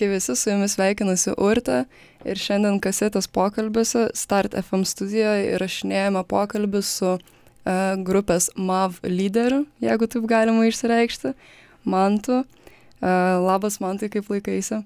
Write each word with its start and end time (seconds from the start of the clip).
Sveiki 0.00 0.14
visi, 0.14 0.36
su 0.36 0.50
jumis 0.50 0.72
sveikinasi 0.72 1.32
Urte 1.36 1.82
ir 2.24 2.38
šiandien 2.40 2.78
kasetės 2.80 3.26
pokalbiuose 3.28 4.06
Start 4.16 4.54
FM 4.56 4.86
studijoje 4.88 5.50
įrašinėjame 5.58 6.22
pokalbį 6.24 6.80
su 6.88 7.10
uh, 7.18 7.20
grupės 8.00 8.46
MAV 8.56 8.96
lyderiu, 9.04 9.66
jeigu 9.84 10.08
taip 10.08 10.24
galima 10.24 10.64
išsireikšti, 10.64 11.34
Mantu. 11.84 12.38
Uh, 12.40 13.44
labas 13.44 13.76
Mantai, 13.84 14.08
kaip 14.08 14.32
laikaisi? 14.32 14.80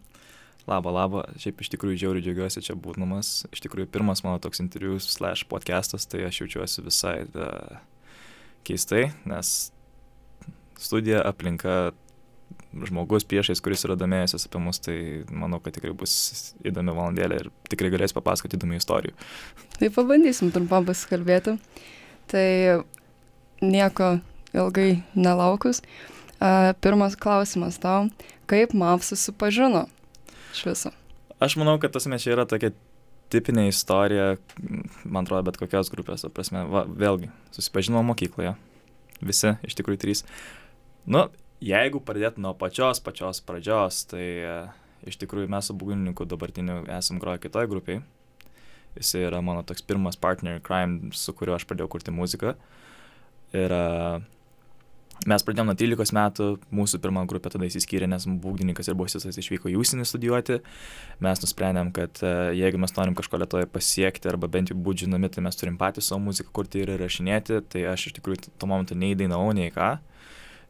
Labą, 0.66 0.90
labą, 0.98 1.22
šiaip 1.38 1.62
iš 1.62 1.70
tikrųjų 1.76 2.00
žiauriai 2.02 2.26
džiaugiuosi 2.26 2.66
čia 2.66 2.74
būdamas. 2.74 3.44
Iš 3.54 3.62
tikrųjų 3.68 3.92
pirmas 3.94 4.26
mano 4.26 4.42
toks 4.42 4.64
interviu 4.66 4.98
slash 4.98 5.46
podcastas, 5.46 6.10
tai 6.10 6.26
aš 6.26 6.42
jaučiuosi 6.42 6.88
visai 6.90 7.20
da, 7.30 7.52
keistai, 8.66 9.12
nes 9.30 9.60
studija, 10.74 11.22
aplinka, 11.22 11.92
žmogus 12.88 13.26
priešais, 13.28 13.62
kuris 13.64 13.84
yra 13.86 13.96
domėjęsis 13.98 14.48
apie 14.48 14.60
mus, 14.62 14.80
tai 14.82 14.96
manau, 15.30 15.60
kad 15.62 15.76
tikrai 15.76 15.94
bus 15.96 16.54
įdomi 16.66 16.94
valandėlė 16.96 17.40
ir 17.42 17.50
tikrai 17.70 17.92
galės 17.94 18.16
papasakoti 18.16 18.58
įdomių 18.58 18.80
istorijų. 18.80 19.14
Tai 19.78 19.90
pabandysim 19.94 20.50
trumpam 20.54 20.86
pasikalbėti. 20.88 21.58
Tai 22.32 22.48
nieko 23.64 24.16
ilgai 24.54 25.02
nelaukus. 25.14 25.82
Pirmas 26.84 27.16
klausimas 27.20 27.78
tau, 27.80 28.08
kaip 28.50 28.74
MAV 28.76 29.04
susipažino 29.06 29.86
iš 30.52 30.64
viso? 30.66 30.90
Aš 31.42 31.56
manau, 31.60 31.78
kad 31.82 31.94
tas 31.94 32.06
mes 32.10 32.22
čia 32.22 32.34
yra 32.34 32.44
tokia 32.48 32.72
tipinė 33.32 33.68
istorija, 33.70 34.34
man 35.04 35.24
atrodo, 35.24 35.46
bet 35.48 35.58
kokios 35.58 35.90
grupės, 35.92 36.26
prasme, 36.34 36.64
va, 36.70 36.84
vėlgi, 36.86 37.30
susipažinome 37.56 38.04
mokykloje, 38.10 38.52
visi, 39.24 39.54
iš 39.66 39.78
tikrųjų 39.78 40.02
trys. 40.04 40.22
Nu, 41.10 41.26
jeigu 41.62 42.00
pradėt 42.02 42.40
nuo 42.40 42.54
pačios 42.58 43.00
pačios 43.04 43.40
pradžios, 43.44 44.04
tai 44.10 44.24
e, 44.24 44.58
iš 45.08 45.18
tikrųjų 45.20 45.50
mes 45.52 45.70
su 45.70 45.76
būgnininku 45.76 46.26
dabartiniu 46.28 46.82
esam 46.96 47.20
groję 47.22 47.42
kitoj 47.44 47.68
grupiai. 47.70 48.02
Jis 48.94 49.16
yra 49.18 49.40
mano 49.42 49.64
toks 49.66 49.82
pirmas 49.82 50.16
partner 50.16 50.60
crime, 50.62 51.10
su 51.12 51.34
kuriuo 51.34 51.56
aš 51.58 51.66
pradėjau 51.66 51.90
kurti 51.90 52.14
muziką. 52.14 52.54
Ir 53.54 53.72
uh, 53.74 54.22
mes 55.26 55.44
pradėjome 55.46 55.72
nuo 55.72 55.78
13 55.78 56.14
metų, 56.14 56.46
mūsų 56.74 57.00
pirmą 57.02 57.24
grupę 57.30 57.50
tada 57.50 57.66
įsiskyrė, 57.66 58.06
nes 58.10 58.26
būgdininkas 58.26 58.90
ir 58.90 58.96
bosistas 58.98 59.38
išvyko 59.42 59.72
į 59.72 59.76
užsienį 59.82 60.06
studijuoti. 60.06 60.60
Mes 61.26 61.42
nusprendėm, 61.42 61.90
kad 61.94 62.22
uh, 62.22 62.54
jeigu 62.54 62.78
mes 62.82 62.94
norim 62.94 63.18
kažko 63.18 63.42
lietoje 63.42 63.66
pasiekti 63.74 64.30
arba 64.30 64.50
bent 64.50 64.70
jau 64.70 64.78
būti 64.78 65.08
žinomi, 65.08 65.30
tai 65.34 65.42
mes 65.46 65.58
turim 65.58 65.78
patys 65.80 66.12
savo 66.12 66.22
muziką 66.28 66.54
kurti 66.54 66.86
ir 66.86 66.94
rašinėti. 67.02 67.64
Tai 67.74 67.86
aš 67.96 68.10
iš 68.10 68.18
tikrųjų 68.20 68.54
tuo 68.54 68.70
momentu 68.70 68.98
nei 68.98 69.18
dainavau, 69.18 69.50
nei 69.58 69.74
ką. 69.74 69.96
Uh, 69.98 70.13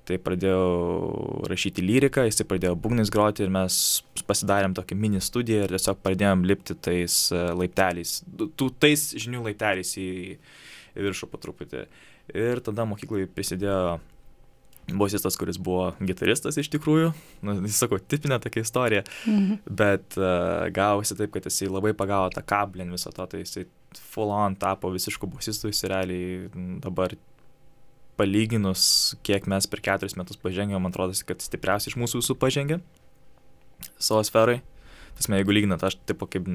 tai 0.09 0.19
pradėjau 0.21 1.45
rašyti 1.51 1.85
lyriką, 1.85 2.27
jisai 2.29 2.47
pradėjo 2.49 2.77
būgnais 2.81 3.13
groti 3.13 3.45
ir 3.45 3.53
mes 3.53 3.77
pasidarėm 4.29 4.77
tokią 4.77 4.99
mini 5.01 5.23
studiją 5.25 5.65
ir 5.65 5.75
tiesiog 5.75 6.01
pradėjom 6.05 6.45
lipti 6.49 6.77
tais 6.77 7.19
e, 7.33 7.45
laipteliais, 7.57 8.19
tų 8.29 8.71
tais 8.81 9.07
žinių 9.17 9.45
laipteliais 9.49 9.95
į, 10.01 10.09
viršų 10.95 11.31
po 11.31 11.41
truputį. 11.41 11.87
Ir 12.35 12.61
tada 12.65 12.87
mokykloje 12.89 13.29
prisidėjo 13.33 13.99
bosistas, 14.93 15.37
kuris 15.41 15.57
buvo 15.61 15.93
gitaristas 16.05 16.59
iš 16.61 16.69
tikrųjų, 16.75 17.11
nu, 17.47 17.55
jis 17.65 17.79
sako, 17.81 17.99
tipinė 17.99 18.37
tokia 18.45 18.65
istorija, 18.65 19.05
mhm. 19.25 19.63
bet 19.81 20.19
uh, 20.21 20.67
gavosi 20.75 21.17
taip, 21.17 21.33
kad 21.35 21.49
jisai 21.49 21.71
labai 21.73 21.95
pagavo 21.97 22.29
tą 22.35 22.45
kablį 22.45 22.91
viso 22.93 23.13
to, 23.15 23.25
tai 23.31 23.41
jisai 23.45 23.65
full 24.13 24.33
on 24.35 24.57
tapo 24.61 24.91
visišku 24.93 25.29
bosistu, 25.31 25.71
jis 25.73 25.87
realiai 25.89 26.51
dabar 26.85 27.17
palyginus, 28.19 28.85
kiek 29.27 29.49
mes 29.51 29.67
per 29.71 29.83
keturis 29.85 30.17
metus 30.19 30.39
pažengėm, 30.41 30.81
man 30.83 30.95
atrodo, 30.95 31.17
kad 31.29 31.43
stipriausiai 31.43 31.93
iš 31.93 31.99
mūsų 32.01 32.23
visų 32.23 32.39
pažengė 32.41 32.81
savo 33.99 34.23
sferai. 34.27 34.61
Tasme, 35.15 35.39
jeigu 35.39 35.55
lyginat, 35.55 35.83
aš 35.87 35.95
tipo 36.11 36.27
kaip 36.27 36.49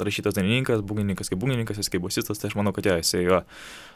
rašytas 0.00 0.36
dainininkas, 0.38 0.80
būgnininkas 0.80 1.28
kaip 1.28 1.40
būgnininkas, 1.42 1.80
jis 1.82 1.90
kaip 1.92 2.00
bosistas, 2.06 2.40
tai 2.40 2.48
aš 2.48 2.56
manau, 2.56 2.72
kad 2.76 2.86
jo, 2.88 2.94
jisai 2.96 3.26
jo 3.26 3.42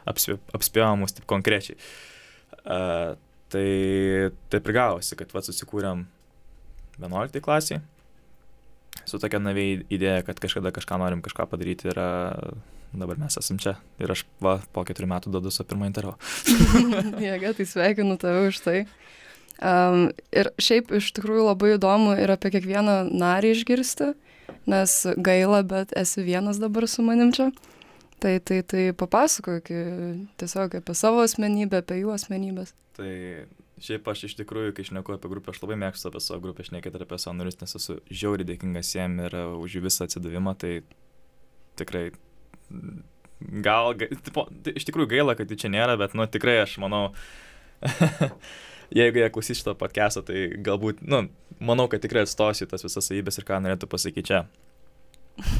apspėjo 0.05 0.91
mus 1.01 1.17
taip 1.17 1.25
konkrečiai. 1.29 1.79
Uh, 2.61 3.15
tai 3.49 3.65
taip 4.53 4.69
ir 4.69 4.77
gavosi, 4.77 5.17
kad 5.17 5.33
vad 5.33 5.47
susikūrėm 5.47 6.05
11 7.01 7.41
klasiai 7.41 7.81
su 9.09 9.19
tokia 9.19 9.41
naviai 9.41 9.81
idėja, 9.91 10.21
kad 10.27 10.39
kažkada 10.41 10.71
kažką 10.75 10.99
norim 11.01 11.23
kažką 11.25 11.47
padaryti 11.51 11.89
yra 11.91 12.07
dabar 12.99 13.19
mes 13.21 13.37
esam 13.39 13.59
čia. 13.61 13.75
Ir 14.01 14.13
aš 14.13 14.25
va, 14.43 14.57
po 14.75 14.83
keturių 14.87 15.09
metų 15.13 15.33
duodu 15.33 15.51
savo 15.53 15.71
pirmą 15.71 15.89
intervą. 15.89 16.15
Jėga, 17.23 17.53
tai 17.57 17.67
sveikinu 17.69 18.17
tave 18.21 18.47
už 18.51 18.61
tai. 18.65 18.77
Um, 19.63 20.09
ir 20.35 20.49
šiaip 20.61 20.91
iš 20.97 21.11
tikrųjų 21.15 21.45
labai 21.47 21.75
įdomu 21.77 22.15
ir 22.19 22.33
apie 22.33 22.51
kiekvieną 22.55 23.03
narį 23.13 23.53
išgirsti, 23.53 24.11
nes 24.69 24.95
gaila, 25.15 25.61
bet 25.67 25.93
esi 25.97 26.25
vienas 26.25 26.59
dabar 26.61 26.87
su 26.89 27.05
manim 27.05 27.31
čia. 27.35 27.51
Tai, 28.23 28.37
tai, 28.39 28.61
tai 28.63 28.83
papasakok 28.95 29.67
tiesiog 30.39 30.79
apie 30.79 30.95
savo 30.95 31.23
asmenybę, 31.25 31.81
apie 31.83 31.99
jų 31.99 32.13
asmenybės. 32.15 32.71
Tai 32.95 33.11
šiaip 33.83 34.07
aš 34.07 34.27
iš 34.29 34.35
tikrųjų, 34.39 34.73
kai 34.77 34.85
šneku 34.87 35.15
apie 35.15 35.31
grupę, 35.31 35.51
aš 35.51 35.59
labai 35.63 35.77
mėgstu 35.81 36.09
apie 36.09 36.21
savo 36.23 36.39
grupę, 36.45 36.65
šnekėti 36.67 37.01
apie 37.03 37.19
savo 37.19 37.35
narius, 37.35 37.59
nes 37.59 37.75
esu 37.79 37.97
žiauriai 38.07 38.47
dėkingas 38.53 38.93
jiem 38.95 39.17
ir 39.25 39.35
už 39.59 39.77
jų 39.77 39.83
visą 39.87 40.07
atsidavimą, 40.07 40.55
tai 40.59 40.73
tikrai 41.79 42.11
gal, 43.63 43.93
tipo, 44.23 44.45
tai 44.63 44.75
iš 44.77 44.87
tikrųjų 44.87 45.11
gaila, 45.15 45.35
kad 45.39 45.51
jų 45.51 45.59
čia 45.63 45.71
nėra, 45.73 45.97
bet, 45.99 46.15
nu, 46.17 46.25
tikrai 46.29 46.59
aš 46.63 46.77
manau, 46.83 47.05
jeigu 48.99 49.21
jie 49.21 49.31
klausys 49.33 49.61
šito 49.61 49.75
podcast'o, 49.79 50.23
tai 50.27 50.45
galbūt, 50.63 51.01
nu, 51.07 51.25
manau, 51.63 51.89
kad 51.91 52.03
tikrai 52.03 52.25
atstosiu 52.27 52.69
tas 52.69 52.85
visas 52.85 53.09
savybės 53.09 53.39
ir 53.39 53.47
ką 53.47 53.59
norėtų 53.63 53.89
pasakyti 53.91 54.29
čia. 54.31 54.45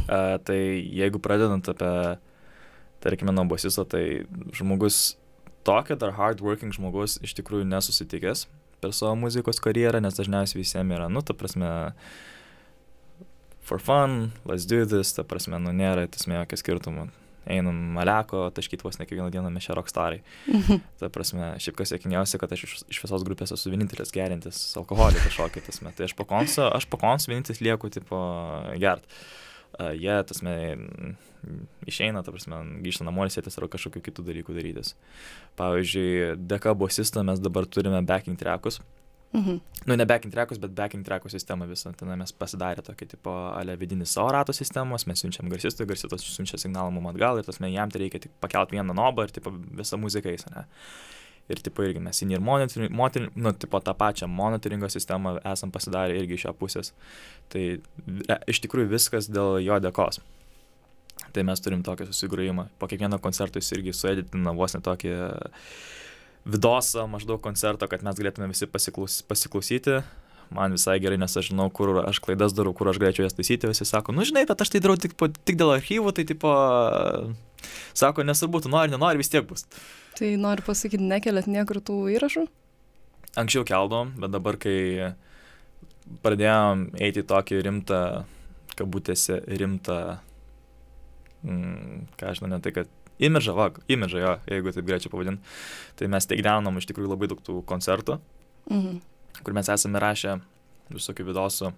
Uh, 0.06 0.38
tai 0.46 0.60
jeigu 0.94 1.18
pradedant 1.24 1.66
apie, 1.72 1.94
tarkime, 3.04 3.34
nuo 3.34 3.48
bosisto, 3.50 3.86
tai 3.90 4.24
žmogus 4.54 5.16
tokio 5.66 5.98
dar 5.98 6.14
hardworking 6.14 6.76
žmogus 6.76 7.18
iš 7.24 7.34
tikrųjų 7.40 7.66
nesusitikęs 7.72 8.46
per 8.84 8.94
savo 8.96 9.16
muzikos 9.18 9.62
karjerą, 9.64 10.02
nes 10.04 10.18
dažniausiai 10.20 10.60
visiems 10.60 10.94
yra, 10.94 11.08
nu, 11.12 11.24
ta 11.26 11.36
prasme, 11.38 11.72
for 13.64 13.80
fun, 13.80 14.32
let's 14.46 14.68
do 14.68 14.86
this, 14.86 15.14
ta 15.16 15.26
prasme, 15.28 15.60
nu 15.60 15.74
nėra 15.76 16.08
esmė 16.08 16.42
jokio 16.42 16.60
skirtumo. 16.60 17.08
Einam 17.44 17.76
maleko, 17.98 18.46
taškyti 18.56 18.86
vos 18.86 18.96
ne 19.00 19.06
kiekvieną 19.08 19.28
dieną 19.34 19.50
mes 19.52 19.66
čia 19.66 19.76
rockstarai. 19.76 20.22
Ta 21.02 21.10
prasme, 21.12 21.50
šiaip 21.60 21.76
kas 21.76 21.92
sėkmingiausia, 21.92 22.40
kad 22.40 22.54
aš 22.56 22.64
iš, 22.64 22.76
iš 22.88 23.02
visos 23.04 23.26
grupės 23.28 23.52
esu 23.52 23.74
vienintelis 23.74 24.16
gerintis 24.16 24.62
alkoholį 24.80 25.20
kažkokį, 25.26 25.66
tasme. 25.66 25.92
Tai 25.98 26.08
aš 26.08 26.16
po 26.16 26.24
konso, 26.30 26.70
aš 26.72 26.88
po 26.88 27.02
konso 27.02 27.34
vienintelis 27.34 27.60
lieku, 27.60 27.92
tipo, 27.92 28.22
gert. 28.80 29.04
Uh, 29.74 29.92
jie, 29.92 30.08
yeah, 30.08 30.24
tasme, 30.24 30.56
išeina, 31.90 32.24
ta 32.24 32.32
prasme, 32.32 32.62
grįžta 32.86 33.08
namo 33.08 33.26
ir 33.26 33.34
sėtis 33.34 33.60
ar 33.60 33.68
kažkokių 33.74 34.06
kitų 34.08 34.28
dalykų 34.30 34.56
darytis. 34.56 34.96
Pavyzdžiui, 35.60 36.38
dėka 36.48 36.76
bosistą 36.80 37.26
mes 37.28 37.44
dabar 37.44 37.68
turime 37.68 38.00
backing 38.08 38.40
trackus. 38.40 38.80
Mhm. 39.34 39.60
Nu, 39.86 39.96
ne 39.96 40.06
backing 40.06 40.34
trackus, 40.34 40.60
bet 40.62 40.76
backing 40.78 41.06
trackų 41.06 41.30
sistemą 41.34 41.66
visą. 41.66 41.92
Ten 41.98 42.12
mes 42.20 42.32
pasidarė 42.38 42.84
tokį 42.86 43.08
tipo 43.16 43.32
ale 43.50 43.74
vidinį 43.82 44.06
savo 44.08 44.30
rato 44.36 44.54
sistemos, 44.54 45.08
mes 45.10 45.24
siunčiam 45.24 45.50
garsistui, 45.50 45.88
garsistas 45.90 46.26
siunčia 46.36 46.60
signalą 46.62 46.94
mums 46.94 47.16
atgal 47.16 47.42
ir 47.42 47.48
tas 47.48 47.58
mes 47.64 47.74
jam 47.74 47.90
tai 47.90 48.04
reikia 48.04 48.22
tik 48.28 48.36
pakelti 48.44 48.78
vieną 48.78 48.94
nobą 48.94 49.26
ir 49.26 49.34
tipo 49.34 49.52
visą 49.80 49.98
muziką 49.98 50.30
eis, 50.30 50.46
ne? 50.54 50.68
Ir 51.52 51.60
tipo 51.66 51.84
irgi 51.84 52.00
mes 52.00 52.22
ir 52.24 52.40
monitoring, 52.40 52.94
monitoring, 52.94 53.34
nu, 53.36 53.52
tipo 53.58 53.82
tą 53.84 53.96
pačią 53.98 54.30
monitoringo 54.32 54.88
sistemą 54.90 55.40
esam 55.52 55.74
pasidarę 55.74 56.16
irgi 56.22 56.38
iš 56.38 56.46
jo 56.46 56.54
pusės. 56.54 56.94
Tai 57.50 57.64
e, 57.74 58.38
iš 58.48 58.62
tikrųjų 58.64 58.94
viskas 58.94 59.28
dėl 59.34 59.58
jo 59.66 59.82
dėkos. 59.84 60.22
Tai 61.34 61.44
mes 61.50 61.60
turim 61.66 61.82
tokį 61.84 62.08
susigrojimą. 62.12 62.70
Po 62.80 62.88
kiekvieno 62.88 63.20
koncerto 63.20 63.60
jis 63.60 63.74
irgi 63.76 63.98
sueditina 63.98 64.54
vos 64.56 64.78
netokį 64.78 65.12
uh, 65.18 65.68
vidosą 66.46 67.08
maždaug 67.08 67.42
koncerto, 67.44 67.88
kad 67.88 68.04
mes 68.04 68.20
galėtume 68.20 68.50
visi 68.52 68.68
pasiklaus, 68.70 69.22
pasiklausyti. 69.28 70.02
Man 70.54 70.76
visai 70.76 71.00
gerai, 71.02 71.18
nes 71.18 71.34
aš 71.40 71.50
žinau, 71.50 71.70
kur 71.74 71.96
aš 72.04 72.20
klaidas 72.22 72.54
darau, 72.54 72.76
kur 72.78 72.90
aš 72.92 73.00
galėčiau 73.02 73.26
jas 73.26 73.34
taisyti. 73.34 73.70
Visi 73.72 73.88
sako, 73.90 74.14
nu 74.14 74.26
žinai, 74.28 74.44
bet 74.50 74.62
aš 74.62 74.74
tai 74.74 74.84
darau 74.84 74.98
tik, 75.00 75.16
po, 75.18 75.30
tik 75.32 75.58
dėl 75.58 75.72
archyvų, 75.78 76.14
tai 76.14 76.28
tipo, 76.30 76.52
sako, 77.98 78.26
nesvarbu, 78.28 78.62
tu 78.62 78.72
nori, 78.74 78.92
nenori, 78.94 79.22
vis 79.24 79.32
tiek 79.34 79.48
bus. 79.50 79.66
Tai 80.20 80.30
noriu 80.38 80.66
pasakyti, 80.68 81.08
nekeliat 81.10 81.48
niekur 81.50 81.80
tų 81.82 81.98
įrašų? 82.18 82.46
Anksčiau 83.40 83.66
keldom, 83.66 84.14
bet 84.22 84.36
dabar, 84.36 84.60
kai 84.62 85.14
pradėjom 86.22 86.90
eiti 87.02 87.24
tokį 87.26 87.64
rimtą, 87.66 88.02
kabutėse, 88.78 89.40
rimtą, 89.48 90.00
mm, 91.48 92.04
ką 92.20 92.36
žinau, 92.38 92.52
ne 92.54 92.62
tai, 92.62 92.76
kad 92.76 92.92
imidžą, 93.24 93.56
va, 93.58 93.70
imidžą 93.92 94.22
jo, 94.22 94.34
jeigu 94.52 94.74
taip 94.76 94.90
galėčiau 94.90 95.14
pavadinti. 95.14 95.56
Tai 96.00 96.10
mes 96.14 96.30
teikdenom 96.30 96.80
iš 96.80 96.90
tikrųjų 96.90 97.14
labai 97.14 97.32
daug 97.32 97.42
tų 97.46 97.62
koncertų, 97.70 98.20
mhm. 98.70 99.00
kur 99.42 99.58
mes 99.58 99.72
esame 99.74 100.02
rašę 100.04 100.38
visokių 100.94 101.30
vidosų 101.32 101.74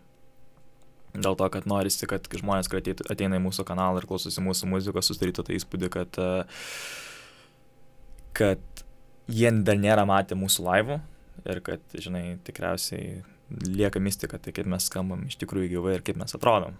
dėl 1.15 1.37
to, 1.39 1.47
kad 1.51 1.67
norisi, 1.69 2.07
kad 2.09 2.25
žmonės, 2.27 2.69
kurie 2.71 2.95
ateina 3.11 3.39
į 3.39 3.43
mūsų 3.45 3.65
kanalą 3.67 4.01
ir 4.01 4.07
klausosi 4.09 4.43
mūsų 4.43 4.67
muzikos, 4.71 5.09
susidarytų 5.09 5.45
tą 5.47 5.55
įspūdį, 5.55 5.89
kad, 5.93 6.19
kad 8.35 8.83
jie 9.31 9.51
dar 9.65 9.79
nėra 9.79 10.03
matę 10.09 10.35
mūsų 10.35 10.65
laivų 10.65 10.99
ir 11.45 11.61
kad, 11.65 11.85
žinai, 11.93 12.37
tikriausiai 12.47 13.21
lieka 13.69 14.01
mistika, 14.01 14.39
tai 14.41 14.53
kaip 14.55 14.67
mes 14.69 14.89
skambam 14.89 15.27
iš 15.29 15.37
tikrųjų 15.41 15.75
gyvai 15.77 15.97
ir 15.99 16.03
kaip 16.05 16.19
mes 16.19 16.35
atrodom. 16.35 16.75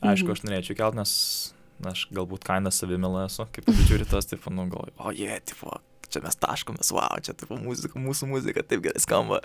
Aišku, 0.00 0.28
Mhm. 0.28 0.32
aš 0.32 0.42
norėčiau 0.44 0.76
kelt, 0.76 0.94
nes 0.98 1.54
aš 1.86 2.06
galbūt 2.14 2.46
kainą 2.46 2.72
savimilą 2.74 3.26
esu, 3.28 3.46
kaip 3.54 3.68
žiūri 3.88 4.08
tas, 4.08 4.26
taip, 4.26 4.46
nu, 4.50 4.66
galvoju, 4.72 4.94
o 4.98 5.12
jie, 5.14 5.28
yeah, 5.28 5.42
tipo, 5.44 5.76
čia 6.08 6.22
mes 6.24 6.38
taškomės, 6.40 6.92
wow, 6.96 7.18
čia, 7.24 7.34
tipo, 7.38 7.58
muzika, 7.60 8.00
mūsų 8.00 8.30
muzika 8.30 8.64
taip 8.66 8.82
gerai 8.86 9.02
skamba. 9.02 9.42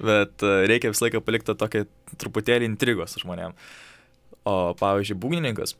Bet 0.00 0.46
uh, 0.46 0.62
reikia 0.70 0.92
visą 0.94 1.06
laiką 1.06 1.22
palikti 1.24 1.54
tokią 1.58 1.84
truputėlį 2.16 2.70
intrigos 2.70 3.18
žmonėm. 3.20 3.56
O, 4.48 4.56
pavyzdžiui, 4.80 5.18
būgnininkas. 5.20 5.74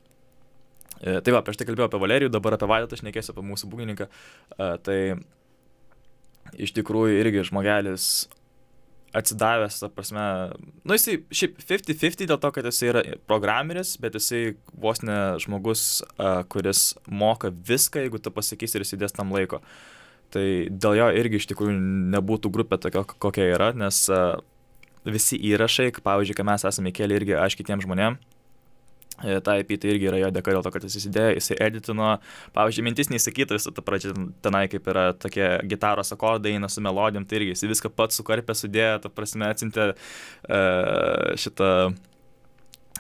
E, 0.98 1.20
tai 1.22 1.32
va, 1.34 1.42
prieš 1.46 1.60
tai 1.60 1.66
kalbėjau 1.68 1.88
apie 1.88 2.00
Valerijų, 2.02 2.32
dabar 2.34 2.56
apie 2.56 2.68
Vaidotą, 2.68 2.98
aš 2.98 3.04
nekėsiu 3.06 3.32
apie 3.32 3.44
mūsų 3.46 3.70
būgnininką. 3.70 4.08
E, 4.08 4.68
tai 4.84 4.98
iš 6.58 6.74
tikrųjų 6.76 7.20
irgi 7.22 7.46
žmogelis 7.48 8.26
atsidavęs, 9.18 9.80
ta 9.82 9.90
prasme, 9.92 10.24
nu 10.86 10.96
jisai 10.96 11.18
šiaip 11.34 11.58
50-50 11.60 12.28
dėl 12.30 12.40
to, 12.40 12.50
kad 12.54 12.68
jisai 12.68 12.90
yra 12.92 13.02
programeris, 13.30 13.96
bet 14.00 14.16
jisai 14.18 14.42
vos 14.72 15.02
ne 15.04 15.18
žmogus, 15.42 15.84
uh, 16.16 16.42
kuris 16.52 16.92
moka 17.10 17.50
viską, 17.50 18.04
jeigu 18.06 18.22
tu 18.22 18.32
pasakysi 18.34 18.78
ir 18.78 18.86
įsidės 18.86 19.16
tam 19.16 19.34
laiko. 19.34 19.62
Tai 20.34 20.44
dėl 20.68 20.98
jo 20.98 21.10
irgi 21.16 21.40
iš 21.40 21.48
tikrųjų 21.50 21.74
nebūtų 22.14 22.52
grupė 22.52 22.78
tokia, 22.84 23.04
kokia 23.08 23.48
yra, 23.54 23.72
nes 23.76 24.04
uh, 24.12 24.38
visi 25.08 25.38
įrašai, 25.50 25.90
pavyzdžiui, 26.04 26.36
kai 26.36 26.46
mes 26.48 26.66
esame 26.68 26.92
įkėlę 26.92 27.18
irgi 27.18 27.38
aš 27.38 27.56
kitiems 27.58 27.86
žmonėms, 27.86 28.36
Ta 29.18 29.56
IP 29.58 29.74
tai 29.82 29.94
irgi 29.94 30.06
yra 30.10 30.20
jo 30.20 30.30
dėka 30.34 30.52
dėl 30.54 30.62
to, 30.62 30.70
kad 30.74 30.84
jis 30.86 30.98
įsidėjo, 31.00 31.32
jisai 31.40 31.56
editino, 31.66 32.10
pavyzdžiui, 32.54 32.84
mintis 32.86 33.10
neįsakyta 33.10 33.56
visą 33.56 33.72
tą 33.74 33.82
pradžią 33.82 34.12
tenai, 34.44 34.66
kaip 34.70 34.86
yra 34.92 35.08
tokie 35.18 35.48
gitaros 35.70 36.14
akordai, 36.14 36.54
eina 36.54 36.70
su 36.70 36.84
melodijom, 36.84 37.26
tai 37.26 37.40
irgi 37.40 37.56
jis 37.56 37.66
viską 37.72 37.90
pats 37.98 38.20
sukarpė, 38.20 38.54
sudėjo, 38.54 39.00
ta 39.02 39.10
prasme, 39.10 39.48
atsintė 39.50 39.88
uh, 39.90 41.34
šitą 41.40 41.72
uh, 41.88 41.98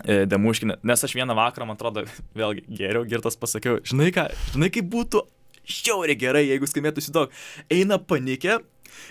demuškinę, 0.04 0.78
nes 0.82 1.04
aš 1.04 1.14
vieną 1.14 1.34
vakarą, 1.38 1.66
man 1.66 1.78
atrodo, 1.78 2.04
vėlgi 2.38 2.66
geriau 2.68 3.06
girtas 3.08 3.38
pasakiau, 3.38 3.78
žinai 3.86 4.12
ką, 4.14 4.28
žinai 4.54 4.70
kaip 4.74 4.90
būtų? 4.92 5.24
Šiauriai 5.68 6.16
gerai, 6.16 6.46
jeigu 6.48 6.64
skambėtų 6.64 7.02
šitaip, 7.04 7.34
eina 7.74 7.98
panikė, 8.00 8.54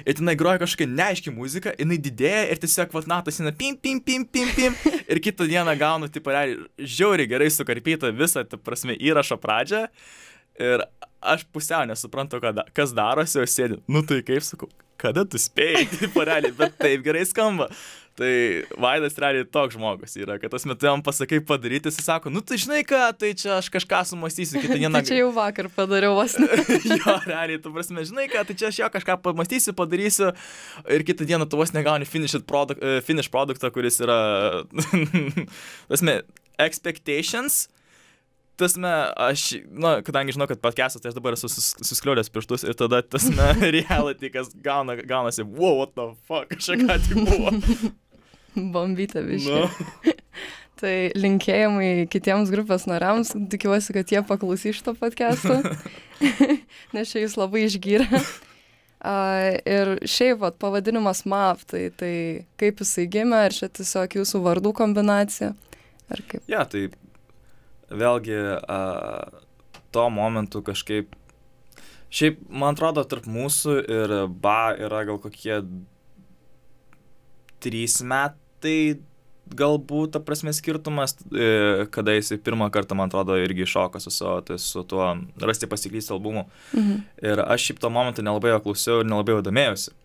ir 0.05 0.17
tenai 0.19 0.35
groja 0.39 0.61
kažkokia 0.63 0.89
neaiški 0.91 1.33
muzika, 1.35 1.73
jinai 1.79 1.99
didėja 2.01 2.45
ir 2.51 2.61
tiesiog 2.63 2.95
vatnatas 2.95 3.41
eina 3.41 3.53
pim, 3.55 3.77
pim, 3.77 4.01
pim, 4.03 4.25
pim, 4.25 4.51
pim. 4.55 4.77
Ir 5.11 5.21
kitą 5.23 5.47
dieną 5.49 5.73
gaunu, 5.79 6.09
tipo, 6.11 6.33
realiai, 6.33 6.65
žiauriai 6.77 7.29
gerai 7.29 7.47
sukarpytą 7.53 8.11
visą, 8.15 8.43
ta 8.47 8.59
prasme, 8.59 8.97
įrašo 8.97 9.39
pradžią. 9.41 9.85
Ir 10.63 10.83
aš 11.21 11.45
pusiau 11.53 11.87
nesuprantu, 11.87 12.41
kada, 12.43 12.65
kas 12.75 12.93
darosi, 12.95 13.39
o 13.41 13.47
sėdi, 13.47 13.79
nu 13.91 14.03
tai 14.07 14.19
kaip 14.25 14.45
sakau, 14.45 14.69
kada 15.01 15.25
tu 15.29 15.39
spėjai, 15.41 15.85
tipo, 16.01 16.25
realiai, 16.27 16.55
bet 16.57 16.77
taip 16.81 17.05
gerai 17.05 17.25
skamba. 17.29 17.69
Tai 18.17 18.29
Vaidas 18.81 19.13
realiai 19.21 19.45
toks 19.45 19.75
žmogus 19.75 20.15
yra, 20.17 20.39
kad 20.41 20.49
tas 20.49 20.63
metu 20.65 20.87
jam 20.87 21.03
pasakai 21.05 21.37
padaryti, 21.45 21.91
jis 21.91 22.01
sako, 22.01 22.31
nu 22.33 22.41
tai 22.41 22.57
žinai 22.57 22.79
ką, 22.87 23.01
tai 23.13 23.29
čia 23.37 23.59
aš 23.59 23.69
kažką 23.75 23.99
sumastysiu, 24.09 24.57
kitą 24.63 24.73
dieną. 24.73 24.97
tai 24.97 25.05
čia 25.11 25.19
jau 25.19 25.27
vakar 25.35 25.69
padariau 25.75 26.15
vos. 26.17 26.33
jo, 26.89 27.13
realiai, 27.29 27.61
tu 27.61 27.69
prasme, 27.75 28.01
žinai 28.09 28.25
ką, 28.31 28.41
tai 28.49 28.55
čia 28.57 28.71
aš 28.71 28.79
jo 28.81 28.89
kažką 28.95 29.19
pamastysiu, 29.21 29.75
padarysiu 29.77 30.31
ir 30.97 31.05
kitą 31.05 31.27
dieną 31.29 31.45
tu 31.45 31.61
vos 31.61 31.75
negauni 31.77 32.09
finish 32.09 32.33
product, 32.49 32.81
uh, 32.81 32.97
finish 33.05 33.29
produktą, 33.29 33.69
kuris 33.75 34.01
yra, 34.01 34.17
prasme, 35.91 36.23
expectations. 36.57 37.67
Tasme, 38.57 38.89
aš, 39.21 39.59
na, 39.69 39.99
kadangi 40.01 40.33
žinau, 40.33 40.47
kad 40.49 40.57
podcastas, 40.57 41.03
tai 41.03 41.11
aš 41.11 41.19
dabar 41.19 41.37
esu 41.37 41.45
sus, 41.53 41.75
suskliaudęs 41.85 42.33
pirštus 42.33 42.65
ir 42.65 42.73
tada 42.73 43.03
tasme 43.05 43.45
reality, 43.77 44.33
kas 44.33 44.49
gauna, 44.65 44.97
gaunasi, 45.05 45.45
wow, 45.45 45.77
what 45.83 45.93
the 45.93 46.09
fuck, 46.25 46.57
čia 46.57 46.81
ką 46.81 46.97
tik 47.05 47.21
buvo. 47.21 47.53
Bombytė 48.73 49.23
višė. 49.25 49.61
Nu. 49.63 50.15
tai 50.81 50.93
linkėjimai 51.17 52.07
kitiems 52.11 52.51
grupės 52.53 52.85
nariams, 52.89 53.33
tikiuosi, 53.51 53.95
kad 53.95 54.11
jie 54.13 54.21
paklausys 54.27 54.77
šito 54.77 54.93
podcast'o, 54.97 55.59
nes 56.95 57.13
čia 57.13 57.23
jūs 57.23 57.37
labai 57.39 57.65
išgyrė. 57.67 58.21
Uh, 58.97 59.53
ir 59.69 59.91
šiaip 60.09 60.39
vat, 60.41 60.55
pavadinimas 60.61 61.21
MAV, 61.29 61.61
tai, 61.69 61.83
tai 61.97 62.13
kaip 62.59 62.81
jisai 62.81 63.05
gimė, 63.13 63.43
ar 63.47 63.53
čia 63.53 63.69
tiesiog 63.69 64.17
jūsų 64.19 64.41
vardų 64.45 64.71
kombinacija, 64.77 65.51
ar 66.09 66.23
kaip? 66.29 66.41
Ja, 66.49 66.63
tai 66.65 66.87
vėlgi 67.93 68.39
uh, 68.57 69.43
tuo 69.93 70.07
momentu 70.13 70.63
kažkaip, 70.65 71.13
šiaip 72.09 72.41
man 72.49 72.73
atrodo, 72.73 73.05
tarp 73.05 73.29
mūsų 73.29 73.77
ir 73.85 74.17
BA 74.33 74.59
yra 74.89 75.05
gal 75.07 75.21
kokie 75.21 75.61
trys 77.61 78.01
metai 78.01 78.46
galbūt, 79.47 80.11
ta 80.15 80.21
prasme, 80.23 80.51
skirtumas, 80.55 81.15
e, 81.31 81.85
kada 81.93 82.15
jis 82.15 82.33
pirmą 82.43 82.69
kartą, 82.73 82.97
man 82.97 83.11
atrodo, 83.11 83.37
irgi 83.39 83.67
šoka 83.69 84.01
su, 84.03 84.11
savo, 84.11 84.41
tai 84.41 84.57
su 84.59 84.83
tuo 84.83 85.13
rasti 85.41 85.69
pasiklysti 85.69 86.13
albumu. 86.15 86.47
Mhm. 86.73 86.99
Ir 87.23 87.43
aš 87.45 87.69
šiaip 87.69 87.79
to 87.79 87.89
momentu 87.93 88.25
nelabai 88.25 88.51
jo 88.51 88.59
klausiau 88.65 89.01
ir 89.01 89.09
nelabai 89.09 89.37
jo 89.37 89.45
domėjausi. 89.47 89.95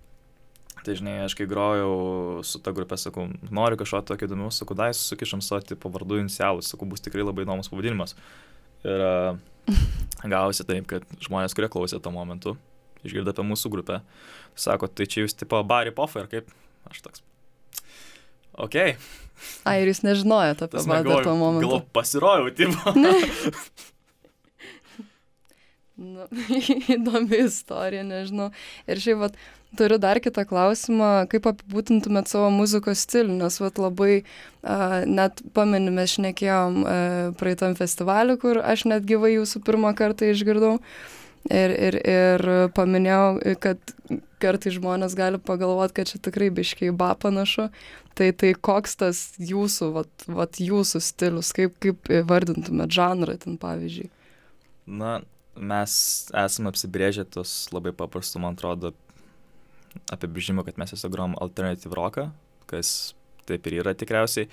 Tai 0.83 0.97
žinai, 0.99 1.21
aš 1.23 1.37
kai 1.39 1.47
grojau 1.47 2.43
su 2.43 2.59
ta 2.59 2.73
grupė, 2.75 2.99
sakau, 2.99 3.29
noriu 3.55 3.79
kažko 3.79 4.01
tokio 4.03 4.27
įdomiau, 4.27 4.51
sakau, 4.51 4.75
dai 4.79 4.91
sukišam 4.99 5.43
savo 5.45 5.63
tipo 5.63 5.91
vardų 5.95 6.19
inicialus, 6.25 6.73
sakau, 6.73 6.89
bus 6.91 7.05
tikrai 7.05 7.23
labai 7.23 7.47
įdomus 7.47 7.71
pavadinimas. 7.71 8.17
Ir 8.83 9.05
uh, 9.07 9.39
gavosi 10.35 10.67
taip, 10.67 10.89
kad 10.91 11.07
žmonės, 11.23 11.55
kurie 11.55 11.71
klausė 11.71 12.03
tuo 12.03 12.11
momentu, 12.11 12.57
išgirdo 13.07 13.31
apie 13.31 13.47
mūsų 13.47 13.71
grupę, 13.71 14.01
sako, 14.59 14.91
tai 14.91 15.07
čia 15.07 15.23
jūs 15.23 15.39
tipo 15.39 15.63
Barry 15.63 15.95
Poffer, 15.95 16.27
kaip 16.27 16.51
aš 16.91 17.05
toks. 17.07 17.23
Ok. 18.59 18.77
Ai, 19.67 19.77
ir 19.83 19.91
jūs 19.91 20.03
nežinojate 20.07 20.69
apie 20.69 20.83
vardą 20.87 21.23
tuo 21.25 21.35
momentu. 21.39 21.71
Gal 21.73 21.83
pasirodžiau, 21.97 22.53
tipo. 22.55 22.93
nu, 26.13 26.29
įdomi 26.97 27.43
istorija, 27.47 28.05
nežinau. 28.07 28.51
Ir 28.91 29.03
šiaip, 29.03 29.19
vat, 29.23 29.39
turiu 29.79 29.99
dar 30.03 30.21
kitą 30.23 30.45
klausimą, 30.49 31.11
kaip 31.33 31.49
apibūtintumėt 31.53 32.31
savo 32.31 32.51
muzikos 32.55 33.05
stilių, 33.07 33.39
nes 33.41 33.59
vat, 33.63 33.81
labai, 33.83 34.21
uh, 34.23 35.01
net 35.09 35.43
pamenu, 35.57 35.95
mes 35.95 36.17
šnekėjom 36.17 36.79
uh, 36.83 36.93
praeitam 37.41 37.77
festivaliu, 37.79 38.39
kur 38.43 38.63
aš 38.63 38.87
net 38.91 39.09
gyvai 39.09 39.37
jūsų 39.37 39.65
pirmą 39.67 39.95
kartą 39.99 40.31
išgirdau. 40.33 40.79
Ir, 41.51 41.73
ir, 41.75 41.97
ir 42.07 42.45
paminėjau, 42.77 43.57
kad 43.63 43.95
kartai 44.43 44.71
žmonės 44.75 45.17
gali 45.19 45.41
pagalvoti, 45.43 45.97
kad 45.97 46.11
čia 46.11 46.21
tikrai 46.23 46.53
biškiai 46.55 46.95
ba 46.95 47.13
panašu. 47.19 47.69
Tai, 48.19 48.29
tai 48.37 48.53
koks 48.55 48.99
tas 49.01 49.21
jūsų, 49.41 49.89
vat, 49.97 50.27
vat 50.29 50.61
jūsų 50.61 51.01
stilius, 51.03 51.51
kaip, 51.57 51.79
kaip 51.83 52.11
vardintumėt 52.29 52.93
žanrą 52.95 53.39
ten 53.41 53.57
pavyzdžiui? 53.61 54.11
Na, 54.87 55.17
mes 55.57 55.95
esame 56.45 56.71
apsibrėžę 56.73 57.25
tos 57.33 57.55
labai 57.73 57.95
paprastų, 57.97 58.43
man 58.45 58.59
atrodo, 58.59 58.93
apibrėžimų, 60.13 60.67
kad 60.69 60.79
mes 60.81 60.93
tiesiog 60.95 61.13
grom 61.15 61.37
alternative 61.41 61.97
rocką, 61.97 62.29
kas 62.71 63.13
taip 63.49 63.67
ir 63.69 63.81
yra 63.83 63.97
tikriausiai. 63.99 64.49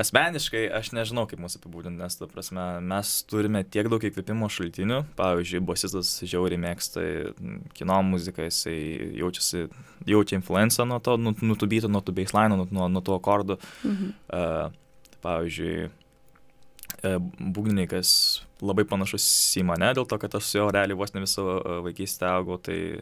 Asmeniškai 0.00 0.62
aš 0.78 0.92
nežinau, 0.96 1.26
kaip 1.28 1.42
mūsų 1.42 1.60
apibūdinti, 1.60 2.00
nes, 2.00 2.16
ta 2.16 2.28
prasme, 2.30 2.64
mes 2.88 3.12
turime 3.28 3.62
tiek 3.68 3.90
daug 3.92 4.04
įkvėpimo 4.06 4.48
šaltinių. 4.52 5.02
Pavyzdžiui, 5.18 5.62
bosistas 5.68 6.14
žiauriai 6.24 6.60
mėgsta 6.62 7.04
kino 7.76 8.00
muziką, 8.08 8.48
jisai 8.48 8.78
jaučiasi, 9.20 9.66
jaučia 10.08 10.38
influenciją 10.40 10.88
nuo 10.88 11.00
to, 11.04 11.18
nuo 11.20 11.56
tų 11.58 11.70
bytų, 11.74 11.92
nuo 11.92 12.00
tų 12.04 12.16
baseline, 12.16 12.56
nuo, 12.56 12.68
nuo, 12.72 12.88
nuo 12.92 13.04
tų 13.04 13.18
akordų. 13.20 13.58
Mhm. 13.84 14.14
Uh, 14.30 14.78
pavyzdžiui, 15.20 15.90
būgnininkas 17.00 18.10
labai 18.60 18.84
panašus 18.88 19.24
į 19.60 19.64
mane, 19.68 19.92
dėl 19.96 20.06
to, 20.08 20.18
kad 20.20 20.34
aš 20.36 20.48
su 20.48 20.58
juo 20.58 20.68
realiai 20.72 20.98
vos 20.98 21.14
ne 21.14 21.22
visą 21.24 21.44
vaikystę 21.86 22.28
augau, 22.28 22.58
tai 22.60 23.00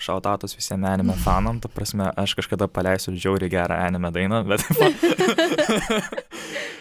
šautatos 0.00 0.56
visiems 0.56 0.86
anime 0.88 1.14
fanam, 1.24 1.60
ta 1.62 1.68
prasme, 1.72 2.10
aš 2.16 2.34
kažkada 2.38 2.68
paleisiu 2.70 3.14
žiauriai 3.14 3.52
gerą 3.52 3.78
anime 3.86 4.10
dainą, 4.14 4.42
bet... 4.48 4.64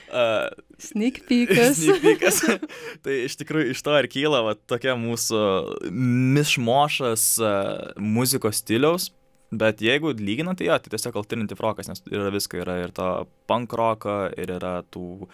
uh, 0.09 0.49
sneak 0.89 1.23
peekas. 1.29 1.77
sneak 1.79 2.01
peekas. 2.03 2.41
tai 3.05 3.23
iš 3.27 3.37
tikrųjų 3.41 3.73
iš 3.75 3.83
to 3.85 3.97
ir 3.99 4.09
kyla 4.11 4.43
va, 4.47 4.55
tokia 4.55 4.97
mūsų 4.99 5.41
mišmošas 6.37 7.27
uh, 7.43 7.51
muzikos 7.97 8.63
stiliaus. 8.63 9.11
Bet 9.53 9.81
jeigu 9.83 10.13
lyginant, 10.17 10.57
tai 10.57 10.69
jo, 10.69 10.77
tai 10.81 10.93
tiesiog 10.93 11.17
alternative 11.19 11.61
rockas, 11.61 11.89
nes 11.91 12.01
yra 12.09 12.31
visko, 12.33 12.57
yra 12.63 12.79
ir 12.81 12.93
to 12.95 13.09
punk 13.49 13.75
rocko, 13.77 14.15
ir 14.39 14.55
yra 14.55 14.79
tų 14.93 15.27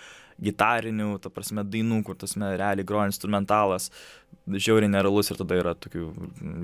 gitarinių, 0.43 1.17
ta 1.23 1.31
prasme, 1.33 1.65
dainų, 1.67 2.01
kur 2.07 2.17
tas 2.19 2.35
realiai 2.39 2.85
groja 2.87 3.09
instrumentalas, 3.11 3.89
žiauriai 4.49 4.91
nerealus 4.91 5.31
ir 5.31 5.39
tada 5.41 5.57
yra 5.59 5.73
tokių 5.75 6.05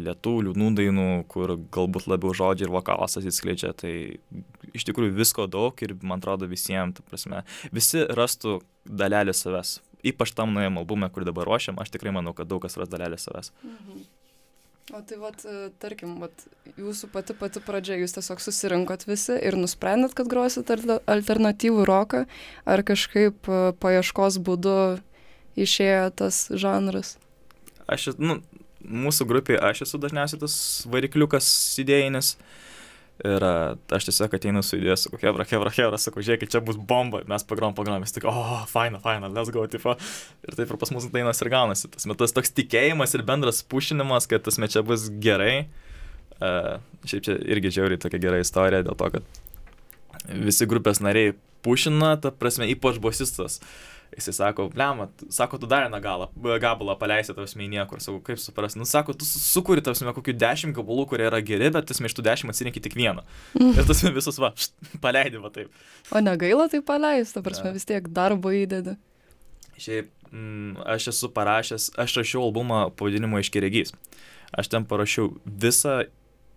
lietų, 0.05 0.35
liūdnų 0.47 0.69
dainų, 0.79 1.07
kur 1.31 1.55
galbūt 1.75 2.07
labiau 2.11 2.33
žodžiai 2.37 2.69
ir 2.69 2.73
vokalas 2.75 3.19
atsiskleidžia, 3.19 3.73
tai 3.77 3.93
iš 4.75 4.87
tikrųjų 4.87 5.15
visko 5.19 5.47
daug 5.51 5.83
ir 5.85 5.95
man 6.01 6.23
atrodo 6.23 6.49
visiems, 6.51 6.97
ta 6.97 7.05
prasme, 7.07 7.43
visi 7.75 8.05
rastų 8.07 8.61
dalelį 8.85 9.35
savęs. 9.35 9.79
Ypač 10.05 10.35
tam 10.37 10.53
naujam 10.53 10.77
albumui, 10.79 11.09
kurį 11.11 11.31
dabar 11.31 11.49
ruošiam, 11.49 11.79
aš 11.81 11.91
tikrai 11.95 12.13
manau, 12.13 12.35
kad 12.37 12.49
daug 12.49 12.61
kas 12.63 12.77
ras 12.79 12.91
dalelį 12.91 13.19
savęs. 13.21 13.51
Mhm. 13.65 14.05
O 14.93 14.99
tai 15.01 15.17
vat, 15.17 15.41
e, 15.41 15.69
tarkim, 15.81 16.19
vat, 16.21 16.43
jūsų 16.77 17.07
pati 17.09 17.33
pati 17.33 17.61
pradžia, 17.65 17.95
jūs 17.97 18.13
tiesiog 18.13 18.41
susirinkot 18.43 19.07
visi 19.09 19.33
ir 19.33 19.57
nusprendėt, 19.57 20.13
kad 20.13 20.29
grosit 20.29 20.69
alternatyvų 20.69 21.87
roką, 21.89 22.25
ar 22.69 22.83
kažkaip 22.85 23.49
e, 23.49 23.61
paieškos 23.81 24.37
būdu 24.45 24.75
išėjo 25.57 26.11
tas 26.21 26.43
žanras? 26.53 27.15
Aš, 27.89 28.11
nu, 28.21 28.37
mūsų 28.85 29.25
grupėje 29.25 29.63
aš 29.65 29.87
esu 29.87 30.01
dažniausiai 30.05 30.43
tas 30.45 30.55
varikliukas 30.85 31.49
idėjinis. 31.81 32.35
Ir 33.23 33.43
aš 33.95 34.09
tiesiog 34.09 34.33
ateinu 34.35 34.59
su 34.65 34.75
idėja, 34.75 34.97
sakau, 34.99 35.19
hebra, 35.21 35.45
hebra, 35.47 35.71
hebra, 35.71 35.99
sakau, 36.01 36.19
žiūrėkit, 36.25 36.51
čia 36.51 36.59
bus 36.65 36.75
bomba, 36.75 37.21
mes 37.31 37.45
pagrom, 37.47 37.71
pagrom, 37.77 38.03
vis 38.03 38.11
tik, 38.11 38.27
o, 38.27 38.33
oh, 38.33 38.65
faina, 38.67 38.99
faina, 38.99 39.29
let's 39.31 39.53
go, 39.55 39.63
tipo. 39.71 39.95
Ir 40.43 40.57
taip 40.57 40.73
ir 40.73 40.79
pas 40.81 40.91
mus 40.91 41.07
dainas 41.13 41.39
ir 41.39 41.51
gaunasi. 41.53 41.87
Tas 41.93 42.09
metas 42.11 42.35
toks 42.35 42.51
tikėjimas 42.57 43.15
ir 43.15 43.23
bendras 43.27 43.63
pušinimas, 43.71 44.27
kad 44.27 44.43
tas 44.43 44.59
mečia 44.59 44.83
bus 44.83 45.07
gerai. 45.23 45.69
Uh, 46.35 46.75
šiaip 47.07 47.23
čia 47.23 47.39
irgi 47.55 47.71
žiauriai 47.77 48.01
tokia 48.03 48.19
gera 48.19 48.43
istorija 48.43 48.83
dėl 48.83 48.99
to, 48.99 49.07
kad 49.13 50.35
visi 50.35 50.67
grupės 50.67 50.99
nariai 50.99 51.37
pušina, 51.63 52.17
ta 52.19 52.35
prasme, 52.35 52.67
ypač 52.67 52.99
bosistas. 52.99 53.61
Uh, 53.61 53.94
Jisai 54.15 54.33
sako, 54.33 54.69
blema, 54.71 55.09
sako, 55.29 55.57
tu 55.59 55.67
dar 55.67 55.83
vieną 55.83 55.99
galą, 55.99 56.27
gabalą 56.61 56.93
paleisi 56.99 57.33
tavs 57.35 57.55
mei 57.59 57.67
niekur. 57.71 57.99
Sakau, 58.03 58.21
kaip 58.23 58.39
supras, 58.39 58.77
nu 58.79 58.85
sako, 58.87 59.15
tu 59.17 59.27
sukuri 59.27 59.83
tavs 59.83 60.03
mei 60.05 60.13
kokių 60.15 60.35
dešimt 60.39 60.75
gabalų, 60.77 61.07
kurie 61.11 61.25
yra 61.27 61.41
geri, 61.43 61.67
bet 61.73 61.89
tas 61.89 61.99
iš 61.99 62.15
tų 62.15 62.23
dešimt 62.29 62.53
atsirinkti 62.53 62.83
tik 62.85 62.95
vieną. 62.95 63.25
Ir 63.75 63.87
tas 63.87 64.03
visus 64.05 64.39
va, 64.39 64.53
št, 64.55 64.75
paleidi 65.03 65.41
va 65.41 65.51
taip. 65.51 65.73
O 66.15 66.21
negaila 66.23 66.69
tai 66.71 66.79
paleisti, 66.85 67.35
ta 67.35 67.43
prasme, 67.43 67.73
vis 67.75 67.87
tiek 67.89 68.07
darbo 68.15 68.53
įdedi. 68.55 68.95
Šiaip, 69.81 70.13
mm, 70.31 70.85
aš 70.95 71.09
esu 71.11 71.31
parašęs, 71.35 71.89
aš 71.99 72.15
rašiau 72.21 72.45
albumą 72.45 72.85
pavadinimu 72.95 73.41
Iškiregys. 73.43 73.91
Aš 74.55 74.71
ten 74.71 74.87
parašiau 74.87 75.33
visą, 75.43 76.05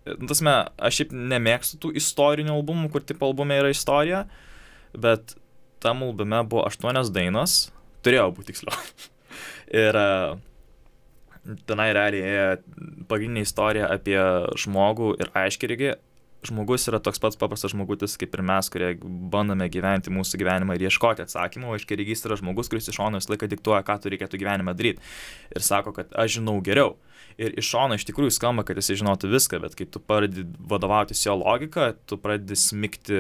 nu, 0.07 0.31
tasme, 0.31 0.55
aš 0.79 1.01
šiaip 1.01 1.19
nemėgstu 1.35 1.83
tų 1.83 1.93
istorinių 1.99 2.55
albumų, 2.55 2.93
kur 2.95 3.03
tipo 3.03 3.27
albume 3.27 3.59
yra 3.59 3.75
istorija, 3.75 4.29
bet 4.95 5.35
tam 5.83 6.03
albume 6.07 6.43
buvo 6.49 6.67
aštuonios 6.69 7.13
dainos, 7.15 7.69
turėjo 8.07 8.29
būti 8.37 8.53
tiksliau. 8.53 8.77
ir 9.85 9.99
e, 9.99 10.11
tenai 11.69 11.89
realiai 11.97 12.35
ėjo 12.35 13.07
pagrindinė 13.09 13.47
istorija 13.47 13.89
apie 13.93 14.19
žmogų 14.65 15.15
ir 15.23 15.33
aiškirigi. 15.39 15.97
Žmogus 16.47 16.85
yra 16.87 17.01
toks 17.03 17.19
pats 17.19 17.39
paprastas 17.39 17.73
žmogutis 17.73 18.13
kaip 18.21 18.37
ir 18.37 18.45
mes, 18.47 18.69
kurie 18.71 18.93
bandome 19.03 19.67
gyventi 19.75 20.13
mūsų 20.15 20.39
gyvenimą 20.39 20.77
ir 20.77 20.85
ieškoti 20.87 21.25
atsakymų, 21.25 21.73
o 21.73 21.75
aiškirigys 21.75 22.23
yra 22.29 22.37
žmogus, 22.39 22.71
kuris 22.71 22.87
iš 22.87 23.01
šono 23.01 23.19
visą 23.19 23.33
laiką 23.33 23.49
diktuoja, 23.51 23.83
ką 23.83 23.97
tu 23.99 24.13
reikėtų 24.15 24.39
gyvenime 24.39 24.77
daryti. 24.79 25.03
Ir 25.51 25.67
sako, 25.67 25.97
kad 25.97 26.15
aš 26.15 26.37
žinau 26.39 26.61
geriau. 26.63 26.95
Ir 27.43 27.59
iš 27.59 27.73
šono 27.73 27.99
iš 27.99 28.07
tikrųjų 28.07 28.37
skamba, 28.37 28.63
kad 28.67 28.79
jisai 28.79 29.01
žinotų 29.01 29.33
viską, 29.35 29.59
bet 29.67 29.75
kai 29.79 29.89
tu 29.91 29.99
pradedi 29.99 30.47
vadovautis 30.71 31.25
jo 31.27 31.35
logika, 31.43 31.91
tu 32.07 32.21
pradedi 32.23 32.55
smikti 32.55 33.19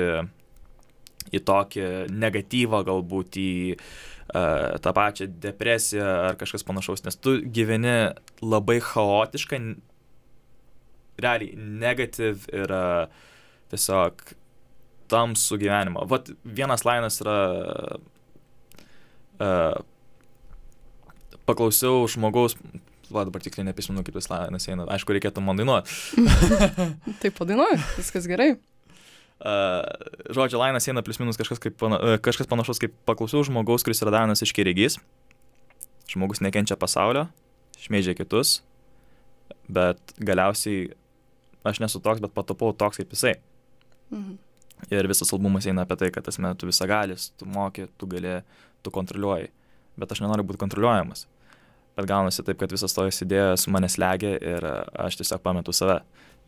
į 1.34 1.42
tokį 1.48 1.88
negatyvą, 2.12 2.82
galbūt 2.88 3.38
į 3.40 3.50
uh, 3.74 4.76
tą 4.84 4.94
pačią 4.96 5.28
depresiją 5.42 6.08
ar 6.30 6.38
kažkas 6.40 6.66
panašaus, 6.68 7.04
nes 7.06 7.16
tu 7.16 7.38
gyveni 7.42 7.96
labai 8.44 8.78
chaotišką, 8.84 9.62
realiai 11.18 11.56
negatyv 11.56 12.48
ir 12.54 12.74
uh, 12.74 13.24
tiesiog 13.72 14.22
tamsų 15.08 15.58
gyvenimą. 15.62 16.04
Vat 16.08 16.28
vienas 16.44 16.84
lainas 16.86 17.20
yra 17.24 17.38
uh, 19.40 19.80
paklausiau 21.48 22.04
žmogaus, 22.12 22.56
va 23.12 23.24
dabar 23.24 23.42
tikrai 23.44 23.64
neprisimenu, 23.66 24.04
kaip 24.04 24.18
tas 24.18 24.28
lainas 24.30 24.68
eina, 24.68 24.86
aišku, 24.92 25.16
reikėtų 25.16 25.44
man 25.44 25.60
dainuoti. 25.60 25.88
Taip, 27.22 27.34
padainuoju, 27.38 27.80
viskas 27.96 28.28
gerai. 28.30 28.52
Žodžio 29.38 30.58
lainas 30.58 30.88
eina 30.90 31.02
plius 31.06 31.20
minus 31.22 31.38
kažkas, 31.38 31.60
kaip, 31.62 31.82
kažkas 32.24 32.48
panašus, 32.50 32.80
kaip 32.82 32.94
paklausiau 33.06 33.44
žmogaus, 33.46 33.84
kuris 33.86 34.02
yra 34.02 34.14
danas 34.16 34.42
iš 34.42 34.52
kirigys. 34.56 34.98
Žmogus 36.10 36.42
nekenčia 36.42 36.78
pasaulio, 36.80 37.28
šmeižia 37.78 38.16
kitus, 38.18 38.62
bet 39.70 40.00
galiausiai 40.18 40.88
aš 41.68 41.82
nesu 41.84 42.00
toks, 42.02 42.22
bet 42.24 42.34
patapau 42.34 42.72
toks 42.72 42.98
kaip 42.98 43.14
jisai. 43.14 43.36
Mhm. 44.10 44.38
Ir 44.94 45.08
visas 45.10 45.32
albumas 45.34 45.66
eina 45.66 45.82
apie 45.82 45.96
tai, 45.98 46.10
kad 46.14 46.24
tas 46.24 46.38
metu 46.38 46.66
visagalis, 46.66 47.32
tu 47.38 47.46
moki, 47.46 47.88
tu 47.98 48.06
gali, 48.06 48.40
tu 48.82 48.90
kontroliuoji. 48.94 49.50
Bet 49.98 50.14
aš 50.14 50.22
nenoriu 50.22 50.46
būti 50.46 50.62
kontroliuojamas. 50.62 51.26
Bet 51.98 52.06
gaunasi 52.06 52.44
taip, 52.46 52.60
kad 52.60 52.70
visas 52.70 52.94
tos 52.94 53.22
idėjos 53.24 53.66
mane 53.74 53.90
slegia 53.90 54.36
ir 54.38 54.66
aš 54.94 55.18
tiesiog 55.18 55.42
pametu 55.42 55.74
save 55.74 55.98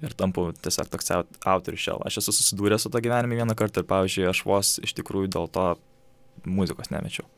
ir 0.01 0.15
tampu 0.17 0.49
tiesiog 0.65 0.89
toks 0.93 1.13
autorius 1.13 1.85
šel. 1.85 2.01
Aš 2.09 2.21
esu 2.23 2.35
susidūręs 2.37 2.87
su 2.87 2.93
to 2.93 3.03
gyvenime 3.05 3.37
vieną 3.39 3.57
kartą 3.59 3.83
ir, 3.83 3.89
pavyzdžiui, 3.91 4.29
aš 4.31 4.43
vos 4.49 4.73
iš 4.85 4.95
tikrųjų 4.99 5.31
dėl 5.37 5.51
to 5.53 5.67
muzikos 6.49 6.91
nemečiau. 6.93 7.29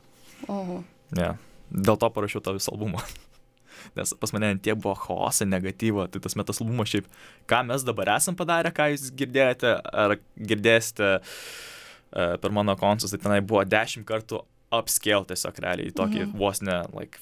Oho. 0.51 0.83
Ne. 1.17 1.35
Dėl 1.73 1.99
to 1.99 2.11
parašiau 2.13 2.43
tą 2.45 2.55
visą 2.57 2.75
albumą. 2.75 3.03
Nes 3.99 4.15
pas 4.15 4.33
mane 4.35 4.55
tie 4.63 4.77
buvo 4.79 4.95
chaosai, 4.99 5.49
negatyvo, 5.51 6.07
tai 6.07 6.23
tas 6.23 6.37
metas 6.39 6.63
albumas 6.63 6.93
šiaip, 6.93 7.09
ką 7.51 7.63
mes 7.67 7.85
dabar 7.87 8.15
esam 8.15 8.39
padarę, 8.39 8.71
ką 8.75 8.93
jūs 8.93 9.11
girdėjote, 9.19 9.75
ar 10.05 10.17
girdėsite 10.39 11.13
uh, 11.19 12.35
per 12.39 12.55
mano 12.55 12.77
konsus, 12.79 13.11
tai 13.11 13.23
tenai 13.25 13.41
buvo 13.43 13.65
dešimt 13.67 14.07
kartų 14.07 14.45
upscale 14.73 15.27
tiesiog 15.33 15.59
realiai, 15.65 15.95
tokį 15.99 16.27
mhm. 16.29 16.37
vos 16.39 16.63
ne, 16.63 16.79
like, 16.95 17.19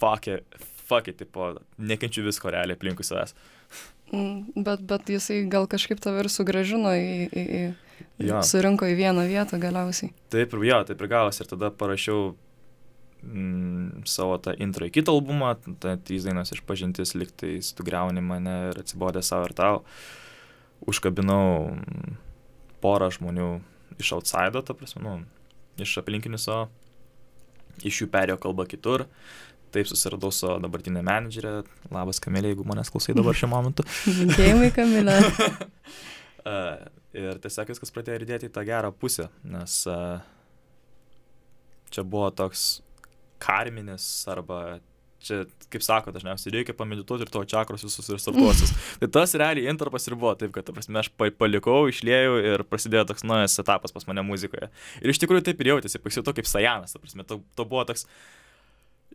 fuck 0.00 0.30
it, 0.30 0.60
fuck 0.86 1.10
it, 1.10 1.18
tipo, 1.18 1.56
nekenčiu 1.78 2.22
visko 2.28 2.52
realiai 2.54 2.78
aplinkui 2.78 3.06
savęs. 3.06 3.34
Mm, 3.34 3.59
bet, 4.10 4.82
bet 4.82 5.10
jisai 5.12 5.44
gal 5.50 5.68
kažkaip 5.70 6.02
tave 6.02 6.24
ir 6.24 6.30
sugražino 6.32 6.94
į... 6.96 7.28
į, 7.30 7.44
į 7.44 7.62
ja. 8.20 8.40
Surinko 8.46 8.88
į 8.88 8.96
vieną 8.98 9.26
vietą 9.28 9.58
galiausiai. 9.60 10.12
Taip, 10.32 10.54
jo, 10.64 10.78
taip 10.88 11.02
ir 11.02 11.10
gavosi. 11.10 11.42
Ir 11.44 11.50
tada 11.50 11.70
parašiau 11.72 12.32
mm, 13.22 14.04
savo 14.08 14.38
tą 14.42 14.54
intro 14.60 14.88
į 14.88 14.94
kitą 14.94 15.14
albumą, 15.16 15.54
ta 15.82 15.96
trys 15.96 16.26
dainos 16.28 16.52
išpažintis, 16.54 17.14
liktais 17.18 17.72
tu 17.76 17.86
greuni 17.86 18.24
mane 18.24 18.56
ir 18.70 18.80
atsibodė 18.82 19.24
savo 19.26 19.48
ir 19.48 19.56
tau. 19.56 19.82
Užkabinau 20.88 21.74
mm, 21.74 22.16
porą 22.84 23.10
žmonių 23.12 23.50
iš 24.00 24.14
outside, 24.16 24.64
ta 24.64 24.76
prasme, 24.76 25.02
nu, 25.04 25.16
iš 25.80 25.98
aplinkinių 26.00 26.40
savo, 26.40 26.68
iš 27.84 28.02
jų 28.02 28.10
perėjo 28.12 28.40
kalba 28.40 28.66
kitur. 28.68 29.06
Taip 29.74 29.86
susiradau 29.90 30.32
su 30.34 30.50
dabartinė 30.62 31.02
menedžerė. 31.06 31.54
Labas, 31.94 32.18
Kamilė, 32.22 32.54
jeigu 32.54 32.66
manęs 32.66 32.90
klausai 32.90 33.14
dabar 33.14 33.36
šiuo 33.38 33.50
momentu. 33.52 33.86
Linkėjimai, 34.18 34.70
Kamilė. 34.74 35.16
uh, 36.50 36.84
ir 37.14 37.40
tiesiog 37.44 37.72
viskas 37.74 37.94
pradėjo 37.94 38.24
judėti 38.24 38.50
į 38.50 38.54
tą 38.54 38.66
gerą 38.66 38.90
pusę, 38.96 39.28
nes 39.46 39.80
uh, 39.90 40.20
čia 41.94 42.06
buvo 42.06 42.30
toks 42.34 42.80
karminis 43.40 44.06
arba 44.30 44.80
čia, 45.24 45.42
kaip 45.72 45.84
sako, 45.84 46.14
dažniausiai 46.14 46.54
reikia 46.54 46.74
pamedituoti 46.76 47.26
ir 47.26 47.32
tavo 47.32 47.44
čakros 47.48 47.84
visus 47.84 48.08
restartuosis. 48.12 48.72
tai 49.02 49.08
tas 49.12 49.34
realiai 49.38 49.70
intarpas 49.72 50.08
ir 50.08 50.16
buvo 50.16 50.32
taip, 50.40 50.52
kad, 50.54 50.66
ta 50.66 50.74
prasme, 50.76 51.00
aš 51.00 51.10
palikau, 51.18 51.82
išlėjau 51.92 52.36
ir 52.40 52.64
prasidėjo 52.68 53.06
toks 53.10 53.26
naujas 53.28 53.58
etapas 53.62 53.94
pas 53.94 54.06
mane 54.08 54.24
muzikoje. 54.26 54.70
Ir 55.02 55.12
iš 55.12 55.20
tikrųjų 55.22 55.44
taip 55.50 55.60
ir 55.60 55.74
jautėsi, 55.74 56.00
pasijutau 56.02 56.36
kaip 56.36 56.48
Sajanas, 56.48 56.96
ta 56.96 57.02
prasme, 57.02 57.26
to, 57.28 57.42
to 57.58 57.68
buvo 57.68 57.84
toks 57.88 58.06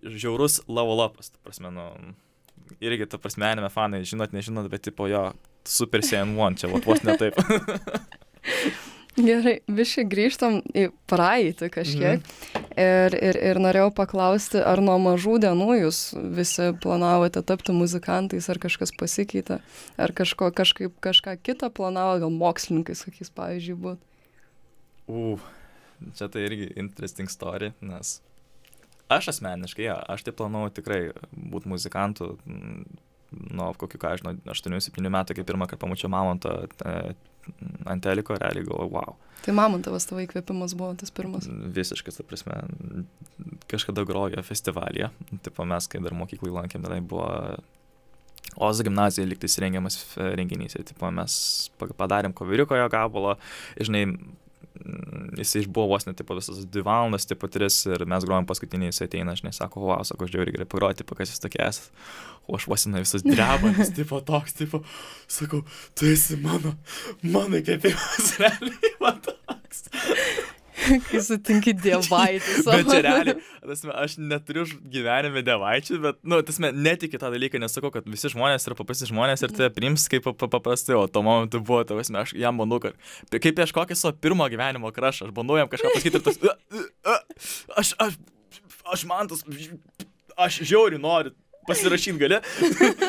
žiaurus 0.05 0.61
level 0.67 1.03
upas, 1.05 1.31
ta 1.33 1.41
prasme, 1.43 1.71
nu, 1.73 1.89
irgi, 2.83 3.07
ta 3.09 3.19
prasme, 3.21 3.47
anime 3.49 3.69
fanai, 3.73 4.03
žinot, 4.07 4.35
nežinot, 4.35 4.69
bet 4.71 4.85
tipo 4.87 5.09
jo, 5.09 5.27
super 5.65 6.05
saiyan 6.05 6.35
one, 6.39 6.59
čia 6.59 6.69
vos 6.71 7.05
ne 7.05 7.17
taip. 7.19 7.39
Gerai, 9.15 9.61
visi 9.71 10.03
grįžtam 10.03 10.57
į 10.75 10.89
praeitį 11.07 11.69
kažkiek. 11.71 12.19
Mhm. 12.19 12.63
Ir, 12.75 13.13
ir, 13.15 13.37
ir 13.47 13.59
norėjau 13.63 13.93
paklausti, 13.95 14.59
ar 14.59 14.81
nuo 14.83 14.97
mažų 14.99 15.37
dienų 15.45 15.77
jūs 15.77 15.99
visi 16.35 16.73
planavote 16.83 17.39
tapti 17.47 17.71
muzikantais, 17.71 18.49
ar 18.51 18.59
kažkas 18.59 18.91
pasikeitė, 18.99 19.61
ar 19.95 20.13
kažko, 20.17 20.49
kažkaip 20.51 20.99
kažką 20.99 21.37
kitą 21.39 21.71
planavo, 21.71 22.19
gal 22.25 22.35
mokslininkais, 22.35 23.05
kokiais, 23.07 23.31
pavyzdžiui, 23.39 23.77
būt. 23.85 24.03
U, 25.07 25.37
čia 26.19 26.27
tai 26.27 26.43
irgi 26.49 26.73
interesting 26.75 27.31
story, 27.31 27.71
nes 27.79 28.17
Aš 29.11 29.29
asmeniškai, 29.35 29.85
ja, 29.85 29.99
aš 30.09 30.25
tai 30.25 30.33
planuoju 30.33 30.73
tikrai 30.79 31.01
būti 31.35 31.69
muzikantu 31.69 32.31
mm, 32.45 32.85
nuo 33.53 33.69
kokių, 33.77 33.99
ką 34.01 34.13
aš 34.15 34.23
žinau, 34.23 34.33
8-7 34.49 35.11
metų, 35.13 35.37
kai 35.37 35.45
pirmą 35.45 35.67
kartą 35.69 35.85
pamačiau 35.85 36.09
Mamontą 36.13 36.55
e, 36.65 36.95
ant 37.85 38.03
teliko, 38.05 38.37
realiai 38.41 38.65
galvoju, 38.65 38.91
wow. 38.95 39.15
Tai 39.45 39.53
Mamontovas 39.53 40.07
tavo 40.09 40.23
įkvėpimas 40.23 40.73
buvo 40.77 40.95
tas 40.97 41.13
pirmas? 41.13 41.45
Visiškas, 41.45 42.17
ta 42.17 42.25
prasme, 42.25 42.57
kažkada 43.69 44.05
grojo 44.09 44.41
festivalyje, 44.45 45.11
tipo 45.45 45.67
mes, 45.69 45.89
kai 45.91 46.01
dar 46.01 46.15
mokyklai 46.17 46.53
lankėm, 46.61 46.85
tenai 46.85 47.01
buvo 47.05 47.29
Ozo 48.55 48.85
gimnazija 48.87 49.25
liktais 49.27 49.57
rengiamas 49.59 49.97
renginys 50.15 50.77
ir 50.77 50.85
tipo, 50.87 51.09
mes 51.11 51.33
padarėm 51.75 52.31
koviriuko 52.37 52.77
jo 52.79 52.85
gabalą, 52.93 53.33
žinai, 53.75 54.05
mm, 54.81 55.35
jis 55.39 55.55
išbuvo 55.61 55.87
vos 55.93 56.07
net, 56.07 56.17
tipo, 56.19 56.37
visas 56.37 56.63
dvi 56.65 56.83
valandas, 56.85 57.27
tipo, 57.29 57.49
tris 57.51 57.81
ir 57.89 58.05
mes 58.09 58.27
grojom 58.27 58.47
paskutinį, 58.49 58.91
jis 58.91 59.05
ateina, 59.07 59.35
žinai, 59.37 59.53
sako, 59.55 59.85
wow, 59.89 60.03
sako, 60.07 60.27
aš 60.27 60.35
žiauriai 60.35 60.57
gerai 60.57 60.69
pagroti, 60.69 61.03
tipo, 61.03 61.17
kas 61.17 61.33
jūs 61.33 61.43
tokie 61.43 61.63
esate. 61.65 61.93
O 62.45 62.59
aš 62.59 62.67
vos 62.69 62.85
jinai 62.85 63.01
visas 63.01 63.25
drebantis, 63.25 63.93
tipo, 63.99 64.21
toks, 64.25 64.57
tipo, 64.57 64.83
sakau, 65.31 65.63
tu 65.97 66.09
esi 66.11 66.37
mano, 66.41 66.75
mano 67.23 67.61
įkvėpimas, 67.61 68.35
realiai, 68.43 68.93
man 69.01 69.23
toks. 69.25 69.87
Kai 71.07 71.21
sutinki 71.23 71.73
dievaitis. 71.77 72.65
Bet 72.67 72.89
čia 72.89 73.01
realiai, 73.05 73.35
tasme, 73.63 73.93
aš 73.95 74.17
neturiu 74.19 74.65
gyvenime 74.91 75.43
dievaičių, 75.45 75.99
bet, 76.03 76.19
nu, 76.27 76.39
tasme, 76.45 76.71
netikiu 76.75 77.19
tą 77.21 77.31
dalyką, 77.33 77.61
nesakau, 77.63 77.91
kad 77.93 78.07
visi 78.11 78.31
žmonės 78.33 78.67
yra 78.67 78.77
paprasti 78.77 79.09
žmonės 79.09 79.45
ir 79.45 79.55
tai 79.55 79.69
priims 79.73 80.07
kaip 80.11 80.27
paprastai, 80.41 80.97
o 80.99 81.05
tuo 81.07 81.23
momentu 81.25 81.61
buvo, 81.63 81.83
tasme, 81.87 82.21
aš 82.23 82.35
jam 82.39 82.59
bandau, 82.61 82.81
kad 82.83 82.99
kaip 83.31 83.55
prieš 83.57 83.75
kokį 83.75 83.97
savo 83.99 84.15
pirmo 84.19 84.47
gyvenimo 84.51 84.91
krašą, 84.95 85.29
aš 85.29 85.35
bandau 85.35 85.59
jam 85.59 85.71
kažką 85.71 85.93
pasakyti 85.95 86.21
ir 86.21 86.27
tas, 86.27 86.41
aš, 87.83 87.95
aš, 88.07 88.19
aš 88.95 89.07
man 89.09 89.31
tas, 89.31 89.45
aš 90.35 90.61
žiauri 90.63 91.01
noriu. 91.01 91.35
Pasirašyti 91.65 92.19
gali. 92.21 92.37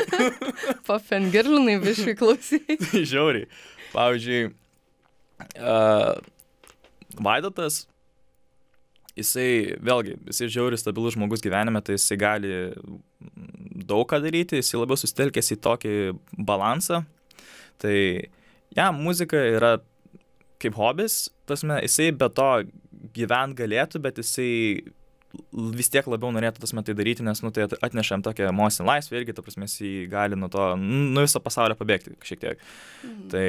Pafengirlinai 0.89 1.75
viškai 1.83 2.15
klausyti. 2.17 2.79
žiauriai. 3.11 3.51
Pavyzdžiui, 3.93 4.47
uh, 5.61 6.17
Vaidotas, 7.23 7.85
jisai, 9.17 9.77
vėlgi, 9.85 10.17
jisai 10.31 10.49
žiauri 10.53 10.79
stabilus 10.81 11.17
žmogus 11.17 11.45
gyvenime, 11.45 11.83
tai 11.85 11.97
jisai 11.97 12.19
gali 12.21 12.55
daug 13.87 14.07
ką 14.11 14.21
daryti, 14.25 14.61
jisai 14.61 14.83
labiau 14.83 14.99
sustelkęs 15.01 15.55
į 15.57 15.61
tokį 15.65 15.95
balansą. 16.49 17.03
Tai 17.81 17.97
jam 18.77 19.01
muzika 19.05 19.41
yra 19.41 19.77
kaip 20.63 20.77
hobis, 20.79 21.27
tasme, 21.49 21.81
jisai 21.85 22.11
be 22.17 22.29
to 22.33 22.51
gyvent 23.17 23.57
galėtų, 23.59 24.01
bet 24.05 24.21
jisai 24.21 24.53
vis 25.77 25.91
tiek 25.93 26.07
labiau 26.09 26.31
norėtų 26.33 26.63
tas 26.63 26.73
metai 26.77 26.95
daryti, 26.97 27.25
nes, 27.27 27.43
nu, 27.45 27.53
tai 27.53 27.67
atnešam 27.69 28.23
tokią 28.25 28.49
emocinę 28.51 28.87
laisvę 28.89 29.21
irgi, 29.21 29.35
ta 29.37 29.45
prasme, 29.45 29.69
jis 29.69 30.09
gali 30.13 30.39
nuo 30.39 30.49
to, 30.53 30.71
nu, 30.81 31.25
viso 31.25 31.43
pasaulio 31.45 31.77
pabėgti 31.79 32.17
šiek 32.25 32.43
tiek. 32.43 32.63
Mhm. 33.05 33.27
Tai 33.33 33.47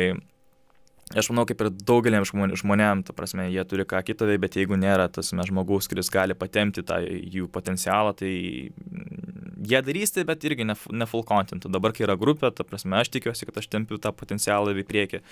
aš 1.16 1.30
manau, 1.32 1.46
kaip 1.48 1.62
ir 1.64 1.70
daugeliam 1.88 2.26
žmonėm, 2.28 3.04
ta 3.08 3.14
prasme, 3.16 3.46
jie 3.52 3.64
turi 3.70 3.86
ką 3.88 4.02
kitą, 4.10 4.28
bet 4.42 4.58
jeigu 4.60 4.76
nėra 4.80 5.08
tas 5.12 5.32
mes 5.38 5.48
žmogus, 5.48 5.88
kuris 5.88 6.12
gali 6.12 6.36
patemti 6.36 6.84
tą 6.84 7.00
jų 7.06 7.48
potencialą, 7.54 8.12
tai 8.18 8.32
jie 9.72 9.82
darys 9.88 10.16
tai, 10.16 10.26
bet 10.28 10.44
irgi 10.48 10.68
ne, 10.68 10.76
ne 10.76 11.08
full 11.08 11.24
content. 11.28 11.70
Dabar, 11.72 11.96
kai 11.96 12.08
yra 12.08 12.18
grupė, 12.20 12.52
ta 12.56 12.68
prasme, 12.68 13.00
aš 13.00 13.14
tikiuosi, 13.16 13.48
kad 13.48 13.62
aš 13.62 13.70
tempiu 13.72 14.02
tą 14.04 14.12
potencialą 14.16 14.76
į 14.76 14.88
priekį. 14.88 15.24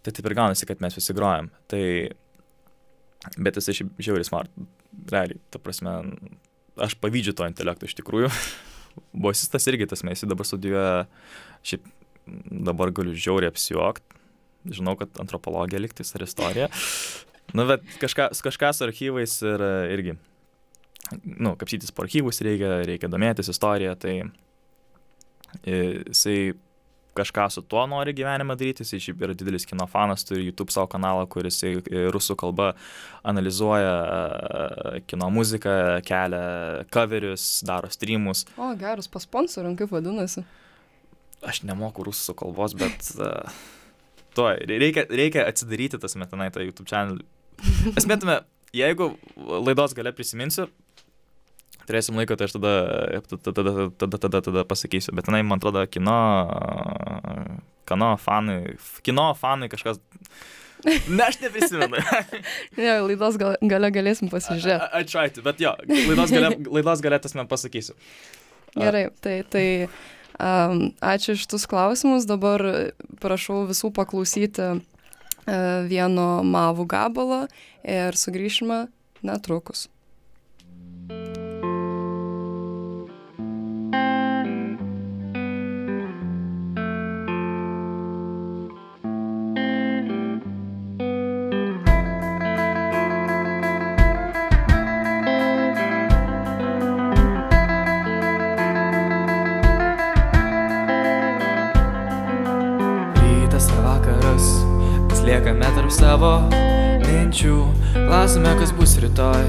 Tai 0.00 0.14
taip 0.16 0.26
ir 0.26 0.36
gaunasi, 0.38 0.66
kad 0.66 0.82
mes 0.82 0.96
visi 0.96 1.14
grojam. 1.14 1.52
Tai, 1.70 1.84
bet 3.38 3.60
jis 3.60 3.70
šiaip 3.76 3.94
žiauriai 4.02 4.26
smart, 4.26 4.62
realiai, 5.12 5.38
ta 5.54 5.62
prasme, 5.62 6.00
aš 6.80 6.96
pavydžiu 6.98 7.36
to 7.36 7.46
intelekto 7.46 7.86
iš 7.86 7.94
tikrųjų. 8.00 8.32
Bosistas 9.26 9.68
irgi 9.70 9.86
tas 9.90 10.02
mes, 10.02 10.18
jis 10.18 10.30
dabar 10.30 10.48
studijuoja, 10.48 11.04
šiaip 11.62 11.86
dabar 12.50 12.90
galiu 12.94 13.14
žiauriai 13.14 13.52
apsijuokti 13.52 14.19
žinau, 14.68 14.96
kad 15.00 15.20
antropologija 15.22 15.80
liktis 15.80 16.14
ar 16.16 16.26
istorija. 16.26 16.68
Nu, 17.56 17.66
bet 17.66 17.84
kažką, 18.02 18.30
kažką 18.46 18.72
su 18.76 18.86
archyvais 18.86 19.36
ir 19.42 19.64
irgi, 19.96 20.16
nu, 21.24 21.56
kapsytis 21.58 21.92
po 21.94 22.04
archyvus 22.04 22.42
reikia, 22.46 22.80
reikia 22.86 23.10
domėtis 23.10 23.50
istoriją, 23.50 23.96
tai 23.98 24.16
jisai 25.66 26.52
kažką 27.16 27.48
su 27.50 27.62
tuo 27.66 27.82
nori 27.90 28.14
gyvenime 28.14 28.54
daryti, 28.54 28.84
jisai 28.84 29.00
šiaip 29.02 29.24
yra 29.26 29.34
didelis 29.34 29.66
kino 29.66 29.86
fanas, 29.90 30.22
turi 30.24 30.44
YouTube 30.46 30.70
savo 30.70 30.86
kanalą, 30.92 31.26
kuris 31.30 31.58
rusų 32.14 32.36
kalba 32.38 32.70
analizuoja 33.26 35.02
kino 35.10 35.30
muziką, 35.34 35.74
kelia 36.06 36.84
coverius, 36.94 37.48
daro 37.66 37.90
streamus. 37.90 38.46
O, 38.54 38.70
geras, 38.78 39.10
pasponsorium, 39.10 39.74
kaip 39.80 39.90
vadinasi? 39.96 40.46
Aš 41.42 41.64
nemoku 41.66 42.06
rusų 42.06 42.36
kalbos, 42.38 42.78
bet... 42.78 43.12
Uh, 43.18 43.66
tuo, 44.36 44.50
reikia, 44.68 45.06
reikia 45.10 45.46
atsidaryti 45.48 46.00
tas 46.00 46.16
metinai 46.20 46.50
tą 46.54 46.64
YouTube 46.64 46.88
channel. 46.90 47.20
Esmėtume, 47.98 48.40
jeigu 48.76 49.12
laidos 49.36 49.94
gale 49.96 50.12
prisiminsiu, 50.16 50.68
turėsim 51.88 52.18
laiko, 52.18 52.36
tai 52.38 52.48
aš 52.48 52.56
tada, 52.56 52.72
tada, 53.26 53.52
tada, 53.58 53.74
tada, 53.98 54.22
tada, 54.24 54.42
tada 54.46 54.64
pasakysiu. 54.68 55.14
Bet 55.16 55.28
tenai, 55.28 55.42
man 55.46 55.60
atrodo, 55.60 55.82
kino, 55.90 56.16
kino 57.88 58.14
fanai, 58.22 58.58
kino 59.06 59.30
fanai 59.38 59.70
kažkas. 59.72 60.00
Ne, 60.86 61.26
aš 61.26 61.40
neprisimenu. 61.42 61.98
ne, 62.78 62.92
laidos 63.04 63.36
gal, 63.40 63.58
gale 63.68 63.90
galėsim 63.92 64.30
pasižiūrėti. 64.32 64.92
Atšaiti, 65.02 65.44
bet 65.44 65.60
jo, 65.60 65.74
laidos 65.90 66.32
gale, 66.32 66.54
laidos 66.78 67.02
gale 67.04 67.18
tas 67.20 67.36
man 67.36 67.50
pasakysiu. 67.50 67.98
Gerai, 68.78 69.08
tai, 69.20 69.40
tai 69.50 69.64
ačiū 70.40 71.36
iš 71.36 71.46
tus 71.50 71.66
klausimus. 71.70 72.28
Dabar 72.28 72.64
prašau 73.20 73.64
visų 73.68 73.92
paklausyti 73.96 74.66
uh, 74.72 74.80
vieno 75.88 76.42
mavų 76.44 76.86
gabalo 76.86 77.46
ir 77.84 78.16
sugrįšime 78.16 78.86
netrukus. 79.22 79.88
Savo 105.90 106.36
minčių, 107.02 107.56
klausime, 107.94 108.52
kas 108.60 108.70
bus 108.76 108.94
rytoj. 109.02 109.42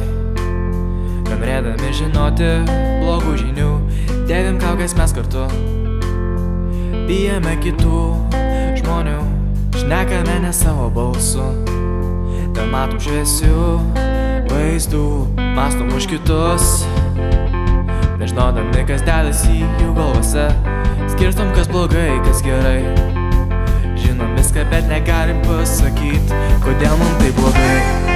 Norėdami 1.29 1.91
žinoti 1.95 2.49
blogų 3.01 3.35
žinių, 3.39 3.69
dėvim 4.29 4.57
kaukės 4.61 4.95
mes 4.97 5.13
kartu. 5.15 5.45
Bijame 7.05 7.53
kitų 7.61 8.01
žmonių, 8.81 9.19
šnekame 9.77 10.41
ne 10.47 10.51
savo 10.55 10.89
balsu. 10.93 11.45
Ten 12.57 12.73
matom 12.73 12.99
šviesių 13.01 13.55
vaizdų, 14.49 15.05
mastom 15.55 15.93
už 15.95 16.09
kitus. 16.11 16.83
Nežinodami, 18.21 18.85
kas 18.89 19.05
dedasi 19.05 19.61
jų 19.61 19.95
galvose, 19.97 20.49
skirstom, 21.15 21.53
kas 21.57 21.69
blogai, 21.71 22.13
kas 22.25 22.45
gerai 22.45 23.20
viską, 24.51 24.69
bet 24.69 24.87
negalim 24.87 25.41
pasakyti, 25.41 26.39
kodėl 26.63 26.97
mums 26.97 27.19
tai 27.19 27.31
blogai. 27.39 28.10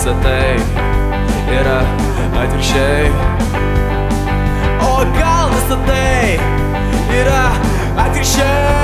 visa 0.00 0.14
tai 0.22 0.56
yra 1.58 1.80
atvirkščiai. 2.40 3.10
O 4.88 4.92
gal 5.18 5.52
visa 5.52 5.80
tai 5.92 6.40
yra 7.20 7.42
atvirkščiai? 8.06 8.79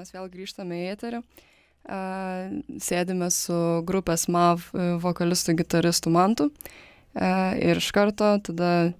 Mes 0.00 0.12
vėl 0.14 0.28
grįžtame 0.32 0.80
į 0.80 0.90
eterį. 0.94 1.22
Sėdime 2.80 3.30
su 3.32 3.56
grupės 3.88 4.26
MAV 4.32 4.66
e, 4.72 4.88
vokalistu 5.00 5.54
gitaristu 5.56 6.12
Mantu. 6.12 6.50
Ir 7.16 7.80
iš 7.80 7.88
karto 7.96 8.34
tada 8.46 8.92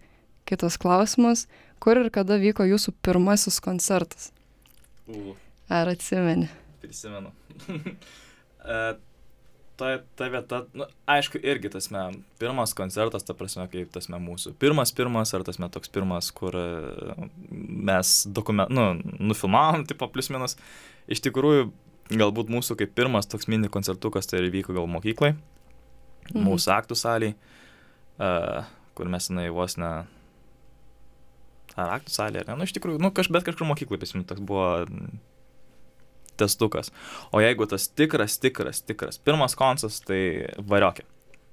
kitas 0.49 0.79
klausimas, 0.81 1.45
kur 1.79 2.01
ir 2.01 2.09
kada 2.11 2.41
vyko 2.43 2.65
jūsų 2.67 2.97
pirmasis 3.05 3.61
koncertas? 3.63 4.33
U, 5.07 5.37
Ar 5.71 5.93
atsimeni? 5.93 6.49
prisimenu. 6.81 7.31
E, 9.81 9.99
ta, 10.01 10.07
ta 10.19 10.29
vieta, 10.33 10.59
nu, 10.77 10.87
aišku, 11.11 11.40
irgi 11.43 11.71
tas 11.73 11.90
me, 11.95 12.03
pirmas 12.40 12.75
koncertas, 12.77 13.25
ta 13.25 13.35
prasme, 13.37 13.64
kaip 13.73 13.90
tas 13.95 14.09
me 14.12 14.21
mūsų. 14.21 14.53
Pirmas, 14.61 14.93
pirmas, 14.97 15.33
ar 15.37 15.45
tas 15.47 15.59
me 15.62 15.69
toks 15.73 15.88
pirmas, 15.93 16.29
kur 16.37 16.57
e, 16.57 16.66
mes 17.51 18.12
dokument, 18.29 18.69
nu, 18.73 18.90
nufilmavom, 19.19 19.87
tipo, 19.88 20.09
plus 20.12 20.29
minus. 20.35 20.57
Iš 21.11 21.23
tikrųjų, 21.27 21.71
galbūt 22.11 22.51
mūsų 22.53 22.77
kaip 22.81 22.93
pirmas 22.99 23.29
toks 23.31 23.49
mini 23.49 23.71
koncertukas 23.73 24.27
tai 24.31 24.43
ir 24.43 24.51
vyko 24.55 24.77
gal 24.77 24.88
mokyklai, 24.90 25.35
Mhm. 26.31 26.45
mūsų 26.47 26.71
aktų 26.77 26.95
saliai, 26.95 27.35
uh, 28.21 28.66
kur 28.95 29.09
mes 29.11 29.27
tenai 29.27 29.49
vos 29.51 29.75
ne... 29.81 29.88
Ar 31.79 31.95
aktų 31.97 32.12
salė, 32.12 32.43
ar 32.43 32.51
ne? 32.51 32.57
Nu, 32.61 32.66
iš 32.69 32.75
tikrųjų, 32.77 33.01
nu, 33.03 33.11
kaž, 33.14 33.31
bet 33.33 33.47
kažkur 33.47 33.66
mokyklai 33.66 33.99
prisimenu, 33.99 34.27
toks 34.29 34.43
buvo 34.43 34.85
testukas. 36.40 36.92
O 37.33 37.42
jeigu 37.42 37.68
tas 37.70 37.88
tikras, 37.88 38.38
tikras, 38.40 38.83
tikras 38.83 39.20
pirmas 39.20 39.57
koncas, 39.59 40.00
tai 40.07 40.20
variokė. 40.72 41.07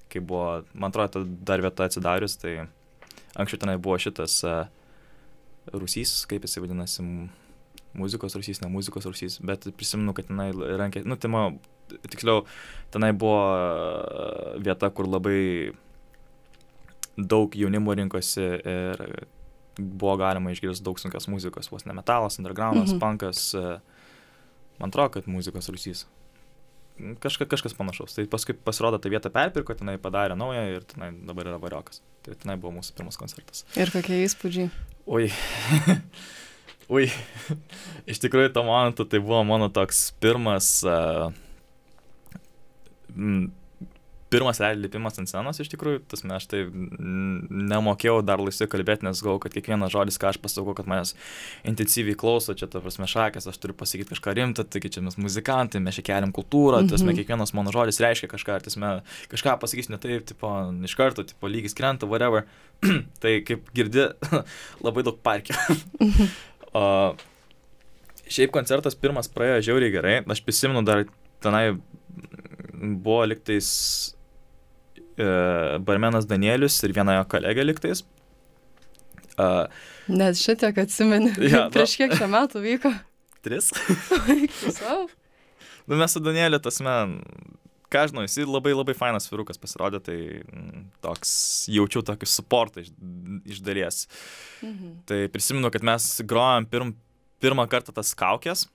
Kai 0.07 0.23
buvo, 0.23 0.61
man 0.73 0.93
atrodo, 0.93 1.25
dar 1.47 1.61
vieta 1.63 1.87
atsidarius, 1.87 2.37
tai 2.39 2.61
anksčiau 3.37 3.61
tenai 3.63 3.75
buvo 3.81 3.97
šitas 4.01 4.39
uh, 4.47 4.63
rusys, 5.75 6.21
kaip 6.29 6.47
jisai 6.47 6.63
vadinasi, 6.63 7.03
muzikos 7.97 8.37
rusys, 8.37 8.61
ne 8.63 8.69
muzikos 8.71 9.07
rusys, 9.09 9.39
bet 9.45 9.67
prisimenu, 9.77 10.15
kad 10.15 10.29
tenai 10.29 10.51
rankė, 10.79 11.03
nu, 11.07 11.17
tai 11.19 11.31
man, 11.33 11.59
tiksliau, 12.07 12.45
tenai 12.93 13.11
buvo 13.17 13.41
uh, 13.41 14.55
vieta, 14.63 14.89
kur 14.95 15.09
labai 15.11 15.73
daug 17.17 17.55
jaunimo 17.57 17.95
rinkosi 17.97 18.45
ir 18.45 19.03
buvo 19.77 20.15
galima 20.17 20.51
išgirsti 20.53 20.85
daug 20.85 20.99
sunkios 21.01 21.27
muzikos, 21.29 21.69
vos 21.71 21.85
ne 21.85 21.93
metalas, 21.97 22.39
undergroundas, 22.41 22.93
mhm. 22.93 23.01
punkas, 23.01 23.49
uh, 23.57 23.77
man 24.81 24.93
atrodo, 24.93 25.15
kad 25.17 25.29
muzikos 25.31 25.69
rusys. 25.73 26.05
Kažka, 27.21 27.45
kažkas 27.45 27.75
panašaus. 27.77 28.15
Tai 28.17 28.25
paskui 28.31 28.55
pasirodo, 28.57 28.97
tą 28.97 29.11
vietą 29.13 29.29
perpirko, 29.33 29.75
tenai 29.77 29.99
padarė 30.01 30.37
naują 30.39 30.63
ir 30.71 30.85
tenai 30.89 31.11
dabar 31.29 31.51
yra 31.51 31.59
variokas. 31.61 32.01
Tai 32.25 32.33
tenai 32.41 32.57
buvo 32.57 32.73
mūsų 32.79 32.95
pirmas 32.97 33.19
koncertas. 33.21 33.67
Ir 33.77 33.93
kokie 33.93 34.23
įspūdžiai? 34.25 34.71
Oi. 35.13 35.27
Ui. 36.89 37.05
Iš 38.11 38.21
tikrųjų, 38.23 38.51
to 38.55 38.63
momentu 38.65 39.05
tai 39.05 39.21
buvo 39.23 39.43
mano 39.47 39.69
toks 39.73 40.07
pirmas. 40.23 40.71
Uh, 40.87 41.29
m, 43.13 43.49
pirmas 44.33 44.59
realiai 44.59 44.83
lipimas 44.85 45.15
ant 45.21 45.29
scenos, 45.31 45.59
iš 45.63 45.69
tikrųjų, 45.71 46.01
tas 46.11 46.23
mes 46.27 46.35
aš 46.41 46.47
tai 46.51 46.61
nemokėjau 46.67 48.17
dar 48.27 48.41
laisvai 48.43 48.67
kalbėti, 48.71 49.05
nes 49.07 49.21
galvoju, 49.23 49.43
kad 49.45 49.53
kiekvienas 49.55 49.93
žodis, 49.93 50.17
ką 50.19 50.31
aš 50.33 50.39
pasakau, 50.43 50.73
kad 50.77 50.89
manęs 50.89 51.13
intensyviai 51.67 52.17
klauso, 52.19 52.55
čia 52.57 52.67
ta 52.71 52.81
prasme 52.83 53.07
šakės, 53.07 53.47
aš 53.47 53.59
turiu 53.63 53.75
pasakyti 53.79 54.11
kažką 54.11 54.33
rimtą, 54.39 54.65
taigi 54.67 54.91
čia 54.97 55.03
mes 55.05 55.15
muzikantai, 55.21 55.79
mes 55.83 55.95
čia 55.95 56.03
keliam 56.09 56.33
kultūrą, 56.35 56.83
tas 56.89 56.99
Mhm. 57.01 57.07
mes 57.07 57.19
kiekvienas 57.21 57.53
mano 57.55 57.71
žodis 57.71 58.01
reiškia 58.03 58.27
kažką, 58.33 58.59
tas 58.67 58.75
mes 58.75 59.01
kažką 59.31 59.55
pasakys 59.63 59.89
ne 59.89 59.97
taip, 59.97 60.25
tipo, 60.27 60.51
iš 60.83 60.95
karto, 60.99 61.23
tipo, 61.23 61.47
lygis 61.47 61.73
krenta, 61.77 62.05
whatever. 62.07 62.43
tai 63.21 63.39
kaip 63.47 63.71
girdi, 63.73 64.09
labai 64.85 65.03
daug 65.07 65.17
parkio. 65.23 65.55
o 66.77 67.15
šiaip 68.27 68.51
koncertas 68.51 68.93
pirmas 68.99 69.29
praėjo 69.31 69.63
žiauriai 69.71 69.93
gerai, 69.93 70.15
aš 70.27 70.43
prisimenu 70.43 70.83
dar 70.85 71.05
tenai 71.41 71.77
buvo 72.77 73.23
liktais 73.25 74.15
barmenas 75.17 76.27
Danielius 76.29 76.77
ir 76.85 76.93
viena 76.93 77.17
jo 77.17 77.27
kolegė 77.33 77.65
liktais. 77.65 78.03
Uh, 79.37 79.65
Net 80.09 80.37
šitiek 80.39 80.77
atsimeni. 80.81 81.33
Jo, 81.41 81.67
nu. 81.67 81.73
Prieš 81.73 81.97
kiek 81.99 82.13
čia 82.17 82.29
metų 82.31 82.63
vyko? 82.63 82.93
tris. 83.47 83.71
Nu, 85.87 85.95
mes 85.95 86.11
su 86.11 86.19
Danieliu 86.19 86.59
tas 86.59 86.81
men. 86.83 87.21
Ką 87.87 88.01
žinau, 88.09 88.25
jis 88.25 88.41
labai 88.43 88.73
labai 88.75 88.91
fainas 88.91 89.29
virukas 89.31 89.55
pasirodė, 89.55 90.01
tai 90.03 90.15
mm, 90.41 90.81
toks 90.99 91.29
jaučiau 91.71 92.01
tokį 92.03 92.27
suportą 92.27 92.81
iš, 92.83 92.89
iš 93.47 93.61
dalies. 93.63 94.01
Mhm. 94.59 94.89
Tai 95.07 95.21
prisimenu, 95.31 95.71
kad 95.71 95.85
mes 95.87 96.09
grojom 96.27 96.67
pirm, 96.67 96.91
pirmą 97.39 97.63
kartą 97.71 97.95
tas 97.95 98.11
kaukės. 98.19 98.65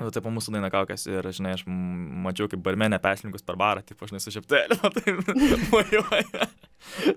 Nu, 0.00 0.08
taip, 0.08 0.24
po 0.24 0.32
mūsų 0.32 0.54
daina 0.54 0.70
kaukės 0.72 1.04
ir, 1.10 1.26
žinai, 1.36 1.52
aš 1.58 1.66
mačiau, 1.68 2.48
kaip 2.48 2.62
barmenė 2.64 2.96
persininkus 3.04 3.44
per 3.44 3.58
barą, 3.60 3.82
taip, 3.84 4.00
aš 4.00 4.14
nesu 4.16 4.32
šeptelė, 4.32 4.78
tai 4.96 5.16
mojuoja. 5.72 6.46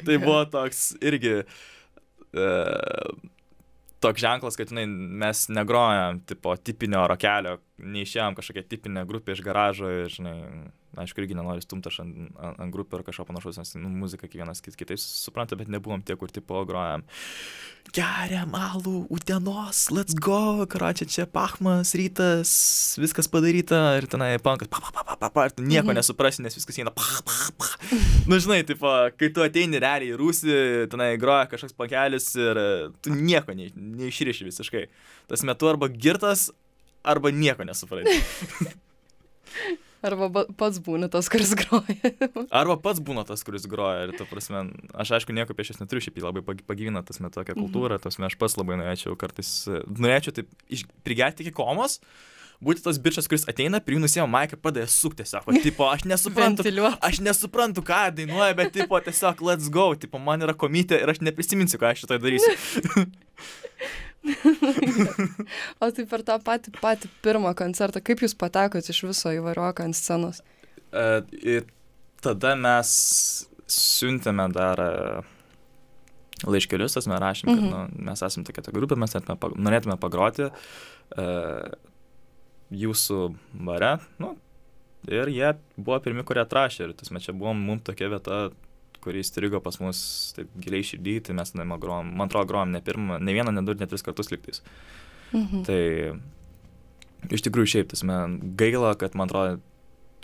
tai 0.03 0.17
buvo 0.19 0.41
toks 0.51 0.89
irgi 0.99 1.37
e, 1.39 2.49
toks 4.03 4.23
ženklas, 4.25 4.59
kad, 4.59 4.73
žinai, 4.73 4.83
mes 5.23 5.45
negrojam, 5.55 6.19
tipo, 6.27 6.57
tipinio 6.59 7.05
rokelio, 7.07 7.55
neišėjom 7.81 8.35
kažkokią 8.37 8.63
tipinę 8.69 9.05
grupę 9.09 9.33
iš 9.33 9.41
garažo 9.41 9.89
ir, 9.89 10.09
žinai, 10.13 10.35
aišku, 11.01 11.23
irgi 11.23 11.33
nenoriu 11.33 11.63
stumti 11.65 11.89
aš 11.89 12.03
ant, 12.03 12.17
ant, 12.37 12.59
ant 12.61 12.73
grupių 12.73 12.99
ar 12.99 13.03
kažko 13.07 13.25
panašaus, 13.25 13.57
nes 13.57 13.71
nu, 13.81 13.89
muzika 13.89 14.27
kiekvienas 14.29 14.61
kit, 14.61 14.75
kitaip 14.77 14.99
supranta, 15.01 15.57
bet 15.57 15.71
nebuvom 15.73 16.03
tie, 16.05 16.13
kur 16.19 16.29
tipo 16.29 16.61
grojam. 16.69 17.01
Geriam 17.93 18.53
alų, 18.55 19.07
utenos, 19.11 19.87
let's 19.91 20.13
go, 20.15 20.63
karočią 20.71 21.07
čia 21.09 21.25
pachmas, 21.27 21.91
rytas, 21.99 22.53
viskas 23.01 23.27
padaryta 23.27 23.81
ir 23.99 24.07
tenai 24.07 24.37
pankas, 24.39 24.69
pa, 24.71 24.79
pa, 24.79 24.93
pa, 24.95 25.03
pa, 25.09 25.17
pa, 25.19 25.29
pa, 25.33 25.47
ir 25.49 25.57
tu 25.57 25.65
nieko 25.65 25.89
Mhm. 25.89 25.97
nesuprasi, 25.97 26.45
nes 26.45 26.55
viskas 26.55 26.77
eina, 26.79 26.93
pa, 26.95 27.03
pa, 27.25 27.33
pa. 27.57 27.67
Nu, 28.29 28.37
žinai, 28.39 28.61
tipo, 28.69 28.87
kai 29.17 29.33
tu 29.35 29.41
ateini 29.43 29.81
realiai 29.83 30.13
į 30.13 30.19
Rūsį, 30.21 30.53
tenai 30.93 31.17
groja 31.19 31.49
kažkoks 31.51 31.75
pakelis 31.75 32.29
ir 32.39 32.55
tu 33.03 33.11
nieko 33.11 33.51
nei, 33.57 33.73
neišriši 33.75 34.47
visiškai. 34.47 34.85
Tas 35.27 35.43
metu 35.43 35.67
arba 35.67 35.89
girtas, 35.91 36.51
arba 37.03 37.31
nieko 37.31 37.63
nesupranti. 37.67 38.17
Arba 40.03 40.27
ba- 40.27 40.43
pats 40.59 40.81
būni 40.83 41.07
tas, 41.07 41.29
kuris 41.31 41.53
groja. 41.55 42.09
Arba 42.59 42.75
pats 42.83 42.99
būna 42.99 43.21
tas, 43.23 43.39
kuris 43.47 43.63
groja 43.71 44.01
ir, 44.03 44.11
ta 44.19 44.25
prasme, 44.27 44.65
aš 44.99 45.13
aišku 45.15 45.31
nieko 45.31 45.55
prieš 45.55 45.69
jas 45.71 45.79
neturiu, 45.79 46.03
šiaip 46.03 46.17
jį 46.19 46.25
labai 46.25 46.41
pag- 46.43 46.59
pagyvina 46.67 46.99
tas 47.07 47.21
metu 47.23 47.39
tokią 47.39 47.55
Mhm. 47.55 47.61
kultūrą, 47.63 48.01
tas 48.03 48.19
aš 48.27 48.35
pats 48.41 48.57
labai 48.59 48.75
norėčiau 48.81 49.15
kartais, 49.15 49.47
norėčiau 49.87 50.35
taip 50.41 50.49
iš- 50.67 50.83
prigerti 51.07 51.45
iki 51.47 51.53
komos, 51.55 52.01
būti 52.59 52.83
tas 52.83 52.99
bičias, 52.99 53.29
kuris 53.31 53.47
ateina, 53.47 53.79
nusėma 54.03 54.27
maiką, 54.27 54.59
padėjo 54.59 54.91
sukti, 54.91 55.23
sako, 55.23 55.55
tipo, 55.63 55.87
aš 55.87 56.03
nesuprantu, 56.03 56.67
aš 56.99 57.21
nesuprantu, 57.23 57.79
ką 57.87 58.01
dainuoja, 58.19 58.55
bet, 58.59 58.73
tipo, 58.75 58.99
tiesiog 58.99 59.39
let's 59.39 59.71
go, 59.71 59.93
tipo, 59.95 60.19
man 60.19 60.43
yra 60.43 60.51
komitė 60.53 60.99
ir 60.99 61.07
aš 61.15 61.23
neprisiminsiu, 61.23 61.79
ką 61.79 61.93
aš 61.95 62.03
šitoj 62.03 62.19
darysiu. 62.19 63.07
O 65.83 65.89
tai 65.91 66.05
per 66.09 66.23
tą 66.27 66.37
patį, 66.43 66.73
patį 66.81 67.09
pirmą 67.25 67.51
koncertą, 67.59 68.01
kaip 68.05 68.23
jūs 68.23 68.35
patekot 68.39 68.87
iš 68.89 69.01
viso 69.09 69.33
į 69.35 69.41
varioką 69.45 69.87
ant 69.89 69.97
scenos? 69.97 70.41
Ir 71.43 71.65
tada 72.23 72.53
mes 72.59 72.89
siuntėme 73.73 74.45
dar 74.53 74.79
uh, 74.83 75.31
laiškelius, 76.47 76.95
tas 76.97 77.07
mes 77.09 77.19
rašėm, 77.23 77.49
kad 77.51 77.63
Mhm. 77.63 77.71
nu, 77.73 78.05
mes 78.11 78.21
esame 78.23 78.45
tokia 78.47 78.63
ta 78.65 78.71
grupė, 78.75 78.97
mes 78.99 79.15
norėtume 79.17 79.97
pagroti 79.99 80.47
uh, 80.49 81.67
jūsų 82.73 83.19
bare. 83.65 83.97
Nu, 84.23 84.35
ir 85.07 85.31
jie 85.33 85.53
buvo 85.77 85.99
pirmi, 86.03 86.23
kurie 86.27 86.43
atrašė. 86.45 86.87
Ir 86.89 86.93
tas 86.99 87.11
mes 87.11 87.23
čia 87.25 87.33
buvom 87.35 87.59
mums 87.59 87.83
tokia 87.89 88.09
vieta, 88.13 88.45
kuri 89.03 89.23
įstrigo 89.23 89.61
pas 89.63 89.79
mus 89.83 89.99
taip 90.37 90.51
giliai 90.63 90.85
širdį, 90.87 91.17
tai 91.27 91.35
mes 91.37 91.53
neima 91.57 91.77
grojom, 91.81 92.13
man 92.17 92.31
atrodo, 92.31 92.49
grojom 92.51 92.73
ne 92.73 92.81
pirmą, 92.83 93.19
ne 93.19 93.35
vieną, 93.35 93.53
ne 93.55 93.65
du, 93.67 93.75
ne 93.79 93.89
tris 93.89 94.05
kartus 94.05 94.31
liktais. 94.33 94.63
Mhm. 95.33 95.63
Tai 95.67 97.33
iš 97.33 97.45
tikrųjų 97.45 97.75
šiaip 97.75 97.93
tas 97.93 98.03
man 98.07 98.39
gaila, 98.59 98.93
kad 98.99 99.15
man 99.19 99.29
atrodo, 99.29 99.61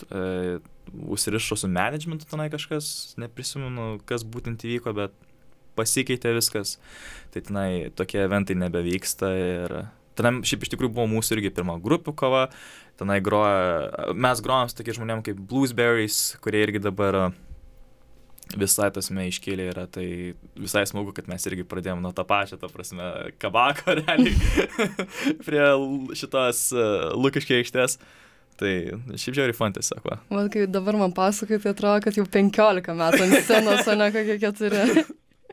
e, 0.09 0.59
užsirišo 0.89 1.57
su 1.59 1.69
managementu 1.71 2.27
tenai 2.29 2.49
kažkas, 2.53 3.15
neprisimenu, 3.21 3.99
kas 4.09 4.25
būtent 4.25 4.63
įvyko, 4.65 4.95
bet 4.97 5.15
pasikeitė 5.79 6.33
viskas. 6.37 6.77
Tai 7.33 7.43
tenai 7.45 7.69
tokie 7.95 8.23
eventai 8.25 8.57
nebevyksta 8.59 9.31
ir 9.37 9.75
tenai 10.19 10.41
šiaip 10.47 10.65
iš 10.65 10.73
tikrųjų 10.73 10.93
buvo 10.95 11.07
mūsų 11.13 11.37
irgi 11.37 11.53
pirma 11.55 11.77
grupių 11.81 12.13
kova, 12.19 12.47
tenai 12.99 13.19
groja, 13.23 14.11
mes 14.15 14.41
grojam 14.43 14.69
su 14.69 14.79
tokie 14.79 14.95
žmonėm 14.97 15.23
kaip 15.25 15.39
Bluesberries, 15.39 16.35
kurie 16.43 16.65
irgi 16.65 16.81
dabar 16.83 17.17
e, 17.21 17.27
visai 18.57 18.89
tasme 18.93 19.27
iškėlė 19.29 19.67
yra, 19.71 19.85
tai 19.91 20.33
visai 20.57 20.85
smagu, 20.89 21.13
kad 21.15 21.29
mes 21.29 21.45
irgi 21.45 21.67
pradėjome 21.69 22.01
nuo 22.01 22.13
tą 22.15 22.25
pačią, 22.27 22.57
ta 22.61 22.69
prasme, 22.71 23.05
kabako 23.41 23.93
realiai 23.99 24.33
prie 25.45 25.67
šitos 26.17 26.65
uh, 26.73 27.11
lukiškė 27.19 27.61
aikštės. 27.61 27.99
Tai 28.59 28.71
šiaip 29.15 29.37
žiauriai 29.37 29.55
fun 29.55 29.71
tiesiog. 29.71 30.01
va. 30.03 30.17
Man 30.33 30.49
kai 30.51 30.65
dabar 30.67 30.97
man 30.99 31.13
pasakai, 31.15 31.61
tai 31.63 31.71
atrodo, 31.71 32.01
kad 32.03 32.17
jau 32.17 32.25
15 32.27 32.91
metų 32.99 33.21
ant 33.23 33.37
scenos, 33.45 33.87
o 33.87 33.95
ne 33.95 34.09
kokie 34.11 34.35
keturi. 34.41 35.05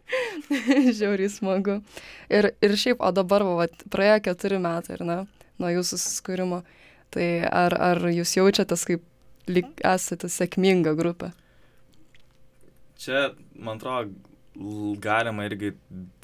Žiauriai 0.98 1.30
smagu. 1.30 1.78
Ir, 2.26 2.50
ir 2.58 2.74
šiaip, 2.74 2.98
o 2.98 3.12
dabar, 3.14 3.44
va, 3.46 3.68
praėjo 3.94 4.24
keturi 4.26 4.58
metai, 4.62 4.98
ar 4.98 5.06
ne? 5.06 5.18
nuo 5.62 5.70
jūsų 5.72 6.00
susikūrimo. 6.02 6.62
Tai 7.14 7.28
ar, 7.46 7.76
ar 7.78 8.02
jūs 8.10 8.34
jaučiatės 8.36 8.82
kaip 8.88 9.04
lyg 9.46 9.70
esate 9.86 10.28
sėkminga 10.32 10.96
grupė? 10.98 11.30
Čia, 12.96 13.30
man 13.60 13.76
atrodo, 13.76 14.14
galima 14.98 15.44
irgi 15.44 15.74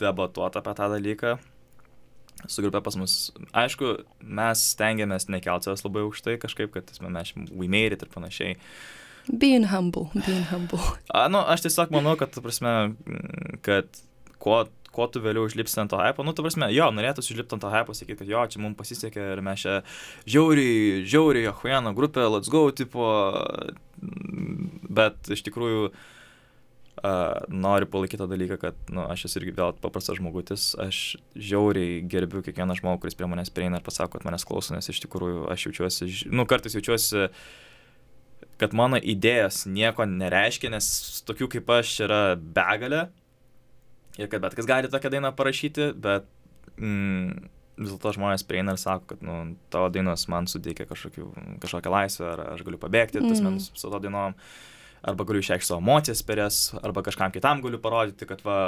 debatuoti 0.01 0.61
apie 0.61 0.75
tą 0.79 0.89
dalyką. 0.95 1.37
Su 2.49 2.65
grupė 2.65 2.81
pas 2.83 2.97
mus, 2.99 3.15
aišku, 3.55 3.93
mes 4.25 4.63
stengiamės 4.73 5.29
nekelti 5.31 5.69
savęs 5.69 5.85
labai 5.85 6.03
aukštai 6.07 6.39
kažkaip, 6.43 6.73
kad 6.75 6.89
mes 7.05 7.35
it 7.37 8.03
ir 8.03 8.09
panašiai. 8.11 8.57
Being 9.29 9.69
humble, 9.71 10.09
being 10.15 10.47
humble. 10.51 10.81
A, 11.13 11.29
nu, 11.29 11.39
aš 11.39 11.69
tiesiog 11.69 11.93
manau, 11.95 12.17
kad, 12.19 12.33
prasme, 12.43 12.97
kad 13.63 13.87
kuo, 14.43 14.65
kuo 14.91 15.07
tu 15.07 15.21
vėliau 15.23 15.47
užlipsi 15.47 15.79
ant 15.79 15.93
to 15.93 16.01
hypo, 16.01 16.25
nu, 16.27 16.33
tu 16.35 16.43
prasme, 16.43 16.67
jo, 16.75 16.89
norėtųsi 16.91 17.37
užlipti 17.37 17.55
ant 17.55 17.63
to 17.63 17.71
hypo, 17.71 17.95
sakyti, 17.95 18.25
kad 18.25 18.33
jo, 18.33 18.43
čia 18.51 18.65
mums 18.65 18.81
pasisekė 18.81 19.29
ir 19.37 19.45
mes 19.45 19.63
čia 19.63 19.77
žiauriai, 20.27 21.05
žiauriai, 21.07 21.53
ahuena 21.53 21.95
grupė, 21.95 22.27
let's 22.33 22.51
go, 22.51 22.65
tipo, 22.75 23.07
bet 24.91 25.31
iš 25.31 25.47
tikrųjų, 25.47 25.93
uh, 25.93 26.19
Uh, 26.93 27.41
noriu 27.49 27.87
palaikyti 27.89 28.21
tą 28.21 28.27
dalyką, 28.29 28.59
kad 28.61 28.91
nu, 28.93 29.01
aš 29.09 29.25
esu 29.25 29.39
irgi 29.41 29.55
vėl 29.57 29.71
paprastas 29.81 30.19
žmogutis, 30.19 30.65
aš 30.77 30.97
žiauriai 31.33 32.03
gerbiu 32.05 32.43
kiekvieną 32.45 32.77
žmogų, 32.77 33.01
kuris 33.03 33.17
prie 33.17 33.27
manęs 33.33 33.49
prieina 33.51 33.79
ir 33.81 33.85
pasako, 33.87 34.19
kad 34.19 34.27
manęs 34.29 34.45
klauso, 34.45 34.75
nes 34.77 34.91
iš 34.93 35.01
tikrųjų 35.07 35.47
aš 35.51 35.65
jaučiuosi, 35.67 36.09
nu 36.37 36.45
kartais 36.47 36.77
jaučiuosi, 36.77 37.31
kad 38.61 38.77
mano 38.77 39.01
idėjas 39.01 39.63
nieko 39.65 40.05
nereiškia, 40.05 40.69
nes 40.75 40.91
tokių 41.27 41.49
kaip 41.55 41.73
aš 41.79 41.95
yra 42.05 42.21
begalė 42.37 43.07
ir 44.21 44.29
kad 44.29 44.45
bet 44.45 44.59
kas 44.61 44.69
gali 44.69 44.93
tokią 44.93 45.15
dainą 45.17 45.33
parašyti, 45.39 45.89
bet 45.97 46.29
mm, 46.77 47.49
vis 47.81 47.95
dėlto 47.95 48.13
žmonės 48.19 48.45
prieina 48.45 48.77
ir 48.77 48.83
sako, 48.85 49.15
kad 49.15 49.25
nu, 49.25 49.39
tavo 49.73 49.89
dainos 49.97 50.29
man 50.29 50.45
suteikia 50.45 50.85
kažkokią 50.93 51.97
laisvę, 51.97 52.29
ar 52.37 52.45
aš 52.53 52.69
galiu 52.69 52.83
pabėgti 52.85 53.25
mm. 53.25 53.33
tas 53.33 53.43
metus 53.49 53.73
su 53.73 53.89
to 53.89 54.03
dainom. 54.05 54.37
Uh, 54.37 54.69
arba 55.03 55.25
galiu 55.27 55.43
išreikšti 55.43 55.69
savo 55.69 55.81
emocijas 55.83 56.23
per 56.23 56.39
jas, 56.39 56.59
arba 56.83 57.03
kažkam 57.03 57.33
kitam 57.35 57.63
galiu 57.63 57.81
parodyti, 57.83 58.27
kad 58.29 58.45
va, 58.47 58.59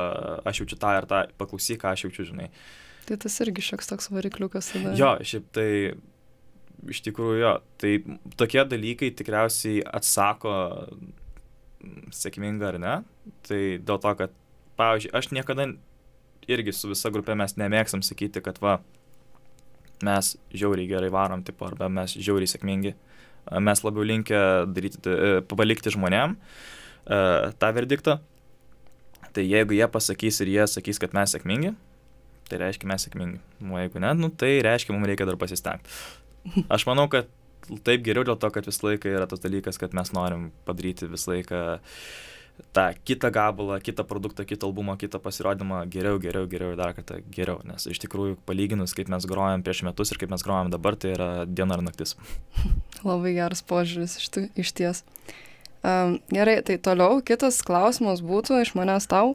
aš 0.47 0.65
jaučiu 0.65 0.79
tą 0.81 0.97
ir 0.99 1.07
tą, 1.11 1.21
paklausyk, 1.39 1.81
ką 1.83 1.95
aš 1.95 2.07
jaučiu, 2.09 2.27
žinai. 2.33 2.49
Tai 3.07 3.19
tas 3.23 3.37
irgi 3.45 3.63
šioks 3.63 3.91
toks 3.91 4.11
varikliukas. 4.11 4.73
Tada. 4.75 4.95
Jo, 4.99 5.13
šiaip 5.23 5.47
tai 5.55 5.69
iš 6.91 7.01
tikrųjų 7.07 7.39
jo, 7.39 7.53
tai 7.81 7.93
tokie 8.41 8.65
dalykai 8.67 9.13
tikriausiai 9.17 9.85
atsako 9.87 10.55
sėkminga 12.17 12.73
ar 12.73 12.81
ne. 12.83 12.97
Tai 13.47 13.63
dėl 13.79 14.01
to, 14.03 14.15
kad, 14.19 14.35
pavyzdžiui, 14.81 15.15
aš 15.15 15.31
niekada 15.37 15.69
irgi 16.51 16.75
su 16.77 16.91
visa 16.91 17.13
grupė 17.13 17.37
mes 17.39 17.55
nemėgstam 17.61 18.03
sakyti, 18.05 18.43
kad 18.45 18.59
va, 18.65 18.79
mes 20.05 20.35
žiauriai 20.53 20.91
gerai 20.91 21.13
varom, 21.15 21.45
tipo, 21.47 21.69
arba 21.69 21.89
mes 21.93 22.17
žiauriai 22.19 22.51
sėkmingi. 22.51 22.97
Uh, 22.97 23.14
mes 23.65 23.83
labiau 23.85 24.07
linkę 24.07 24.41
daryti, 24.71 25.01
e, 25.11 25.41
palikti 25.49 25.93
žmonėm 25.95 26.37
e, 26.37 27.21
tą 27.61 27.71
verdiktą. 27.77 28.19
Tai 29.35 29.43
jeigu 29.43 29.75
jie 29.75 29.87
pasakys 29.91 30.41
ir 30.45 30.53
jie 30.53 30.67
sakys, 30.71 31.01
kad 31.03 31.15
mes 31.17 31.33
sėkmingi, 31.35 31.73
tai 32.51 32.61
reiškia 32.63 32.91
mes 32.91 33.07
sėkmingi. 33.09 33.41
O 33.67 33.81
jeigu 33.81 34.03
ne, 34.03 34.13
nu, 34.19 34.31
tai 34.31 34.57
reiškia 34.65 34.95
mums 34.95 35.11
reikia 35.11 35.27
dar 35.27 35.41
pasistengti. 35.41 35.91
Aš 36.75 36.87
manau, 36.87 37.09
kad 37.11 37.31
taip 37.87 38.05
geriau 38.05 38.27
dėl 38.29 38.39
to, 38.39 38.51
kad 38.55 38.69
visą 38.69 38.91
laiką 38.91 39.11
yra 39.11 39.27
tas 39.27 39.43
dalykas, 39.43 39.81
kad 39.81 39.97
mes 39.97 40.13
norim 40.15 40.51
padaryti 40.69 41.09
visą 41.11 41.33
laiką 41.33 41.65
uh, 41.79 42.07
tą 42.73 42.95
kitą 43.05 43.31
gabalą, 43.31 43.81
kitą 43.81 44.05
produktą, 44.05 44.45
kitą 44.45 44.67
albumą, 44.67 44.97
kitą 44.97 45.19
pasirodymą 45.19 45.89
geriau, 45.91 46.19
geriau, 46.19 46.47
geriau 46.47 46.73
ir 46.73 46.79
dar 46.79 46.95
kartą 46.95 47.19
geriau. 47.31 47.61
Nes 47.67 47.87
iš 47.91 48.01
tikrųjų, 48.03 48.37
palyginus, 48.47 48.95
kaip 48.95 49.11
mes 49.11 49.27
grojam 49.31 49.63
prieš 49.67 49.85
metus 49.87 50.13
ir 50.13 50.21
kaip 50.23 50.31
mes 50.31 50.43
grojam 50.43 50.71
dabar, 50.71 50.97
tai 50.97 51.15
yra 51.15 51.29
diena 51.47 51.79
ar 51.79 51.85
naktis. 51.87 52.17
Labai 53.09 53.35
geras 53.37 53.63
požiūris 53.67 54.19
iš, 54.23 54.31
tų, 54.35 54.47
iš 54.59 54.75
ties. 54.75 55.05
Um, 55.85 56.19
gerai, 56.33 56.61
tai 56.67 56.79
toliau 56.83 57.21
kitas 57.27 57.61
klausimas 57.67 58.23
būtų 58.25 58.63
iš 58.63 58.75
manęs 58.79 59.11
tau. 59.11 59.35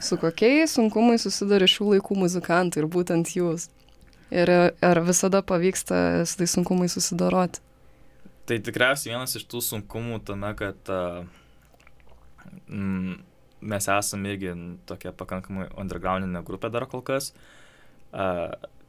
Su 0.00 0.16
kokiais 0.20 0.76
sunkumais 0.76 1.26
susiduria 1.26 1.68
šių 1.68 1.94
laikų 1.96 2.16
muzikantai 2.16 2.80
ir 2.80 2.88
būtent 2.88 3.34
jūs? 3.36 3.68
Ir 4.30 4.52
ar 4.70 5.00
visada 5.02 5.42
pavyksta 5.42 6.22
su 6.24 6.38
tais 6.40 6.54
sunkumais 6.54 6.94
susidoroti? 6.94 7.60
Tai 8.48 8.56
tikriausiai 8.64 9.12
vienas 9.12 9.34
iš 9.36 9.44
tų 9.50 9.60
sunkumų 9.62 10.22
tame, 10.26 10.54
kad 10.58 10.88
uh, 10.90 11.26
mes 13.60 13.88
esame 13.92 14.34
irgi 14.34 14.54
tokia 14.88 15.12
pakankamai 15.16 15.68
undergroundinė 15.80 16.44
grupė 16.46 16.70
dar 16.72 16.88
kol 16.90 17.04
kas. 17.06 17.32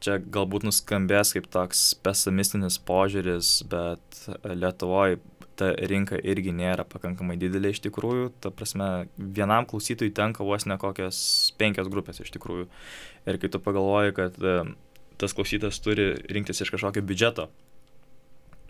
Čia 0.02 0.18
galbūt 0.34 0.66
nuskambės 0.66 1.36
kaip 1.36 1.50
toks 1.54 1.92
pesimistinis 2.02 2.80
požiūris, 2.88 3.60
bet 3.70 4.24
Lietuvoje 4.48 5.20
ta 5.62 5.70
rinka 5.92 6.18
irgi 6.18 6.54
nėra 6.58 6.88
pakankamai 6.90 7.36
didelė 7.38 7.74
iš 7.76 7.84
tikrųjų. 7.86 8.32
Ta 8.42 8.50
prasme, 8.56 8.88
vienam 9.18 9.68
klausytojui 9.70 10.14
tenka 10.18 10.46
vos 10.48 10.66
ne 10.66 10.78
kokios 10.82 11.20
penkios 11.62 11.92
grupės 11.92 12.24
iš 12.24 12.32
tikrųjų. 12.34 12.66
Ir 13.30 13.38
kai 13.42 13.52
tu 13.52 13.62
pagalvoji, 13.62 14.16
kad 14.18 14.40
uh, 14.42 14.72
tas 15.22 15.36
klausytas 15.38 15.78
turi 15.86 16.16
rinktis 16.34 16.64
iš 16.64 16.74
kažkokio 16.74 17.04
biudžeto, 17.06 17.52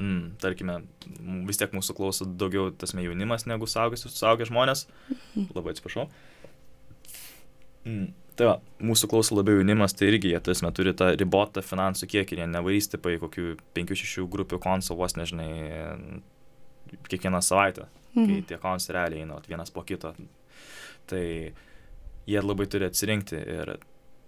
mm, 0.02 0.24
tarkime, 0.42 0.80
vis 1.48 1.62
tiek 1.62 1.74
mūsų 1.76 1.96
klauso 1.98 2.26
daugiau 2.26 2.72
tasme 2.74 3.06
jaunimas 3.06 3.48
negu 3.50 3.70
suaugę 3.70 4.50
žmonės. 4.50 4.88
Labai 5.56 5.76
atsiprašau. 5.76 6.10
Mm. 7.86 8.12
Tai 8.40 8.48
va, 8.48 8.54
mūsų 8.82 9.10
klauso 9.12 9.36
labiau 9.36 9.60
jaunimas, 9.60 9.94
tai 9.94 10.08
irgi 10.08 10.32
jie, 10.32 10.40
tasme, 10.42 10.72
turi 10.74 10.94
tą 10.98 11.12
ribotą 11.20 11.62
finansų 11.66 12.08
kiekį, 12.14 12.40
jie 12.40 12.48
nevarys 12.50 12.88
tipai 12.94 13.18
kokių 13.22 13.58
5-6 13.76 14.24
grupių 14.32 14.58
konsovos, 14.64 15.18
nežinai, 15.20 15.50
kiekvieną 17.12 17.42
savaitę, 17.44 17.90
mm. 18.16 18.16
kai 18.16 18.24
mhm. 18.24 18.46
tie 18.50 18.60
konsai 18.62 18.96
realiai 18.98 19.26
eina 19.26 19.38
vienas 19.48 19.74
po 19.76 19.84
kito. 19.86 20.14
Tai 21.12 21.24
jie 22.32 22.42
labai 22.42 22.68
turi 22.72 22.88
atsirinkti 22.88 23.42
ir 23.60 23.76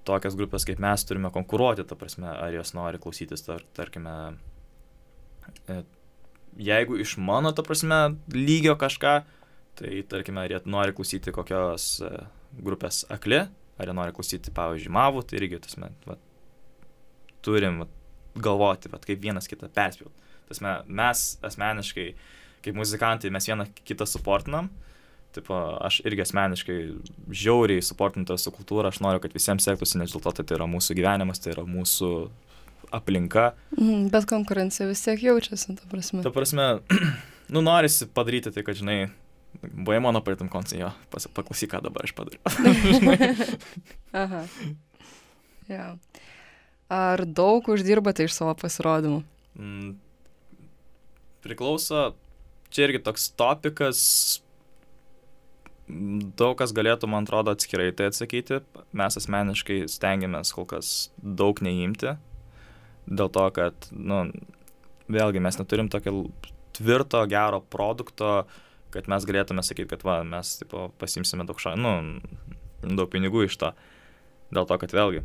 tokias 0.07 0.35
grupės 0.35 0.67
kaip 0.67 0.81
mes 0.83 1.07
turime 1.07 1.31
konkuruoti, 1.33 1.85
ta 1.87 1.95
prasme, 1.99 2.27
ar 2.27 2.51
jos 2.53 2.73
nori 2.75 2.99
klausytis, 3.01 3.45
tar, 3.47 3.63
tarkime, 3.77 4.35
jeigu 6.57 6.97
iš 7.01 7.17
mano, 7.17 7.51
ta 7.55 7.65
prasme, 7.65 8.15
lygio 8.33 8.75
kažką, 8.79 9.15
tai 9.79 10.03
tarkime, 10.09 10.43
ar 10.43 10.53
jie 10.53 10.61
nori 10.69 10.93
klausyti 10.95 11.33
kokios 11.33 11.87
e, 12.05 12.11
grupės 12.63 13.03
akli, 13.13 13.41
ar 13.79 13.89
jie 13.89 13.97
nori 13.97 14.13
klausyti, 14.15 14.53
pavyzdžiui, 14.53 14.93
mavų, 14.93 15.25
tai 15.29 15.39
irgi, 15.41 15.61
tasme, 15.65 15.89
va, 16.05 16.19
turim 17.45 17.81
va, 17.83 17.89
galvoti, 18.37 18.91
va, 18.93 19.01
kaip 19.01 19.21
vienas 19.23 19.49
kitą 19.49 19.71
perspėti. 19.73 20.13
Tasme, 20.49 20.77
mes 20.87 21.25
asmeniškai, 21.45 22.07
kaip 22.63 22.77
muzikantai, 22.77 23.31
mes 23.33 23.49
vieną 23.49 23.67
kitą 23.87 24.07
suportinam, 24.09 24.69
Tipo, 25.33 25.55
aš 25.81 26.03
irgi 26.05 26.21
asmeniškai 26.21 26.75
žiauriai 27.33 27.81
suportinu 27.81 28.27
tą 28.29 28.35
su 28.37 28.51
kultūrą, 28.53 28.91
aš 28.91 28.99
noriu, 29.01 29.21
kad 29.23 29.33
visiems 29.33 29.65
sektųsi, 29.65 29.97
nes 29.97 30.13
dėl 30.13 30.21
to 30.21 30.33
tai 30.37 30.57
yra 30.59 30.67
mūsų 30.69 30.93
gyvenimas, 30.99 31.41
tai 31.41 31.55
yra 31.55 31.63
mūsų 31.65 32.09
aplinka. 32.93 33.51
Mm, 33.77 34.07
bet 34.13 34.27
konkurencija 34.29 34.87
vis 34.89 35.01
tiek 35.05 35.21
jaučiasi, 35.23 35.75
ta 35.79 35.89
prasme. 35.91 36.23
Ta 36.25 36.31
prasme, 36.33 36.67
nu 37.53 37.63
norisi 37.65 38.07
padaryti 38.13 38.53
tai, 38.53 38.65
kad, 38.65 38.77
žinai, 38.79 39.07
buvai 39.61 39.99
mano 40.03 40.21
praeitam 40.25 40.49
koncei, 40.51 40.81
jo, 40.81 40.91
paklausyk, 41.11 41.73
ką 41.73 41.83
dabar 41.85 42.07
aš 42.07 42.15
padariau. 42.17 42.41
Aha. 44.23 44.45
Ja. 45.69 45.93
Ar 46.93 47.25
daug 47.25 47.67
uždirbate 47.73 48.27
iš 48.27 48.35
savo 48.37 48.53
pasirodymų? 48.59 49.23
Mm, 49.57 49.93
priklauso, 51.45 52.11
čia 52.73 52.87
irgi 52.87 53.01
toks 53.05 53.29
topikas, 53.39 54.01
daug 55.87 56.57
kas 56.59 56.73
galėtų, 56.75 57.09
man 57.11 57.27
atrodo, 57.27 57.53
atskirai 57.55 57.91
tai 57.95 58.09
atsakyti. 58.11 58.61
Mes 58.95 59.17
asmeniškai 59.19 59.83
stengiamės 59.91 60.53
kol 60.55 60.67
kas 60.69 60.93
daug 61.17 61.59
neimti, 61.63 62.15
dėl 63.07 63.31
to, 63.33 63.45
kad, 63.55 63.89
nu, 63.91 64.25
vėlgi 65.11 65.41
mes 65.43 65.59
neturim 65.59 65.89
tokio 65.91 66.27
tvirto, 66.77 67.23
gero 67.29 67.61
produkto, 67.73 68.43
kad 68.93 69.09
mes 69.09 69.25
galėtume 69.25 69.63
sakyti, 69.65 69.89
kad 69.93 70.05
va, 70.05 70.21
mes 70.27 70.57
tipo, 70.61 70.87
pasimsime 71.01 71.45
daug, 71.49 71.59
ša, 71.61 71.75
nu, 71.79 71.95
daug 72.83 73.09
pinigų 73.11 73.47
iš 73.47 73.57
to. 73.61 73.73
Dėl 74.53 74.67
to, 74.69 74.77
kad 74.81 74.93
vėlgi 74.93 75.23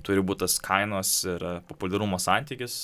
turi 0.00 0.22
būti 0.24 0.46
tas 0.46 0.56
kainos 0.62 1.10
ir 1.28 1.42
populiarumo 1.68 2.16
santykis, 2.22 2.74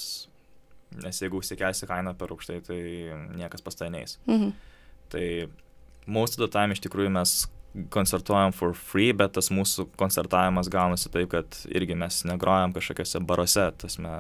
nes 1.05 1.21
jeigu 1.23 1.41
užsikelsi 1.41 1.89
kainą 1.89 2.15
per 2.19 2.35
aukštai, 2.35 2.59
tai 2.67 2.81
niekas 3.39 3.65
pas 3.65 3.79
tai 3.79 3.89
neis. 3.95 4.19
Mhm. 4.29 4.53
Tai 5.09 5.25
most 6.07 6.37
of 6.37 6.45
the 6.45 6.51
time 6.53 6.77
iš 6.77 6.83
tikrųjų 6.85 7.13
mes 7.15 7.47
koncertuojam 7.91 8.53
for 8.53 8.73
free, 8.75 9.13
bet 9.17 9.35
tas 9.37 9.51
mūsų 9.55 9.89
koncertavimas 10.01 10.71
gaunasi 10.73 11.11
taip, 11.13 11.29
kad 11.35 11.59
irgi 11.69 11.97
mes 11.99 12.23
negrojam 12.27 12.73
kažkokiuose 12.75 13.21
baruose, 13.29 13.67
tasme, 13.83 14.15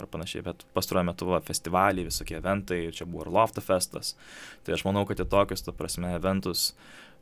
ir 0.00 0.08
panašiai, 0.12 0.42
bet 0.48 0.64
pastaruoju 0.76 1.08
metu 1.08 1.28
va, 1.30 1.40
festivaliai, 1.46 2.08
visokie 2.10 2.36
eventai, 2.40 2.80
čia 2.96 3.06
buvo 3.06 3.26
ir 3.26 3.32
Lofto 3.32 3.64
festas. 3.64 4.16
Tai 4.66 4.76
aš 4.76 4.84
manau, 4.88 5.06
kad 5.08 5.22
į 5.22 5.28
tokius, 5.30 5.64
ta 5.64 5.74
prasme, 5.76 6.12
eventus 6.18 6.72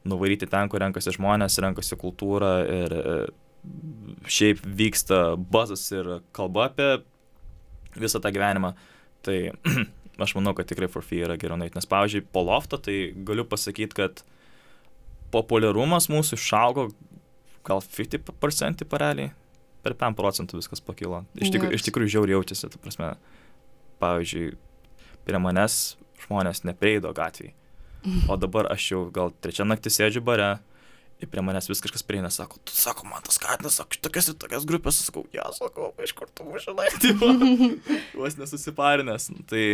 nuvaryti 0.08 0.48
ten, 0.50 0.70
kur 0.72 0.82
renkasi 0.82 1.14
žmonės, 1.14 1.60
renkasi 1.62 1.98
kultūrą 2.00 2.52
ir 2.64 2.96
e, 2.96 3.14
šiaip 4.30 4.64
vyksta 4.64 5.22
bazas 5.52 5.84
ir 5.92 6.16
kalba 6.36 6.70
apie 6.70 6.90
visą 8.00 8.22
tą 8.22 8.32
gyvenimą, 8.32 8.72
tai 9.26 9.52
aš 10.24 10.34
manau, 10.38 10.56
kad 10.56 10.68
tikrai 10.70 10.88
for 10.90 11.04
free 11.04 11.22
yra 11.26 11.36
geriau 11.40 11.60
nueiti. 11.60 11.76
Nes, 11.76 11.88
pavyzdžiui, 11.90 12.26
po 12.32 12.44
loftą, 12.48 12.80
tai 12.80 13.10
galiu 13.28 13.44
pasakyti, 13.48 13.96
kad 14.00 14.24
populiarumas 15.34 16.08
mūsų 16.12 16.38
išaugo 16.38 16.88
gal 17.66 17.82
50% 17.84 18.86
pareliai, 18.88 19.32
per 19.84 19.96
5 19.98 20.16
procentų 20.18 20.60
viskas 20.60 20.82
pakilo. 20.84 21.24
Iš, 21.36 21.52
tikr, 21.54 21.70
iš 21.76 21.84
tikrųjų 21.86 22.14
žiauriai 22.16 22.38
jaučiasi, 22.38 22.70
ta 22.72 22.80
prasme, 22.80 23.12
pavyzdžiui, 24.02 24.54
prie 25.28 25.40
manęs 25.42 25.78
žmonės 26.24 26.64
nepreido 26.68 27.12
gatvėje. 27.16 27.54
O 28.32 28.36
dabar 28.40 28.70
aš 28.72 28.92
jau 28.94 29.04
gal 29.12 29.32
trečią 29.44 29.66
naktį 29.68 29.92
sėdžiu 29.92 30.22
bare, 30.24 30.54
ir 31.20 31.28
prie 31.28 31.42
manęs 31.44 31.68
vis 31.68 31.82
kažkas 31.84 32.04
prieina, 32.06 32.30
sako, 32.32 32.60
tu 32.64 32.74
sako, 32.76 33.06
man 33.10 33.24
tas 33.26 33.38
katinas, 33.40 33.76
sako, 33.76 34.00
tokias 34.06 34.30
ir 34.32 34.38
tokias 34.40 34.64
grupės, 34.68 35.02
sakau, 35.04 35.26
ja, 35.36 35.44
sakau, 35.56 35.90
iš 36.00 36.14
kur 36.16 36.30
tu 36.32 36.46
žinai, 36.64 36.88
tai 37.02 37.12
vos 38.20 38.38
nesusiparinęs. 38.40 39.28
Tai 39.50 39.64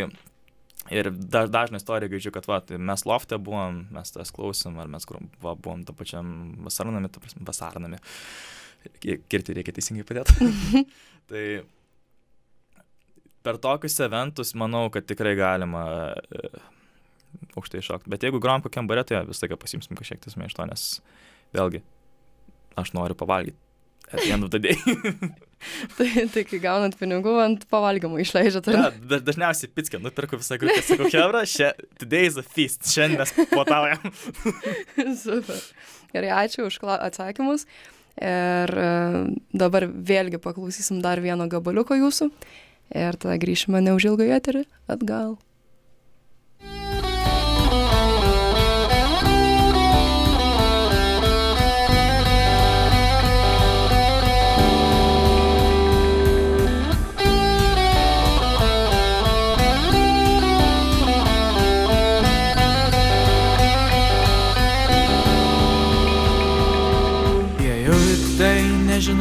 ir 0.95 1.11
da, 1.15 1.45
dažną 1.51 1.81
istoriją 1.81 2.13
gaidžiu, 2.13 2.33
kad 2.35 2.49
va, 2.51 2.61
tai 2.65 2.79
mes 2.83 3.05
loftė 3.09 3.39
buvom, 3.43 3.85
mes 3.95 4.13
tas 4.15 4.33
klausim, 4.35 4.79
ar 4.83 4.91
mes 4.93 5.07
va, 5.11 5.55
buvom 5.55 5.85
tą 5.87 5.95
pačiam 5.97 6.29
vasarnami, 6.67 7.11
ta 7.13 7.23
prasme, 7.23 7.47
vasarnami. 7.47 8.03
Kirti 9.03 9.57
reikia 9.57 9.75
teisingai 9.75 10.07
padėti. 10.07 10.51
tai 11.31 11.45
per 13.47 13.59
tokius 13.63 13.99
eventus 14.07 14.55
manau, 14.59 14.87
kad 14.95 15.07
tikrai 15.09 15.35
galima 15.39 15.85
aukštai 17.57 17.83
šokti. 17.85 18.11
Bet 18.13 18.25
jeigu 18.27 18.41
grom 18.43 18.65
kokiam 18.65 18.89
bare, 18.91 19.05
tai 19.07 19.25
vis 19.27 19.43
laiką 19.43 19.59
pasimsim 19.61 19.99
kažkiek 19.99 20.23
tas 20.23 20.39
iš 20.39 20.57
to, 20.57 20.67
nes 20.71 20.89
vėlgi 21.57 21.83
aš 22.77 22.93
noriu 22.97 23.17
pavalgyti. 24.11 24.33
End 24.33 24.45
of 24.45 24.51
the 24.51 24.61
day. 24.61 24.77
tai, 25.97 26.27
tai 26.33 26.45
kai 26.47 26.61
gaunat 26.63 26.97
pinigų, 27.01 27.35
ant 27.43 27.67
pavalgymų 27.73 28.21
išleidžiat. 28.25 28.71
Ja, 28.73 28.91
da, 28.95 29.21
dažniausiai 29.25 29.73
pitskę 29.73 30.01
nupirku 30.03 30.39
visą 30.41 30.59
grupę, 30.61 30.83
sakau, 30.87 31.11
kebra, 31.13 31.43
today 32.01 32.31
is 32.31 32.39
a 32.39 32.45
feast, 32.45 32.87
šiandien 32.93 33.23
mes 33.25 33.35
puotaujam. 33.53 34.07
Super. 35.25 35.61
Gerai, 36.15 36.33
ačiū 36.45 36.69
už 36.69 36.81
atsakymus. 36.97 37.67
Ir 38.17 38.71
uh, 38.81 39.27
dabar 39.53 39.85
vėlgi 39.91 40.41
paklausysim 40.41 41.03
dar 41.05 41.21
vieno 41.21 41.49
gabaliuko 41.53 41.99
jūsų. 41.99 42.31
Ir 42.97 43.19
tada 43.21 43.37
grįšime 43.43 43.83
neužilgo 43.85 44.25
į 44.25 44.33
eterį 44.39 44.63
atgal. 44.93 45.37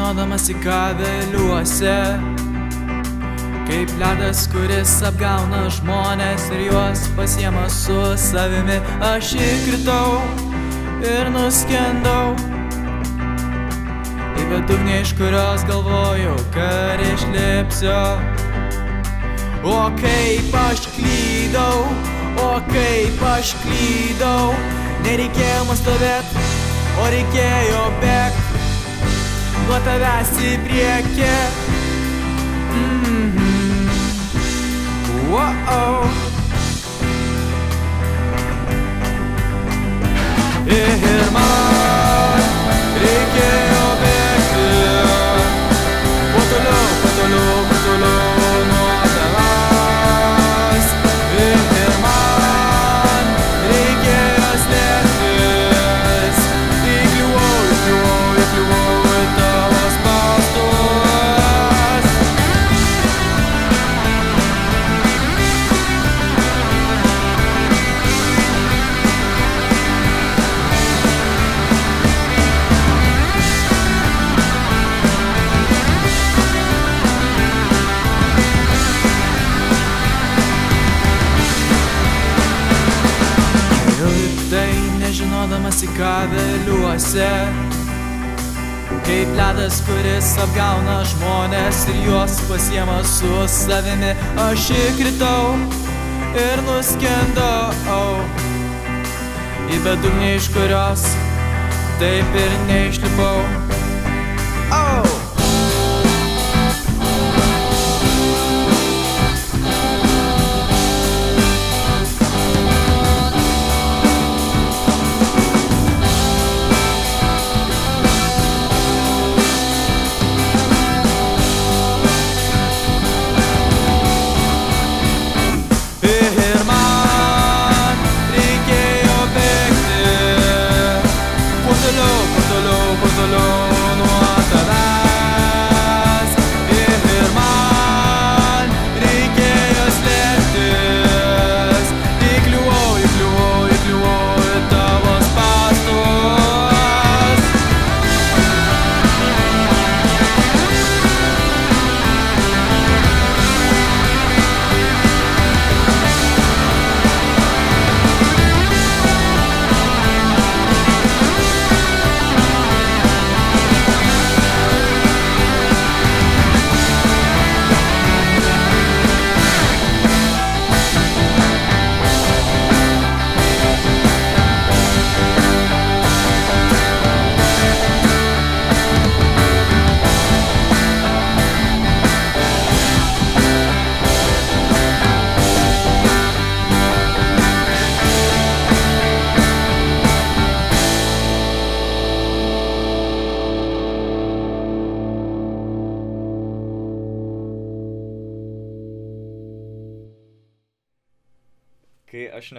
Nežinodamas 0.06 0.50
į 0.50 0.56
ką 0.62 0.82
vėliuose. 1.00 1.94
Kaip 3.66 3.90
ledas, 3.98 4.46
kuris 4.52 5.02
apgauna 5.02 5.66
žmonės 5.74 6.46
ir 6.54 6.68
juos 6.68 7.08
pasiema 7.18 7.66
su 7.70 8.14
savimi, 8.16 8.78
aš 9.02 9.34
įkritau 9.34 10.22
ir 11.02 11.32
nuskendau. 11.34 12.36
Į 14.38 14.46
bedugnį, 14.52 15.02
iš 15.02 15.16
kurios 15.18 15.66
galvoju, 15.66 16.36
kad 16.54 17.02
išlipsiu. 17.02 17.98
O 19.66 19.90
kaip 19.98 20.54
aš 20.54 20.86
klydau, 20.94 21.88
o 22.38 22.52
kaip 22.70 23.24
aš 23.34 23.56
klydau, 23.64 24.54
nereikėjo 25.08 25.66
man 25.66 25.82
stovėti, 25.82 26.46
o 27.02 27.10
reikėjo 27.10 27.88
bėgti 28.04 28.55
nuo 29.66 29.80
tavęs 29.86 30.32
į 30.42 30.56
priekį. 30.66 31.34
Mm 32.76 33.32
-hmm. 33.36 33.88
wow. 35.32 36.10
Ir 40.66 41.32
man 41.34 41.65
vėliuose 85.98 87.32
Kaip 89.06 89.32
ledas, 89.38 89.82
kuris 89.86 90.32
apgauna 90.42 91.04
žmonės 91.06 91.84
ir 91.92 92.00
juos 92.08 92.40
pasiema 92.50 92.98
su 93.06 93.32
savimi. 93.50 94.14
Aš 94.48 94.70
įkritau 94.74 95.54
ir 96.42 96.64
nuskendau. 96.66 98.06
Į 99.70 99.82
bedugnį, 99.86 100.36
iš 100.40 100.50
kurios 100.54 101.06
taip 102.02 102.40
ir 102.46 102.56
neišlipau. 102.70 103.42
Oh! 104.74 105.05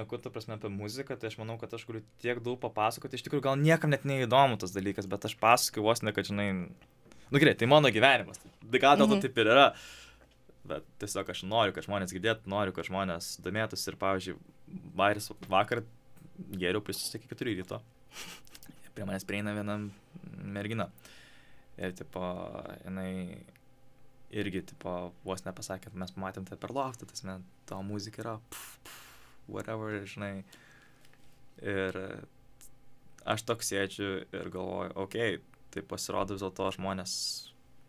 Kai 0.06 0.16
aš 0.16 0.22
neku, 0.22 0.22
ta 0.22 0.30
prasme, 0.30 0.54
apie 0.56 0.70
muziką, 0.70 1.16
tai 1.18 1.28
aš 1.28 1.36
manau, 1.40 1.58
kad 1.58 1.72
aš 1.74 1.84
galiu 1.88 2.02
tiek 2.22 2.40
daug 2.44 2.58
papasakoti. 2.62 3.18
Iš 3.18 3.26
tikrųjų, 3.26 3.42
gal 3.42 3.56
niekam 3.58 3.90
net 3.90 4.04
neįdomu 4.06 4.58
tas 4.58 4.72
dalykas, 4.74 5.06
bet 5.10 5.24
aš 5.26 5.36
pasakoju 5.40 5.82
vos 5.84 6.02
ne, 6.02 6.12
kad, 6.16 6.24
žinai, 6.28 6.48
nu 7.30 7.38
gerai, 7.42 7.54
tai 7.58 7.66
mano 7.66 7.90
gyvenimas. 7.90 8.38
Tai 8.38 8.78
gal 8.82 8.96
dėl 8.96 9.08
to 9.08 9.16
Mhm. 9.16 9.22
taip 9.26 9.38
ir 9.38 9.46
yra. 9.46 9.74
Bet 10.66 10.84
tiesiog 10.98 11.28
aš 11.30 11.42
noriu, 11.46 11.72
kad 11.72 11.84
žmonės 11.86 12.10
girdėtų, 12.14 12.46
noriu, 12.50 12.72
kad 12.74 12.84
žmonės 12.88 13.40
domėtųsi 13.42 13.88
ir, 13.92 13.96
pavyzdžiui, 13.96 14.38
vairis 14.98 15.30
vakar 15.48 15.84
geriau 16.50 16.80
prisisakė 16.82 17.24
iki 17.24 17.34
4 17.34 17.54
ryto. 17.60 17.82
Prie 18.96 19.04
manęs 19.06 19.24
prieina 19.28 19.52
viena 19.54 19.76
mergina. 20.42 20.88
Ir, 21.78 21.92
tipo, 21.92 22.20
jinai 22.84 23.44
irgi, 24.32 24.62
tipo, 24.72 25.12
vos 25.24 25.44
nepasakė, 25.46 25.92
mes 25.94 26.10
pamatėm 26.10 26.46
tai 26.48 26.56
per 26.58 26.70
loftą, 26.74 27.06
tas 27.06 27.22
man, 27.22 27.44
tavo 27.68 27.82
muzika 27.86 28.22
yra, 28.24 28.40
pf, 28.50 28.78
pf, 28.82 29.05
whatever, 29.48 29.98
žinai. 30.08 30.44
Ir 31.64 31.98
aš 33.26 33.44
toks 33.48 33.72
sėdžiu 33.72 34.10
ir 34.24 34.50
galvoju, 34.52 34.92
okei, 34.94 35.36
okay, 35.38 35.62
tai 35.74 35.84
pasirodo 35.84 36.36
vis 36.36 36.44
dėlto 36.44 36.70
žmonės 36.76 37.14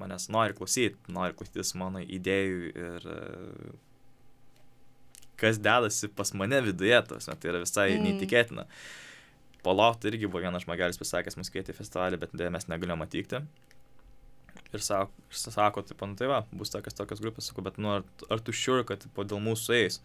manęs 0.01 0.29
nori 0.33 0.55
klausyti, 0.57 0.97
nori 1.13 1.35
klausytis 1.37 1.73
mano 1.79 2.01
idėjų 2.01 2.57
ir 2.69 3.07
e, 3.13 3.19
kas 5.41 5.59
dedasi 5.61 6.09
pas 6.17 6.33
mane 6.37 6.61
viduje, 6.65 6.97
tas, 7.09 7.29
tai 7.29 7.51
yra 7.51 7.63
visai 7.63 7.89
Mm. 7.91 7.97
mm. 7.97 8.05
neįtikėtina. 8.07 8.67
Po 9.65 9.73
lofto 9.73 10.07
irgi 10.07 10.29
buvo 10.29 10.43
vienas 10.45 10.63
žmogelis 10.65 10.99
pasakęs, 11.01 11.37
mus 11.37 11.49
kvietė 11.51 11.73
į 11.73 11.79
festivalį, 11.79 12.19
bet 12.21 12.35
dėja 12.37 12.53
mes 12.53 12.69
negalėjome 12.69 13.07
atvykti. 13.07 13.41
Ir 14.75 14.83
sako, 14.83 15.11
sako 15.31 15.81
taip, 15.87 16.01
nu 16.05 16.15
tai 16.19 16.27
va, 16.29 16.43
bus 16.51 16.71
tokios 16.71 16.95
tokios 16.95 17.21
grupės, 17.23 17.49
sakau, 17.49 17.63
bet 17.65 17.77
nu 17.81 17.97
ar, 17.97 18.05
ar 18.29 18.43
tu 18.43 18.53
šiur, 18.55 18.83
kad 18.87 19.01
tipo, 19.03 19.23
dėl 19.23 19.41
mūsų 19.43 19.75
eis? 19.79 20.01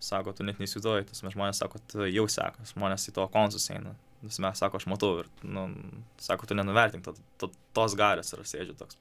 Sako, 0.00 0.32
tu 0.32 0.44
net 0.48 0.56
neįsivaizduoji, 0.62 1.04
tas 1.10 1.20
mes 1.26 1.34
žmonės 1.34 1.58
sako, 1.60 1.78
tu 1.92 2.06
jau 2.08 2.24
sako, 2.32 2.64
žmonės 2.72 3.02
į 3.10 3.14
to 3.18 3.26
konsus 3.34 3.66
eina. 3.74 3.92
Nes 4.24 4.38
mes 4.40 4.58
sako, 4.60 4.80
aš 4.80 4.86
matau 4.88 5.10
ir, 5.22 5.28
nu, 5.44 5.66
sako, 6.20 6.48
tu 6.48 6.56
nenuvertink, 6.56 7.04
to, 7.04 7.12
to, 7.40 7.50
tos 7.76 7.94
galės 8.00 8.32
ir 8.32 8.40
aš 8.42 8.54
sėdžiu 8.54 8.76
toks. 8.80 8.96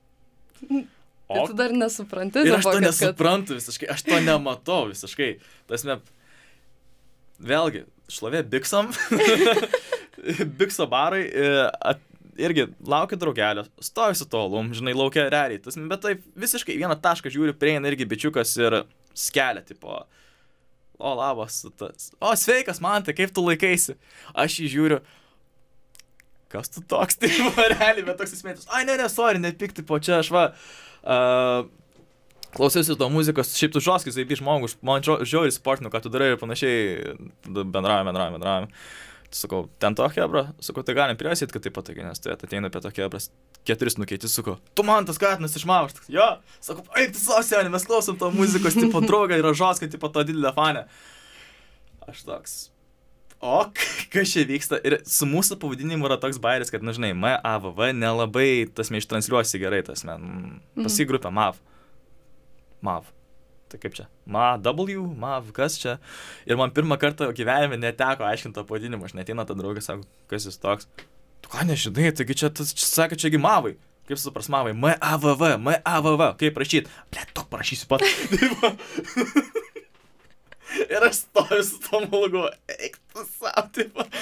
Tai 1.30 1.44
tu 1.46 1.54
dar 1.54 1.70
nesupranti, 1.78 2.42
Ir 2.42 2.56
aš 2.58 2.64
to 2.66 2.72
kad- 2.72 2.80
kad- 2.82 2.86
nesuprantu 2.88 3.54
visiškai, 3.60 3.88
aš 3.94 4.02
to 4.08 4.18
nematau 4.26 4.88
visiškai. 4.90 5.28
Tasme, 5.70 6.00
vėlgi, 7.46 7.84
šlovė 8.10 8.42
Biksam, 8.50 8.90
Bikso 10.60 10.88
barai, 10.90 11.22
e, 11.30 11.52
at, 11.92 12.02
irgi 12.40 12.66
laukia 12.88 13.18
draugelio, 13.20 13.66
stovi 13.84 14.18
su 14.18 14.26
tolum, 14.32 14.72
žinai, 14.76 14.96
laukia 14.98 15.28
realiai. 15.32 15.62
Tas, 15.64 15.78
bet 15.92 16.02
taip 16.04 16.24
visiškai 16.40 16.76
vieną 16.80 16.98
tašką 17.04 17.32
žiūri, 17.34 17.54
prieina 17.60 17.92
irgi 17.92 18.08
bičiukas 18.10 18.56
ir 18.64 18.80
skelia, 19.14 19.62
tipo, 19.68 20.02
o 21.00 21.16
labas, 21.16 21.64
tas. 21.80 22.12
O 22.20 22.36
sveikas, 22.36 22.82
man 22.84 23.08
tai 23.08 23.16
kaip 23.18 23.34
tu 23.34 23.44
laikaisi? 23.46 23.96
Aš 24.36 24.60
jį 24.62 24.70
žiūriu. 24.76 25.00
Kas 26.50 26.72
tu 26.74 26.84
toks, 26.84 27.18
tai 27.22 27.32
realiai, 27.32 28.06
bet 28.06 28.20
toks 28.20 28.36
įsmėtas. 28.38 28.70
Ai, 28.74 28.86
ne, 28.90 28.98
ne, 29.00 29.10
sorry, 29.12 29.42
nepikti, 29.42 29.86
po 29.86 30.02
čia 30.04 30.20
aš 30.20 30.32
va. 30.36 30.48
Uh, 31.00 31.68
Klausiausi 32.50 32.96
to 32.98 33.08
muzikos, 33.14 33.52
šiaip 33.54 33.76
tu 33.76 33.82
žoskis, 33.84 34.16
kaip 34.18 34.32
žmogus, 34.40 34.74
man 34.82 35.04
žiauriai 35.06 35.54
sportinu, 35.54 35.92
ką 35.94 36.02
tu 36.02 36.10
darai 36.10 36.32
ir 36.32 36.40
panašiai, 36.42 37.14
bendraujam, 37.46 38.10
bendraujam, 38.10 38.38
bendraujam. 38.40 38.72
Sakau, 39.30 39.68
ten 39.78 39.94
to 39.94 40.08
hebra, 40.10 40.48
sakau, 40.64 40.82
tai 40.82 40.96
galim 40.98 41.18
priesėti, 41.18 41.54
kad 41.54 41.62
taip 41.62 41.76
patogiai, 41.76 42.08
nes 42.08 42.22
tai 42.24 42.34
ateina 42.34 42.72
apie 42.72 42.80
to 42.82 42.90
hebras, 42.96 43.28
keturis 43.68 44.00
nukeiti, 44.02 44.26
sakau, 44.32 44.56
tu 44.74 44.86
man 44.88 45.06
tas 45.06 45.22
katinas 45.22 45.54
išmauštas, 45.60 46.08
jo, 46.10 46.26
sakau, 46.66 46.86
eik 46.98 47.14
tu 47.14 47.22
savo 47.22 47.44
senį, 47.46 47.70
mes 47.76 47.86
klausom 47.86 48.18
to 48.18 48.32
muzikos, 48.34 48.74
tipo 48.80 49.04
draugą 49.10 49.38
ir 49.38 49.46
žoskai, 49.54 49.92
tipo 49.94 50.10
to 50.10 50.26
didelę 50.26 50.50
fanę. 50.56 50.88
Aš 52.10 52.24
toks, 52.26 52.56
o 53.38 53.60
kas 54.16 54.34
čia 54.34 54.48
vyksta? 54.50 54.82
Ir 54.82 54.98
su 55.06 55.30
mūsų 55.30 55.60
pavadinimu 55.62 56.10
yra 56.10 56.18
toks 56.18 56.42
bairis, 56.42 56.74
kad, 56.74 56.82
na 56.82 56.98
žinai, 56.98 57.14
MAVV 57.14 57.92
nelabai 58.00 58.50
tas 58.74 58.90
me 58.90 58.98
ištranšiuosi 58.98 59.62
gerai, 59.62 59.84
tas 59.86 60.02
men, 60.10 60.58
pasi 60.82 61.06
grupė 61.06 61.30
MAV. 61.30 61.62
MAV. 62.82 63.14
Tai 63.70 63.78
kaip 63.82 63.94
čia? 63.94 64.08
MAW, 64.26 65.06
MAV, 65.22 65.52
kas 65.54 65.78
čia? 65.82 65.98
Ir 66.50 66.58
man 66.58 66.74
pirmą 66.74 66.98
kartą 67.02 67.30
gyvenime 67.38 67.78
neteko 67.78 68.26
aiškinti 68.26 68.58
to 68.58 68.64
pavadinimo, 68.66 69.06
aš 69.06 69.14
netina 69.18 69.46
tą 69.46 69.54
draugą, 69.60 69.84
sako, 69.86 70.08
kas 70.32 70.48
jis 70.50 70.58
toks. 70.62 70.90
Tu 71.46 71.52
ką 71.54 71.68
nežinai, 71.70 72.10
taigi 72.18 72.38
čia, 72.42 72.50
tas, 72.50 72.74
čia 72.74 72.88
sakė, 72.90 73.20
čiagi 73.22 73.42
MAVai. 73.42 73.76
Kaip 74.10 74.18
supras 74.18 74.50
MAVai? 74.50 74.74
MAVV, 74.74 75.44
MAVV, 75.62 76.24
kaip 76.42 76.58
rašyti? 76.58 76.90
Ble, 77.14 77.28
tu 77.38 77.46
parašysi 77.52 77.86
pat. 77.92 78.02
Ir 80.90 81.06
aš 81.06 81.16
stoju 81.24 81.64
su 81.66 81.78
tom 81.86 82.10
mulgu, 82.10 82.48
eik 82.74 82.98
tu 83.14 83.26
savo, 83.38 83.68
tipo. 83.74 84.06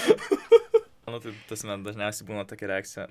Nu, 1.08 1.22
tai 1.24 1.32
tas 1.48 1.62
man 1.64 1.86
dažniausiai 1.86 2.28
būna 2.28 2.42
tokia 2.44 2.68
reakcija. 2.68 3.06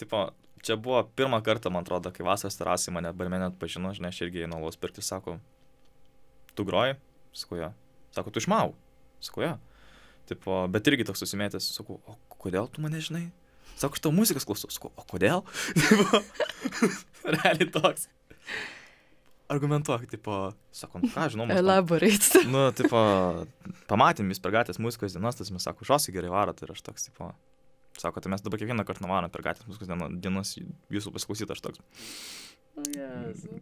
Tipo, 0.00 0.24
čia 0.64 0.76
buvo 0.80 1.02
pirmą 1.18 1.40
kartą, 1.44 1.72
man 1.74 1.86
atrodo, 1.86 2.12
kai 2.14 2.26
vasaros 2.26 2.58
terasai 2.58 2.94
mane 2.94 3.12
barmenė 3.16 3.50
atpažino, 3.52 3.92
žinai, 3.96 4.12
aš 4.12 4.22
irgi 4.26 4.44
einu 4.46 4.58
alaus 4.58 4.78
pirkti, 4.80 5.04
sako, 5.04 5.38
tu 6.58 6.66
groji? 6.68 6.96
Sakau, 7.36 7.58
jo. 7.60 7.72
Sako, 8.16 8.32
tu 8.34 8.42
išmau? 8.42 8.72
Sakau, 9.24 9.44
jo. 9.44 9.56
Tipo, 10.28 10.62
bet 10.72 10.88
irgi 10.90 11.06
toks 11.08 11.22
susimėtęs, 11.24 11.70
sakau, 11.78 12.00
o 12.04 12.40
kodėl 12.40 12.68
tu 12.72 12.84
mane 12.84 13.00
žinai? 13.04 13.28
Sako, 13.78 13.96
aš 13.96 14.04
tau 14.04 14.12
muzikos 14.14 14.46
klausau, 14.48 14.70
sakau, 14.74 14.90
o 14.98 15.06
kodėl? 15.08 15.44
Realiai 17.36 17.70
toks. 17.72 18.08
Argumentuok, 19.48 20.04
tipo, 20.10 20.40
sako, 20.76 21.00
nu 21.00 21.08
ką, 21.08 21.30
žinau, 21.32 21.46
Elaborate. 21.56 22.42
Nu, 22.52 22.66
tipo, 22.76 22.98
pamatėm 23.88 24.28
jūs 24.28 24.42
per 24.44 24.52
gatvės 24.58 24.80
muzikos 24.82 25.16
dienas, 25.16 25.38
tas 25.38 25.48
mes 25.54 25.64
sako, 25.64 25.88
žosi 25.88 26.12
gerai 26.12 26.32
varot 26.34 26.60
ir 26.60 26.74
aš 26.74 26.82
toks, 26.84 27.08
tipo, 27.08 27.30
sako, 27.98 28.20
tai 28.24 28.30
mes 28.32 28.42
dabar 28.44 28.60
kiekvieną 28.62 28.84
kartą 28.88 29.04
nuvarom 29.06 29.30
per 29.34 29.42
gatvės 29.46 29.68
muzikos 29.70 29.88
dieno- 29.90 30.10
dienas 30.22 30.54
jūsų 30.94 31.12
pasiklausyti, 31.16 31.52
aš 31.56 31.60
toks, 31.66 31.82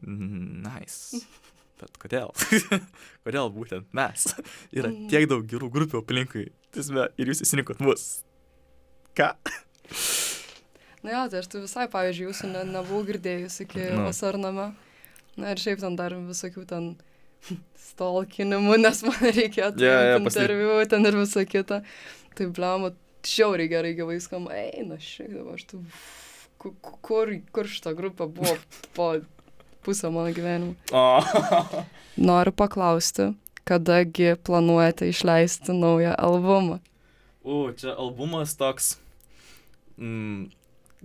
"Mm, 0.06 0.62
nice. 0.64 1.22
Bet 1.80 1.92
kodėl? 2.00 2.30
kodėl 3.26 3.50
būtent 3.52 3.88
mes? 3.96 4.30
Yra 4.76 4.88
tiek 5.10 5.26
daug 5.28 5.44
gerų 5.48 5.68
grupių 5.74 6.00
aplinkui, 6.02 6.46
tiesme, 6.72 7.08
ir 7.20 7.28
jūs 7.32 7.42
įsirinkot 7.44 7.80
mus. 7.84 8.06
Ką? 9.16 9.34
Na 11.04 11.12
jo, 11.12 11.20
tai 11.30 11.38
aš 11.42 11.48
tu 11.52 11.60
visai, 11.62 11.84
pavyzdžiui, 11.92 12.30
jūsų 12.30 12.48
ne, 12.50 12.62
nebuvau 12.72 13.04
girdėjus 13.06 13.60
iki 13.62 13.84
Nu. 13.92 14.06
vasarname. 14.08 14.70
Na 15.36 15.52
ir 15.52 15.60
šiaip 15.60 15.78
ten 15.84 15.94
dar 16.00 16.16
visokių 16.16 16.64
ten 16.66 16.88
stalkinimų, 17.78 18.78
nes 18.80 19.02
man 19.06 19.20
reikėjo 19.20 19.68
Jo, 19.76 19.84
jo, 19.84 19.90
yeah, 19.92 20.16
paslėp- 20.18 20.50
interviu 20.50 20.88
ten 20.90 21.06
ir 21.06 21.18
visa 21.20 21.44
kita. 21.46 21.82
Tai 22.34 22.46
blemo, 22.56 22.90
šiauriai 23.24 23.70
gerai 23.70 23.94
gyvai 23.96 24.18
skamba. 24.20 24.52
Eina, 24.58 24.98
šiaip 25.00 25.32
dabar 25.38 25.54
aš 25.56 25.64
tu... 25.70 25.80
ku- 26.58 26.74
ku- 26.80 26.98
Kur, 27.06 27.30
kur 27.54 27.68
šita 27.70 27.92
grupė 27.94 28.26
buvo 28.32 28.56
po 28.96 29.08
pusę 29.86 30.10
mano 30.10 30.32
gyvenimo? 30.34 30.74
O. 30.90 31.22
Noriu 32.16 32.50
paklausti, 32.56 33.28
kadagi 33.68 34.34
planuojate 34.42 35.08
išleisti 35.12 35.72
naują 35.76 36.16
albumą? 36.18 36.80
U, 37.46 37.70
čia 37.78 37.92
albumas 37.94 38.56
toks. 38.58 38.96
Mm, 40.00 40.48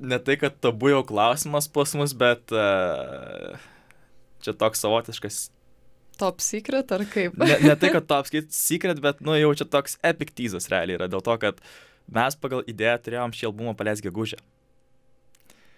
ne 0.01 0.17
tai, 0.19 0.39
kad 0.41 0.57
tabu 0.63 0.89
jau 0.89 1.03
klausimas 1.05 1.67
pas 1.69 1.93
mus, 1.99 2.15
bet 2.17 2.49
uh, 2.55 3.59
čia 4.41 4.55
toks 4.57 4.81
savotiškas. 4.81 5.43
Top 6.17 6.41
secret 6.41 6.89
ar 6.91 7.05
kaip? 7.09 7.37
Ne, 7.37 7.59
ne 7.61 7.75
tai, 7.77 7.91
kad 7.93 8.09
top 8.09 8.27
secret, 8.49 8.99
bet, 9.03 9.21
nu, 9.21 9.37
jau 9.37 9.53
čia 9.57 9.69
toks 9.69 9.99
epic 10.01 10.33
teasas 10.33 10.67
realiai 10.73 10.97
yra. 10.97 11.07
Dėl 11.11 11.21
to, 11.25 11.37
kad 11.43 11.61
mes 12.11 12.37
pagal 12.39 12.65
idėją 12.69 12.97
turėjom 13.05 13.35
šį 13.35 13.49
albumą 13.49 13.75
paleisti 13.77 14.07
gegužę. 14.07 14.39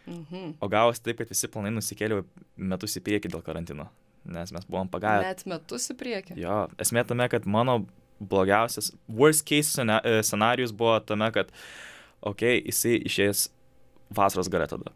Mhm. 0.08 0.56
O 0.60 0.68
gavosi 0.68 1.04
taip, 1.04 1.22
kad 1.22 1.30
visi 1.32 1.48
planai 1.48 1.72
nusikėlė 1.72 2.24
metus 2.60 2.98
į 3.00 3.04
priekį 3.06 3.32
dėl 3.32 3.44
karantino. 3.46 3.88
Nes 4.24 4.52
mes 4.56 4.66
buvom 4.68 4.88
pagavę. 4.92 5.28
Net 5.28 5.44
metus 5.48 5.90
į 5.92 5.98
priekį. 6.00 6.38
Jo, 6.40 6.66
esmė 6.80 7.04
tame, 7.08 7.28
kad 7.32 7.48
mano 7.48 7.82
blogiausias, 8.24 8.92
worst 9.08 9.44
case 9.48 9.84
e, 9.84 10.20
scenarijus 10.24 10.72
buvo 10.76 10.96
tame, 11.04 11.28
kad, 11.36 11.52
okei, 12.22 12.60
okay, 12.60 12.66
jisai 12.70 13.00
išėjęs 13.10 13.48
vasaros 14.16 14.52
gale 14.52 14.68
tada. 14.72 14.94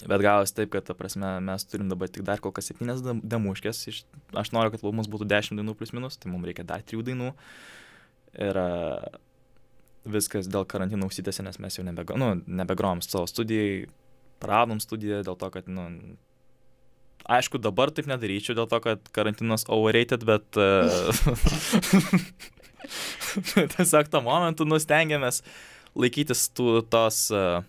Bet 0.00 0.22
gavosi 0.22 0.54
taip, 0.54 0.70
kad, 0.74 0.86
ta 0.86 0.94
prasme, 0.94 1.32
mes 1.44 1.66
turim 1.66 1.90
dabar 1.90 2.10
tik 2.10 2.24
dar 2.26 2.42
kol 2.42 2.54
kas 2.54 2.70
septynias 2.70 3.02
dam- 3.04 3.22
damuškės. 3.26 3.82
Iš, 3.90 4.04
aš 4.38 4.52
noriu, 4.54 4.72
kad 4.74 4.84
albumas 4.84 5.10
būtų 5.10 5.26
dešimt 5.30 5.60
dainų 5.60 5.74
plus 5.78 5.94
minus, 5.96 6.18
tai 6.18 6.30
mums 6.30 6.46
reikia 6.46 6.66
dar 6.66 6.84
trijų 6.86 7.04
dainų. 7.10 7.32
Ir 8.38 8.58
a, 8.58 8.68
viskas 10.08 10.48
dėl 10.48 10.64
karantino 10.68 11.08
užsitęsė, 11.10 11.44
nes 11.44 11.58
mes 11.60 11.76
jau 11.76 11.84
nebego, 11.84 12.16
nu, 12.20 12.32
nebegrom 12.46 13.02
savo 13.04 13.26
studijai, 13.28 13.86
praradom 14.40 14.80
studiją 14.80 15.20
dėl 15.26 15.36
to, 15.40 15.50
kad, 15.52 15.68
nu, 15.68 15.86
aišku, 17.28 17.60
dabar 17.62 17.92
taip 17.94 18.08
nedaryčiau 18.10 18.56
dėl 18.58 18.68
to, 18.70 18.80
kad 18.84 19.10
karantinas 19.16 19.66
overrated, 19.68 20.24
bet 20.28 20.56
uh, 20.60 21.12
tiesiog 23.76 24.08
tą 24.10 24.22
momentu 24.24 24.66
nustengiamės 24.68 25.42
laikytis 25.98 26.46
tų, 26.56 26.80
tos, 26.90 27.26
uh, 27.34 27.60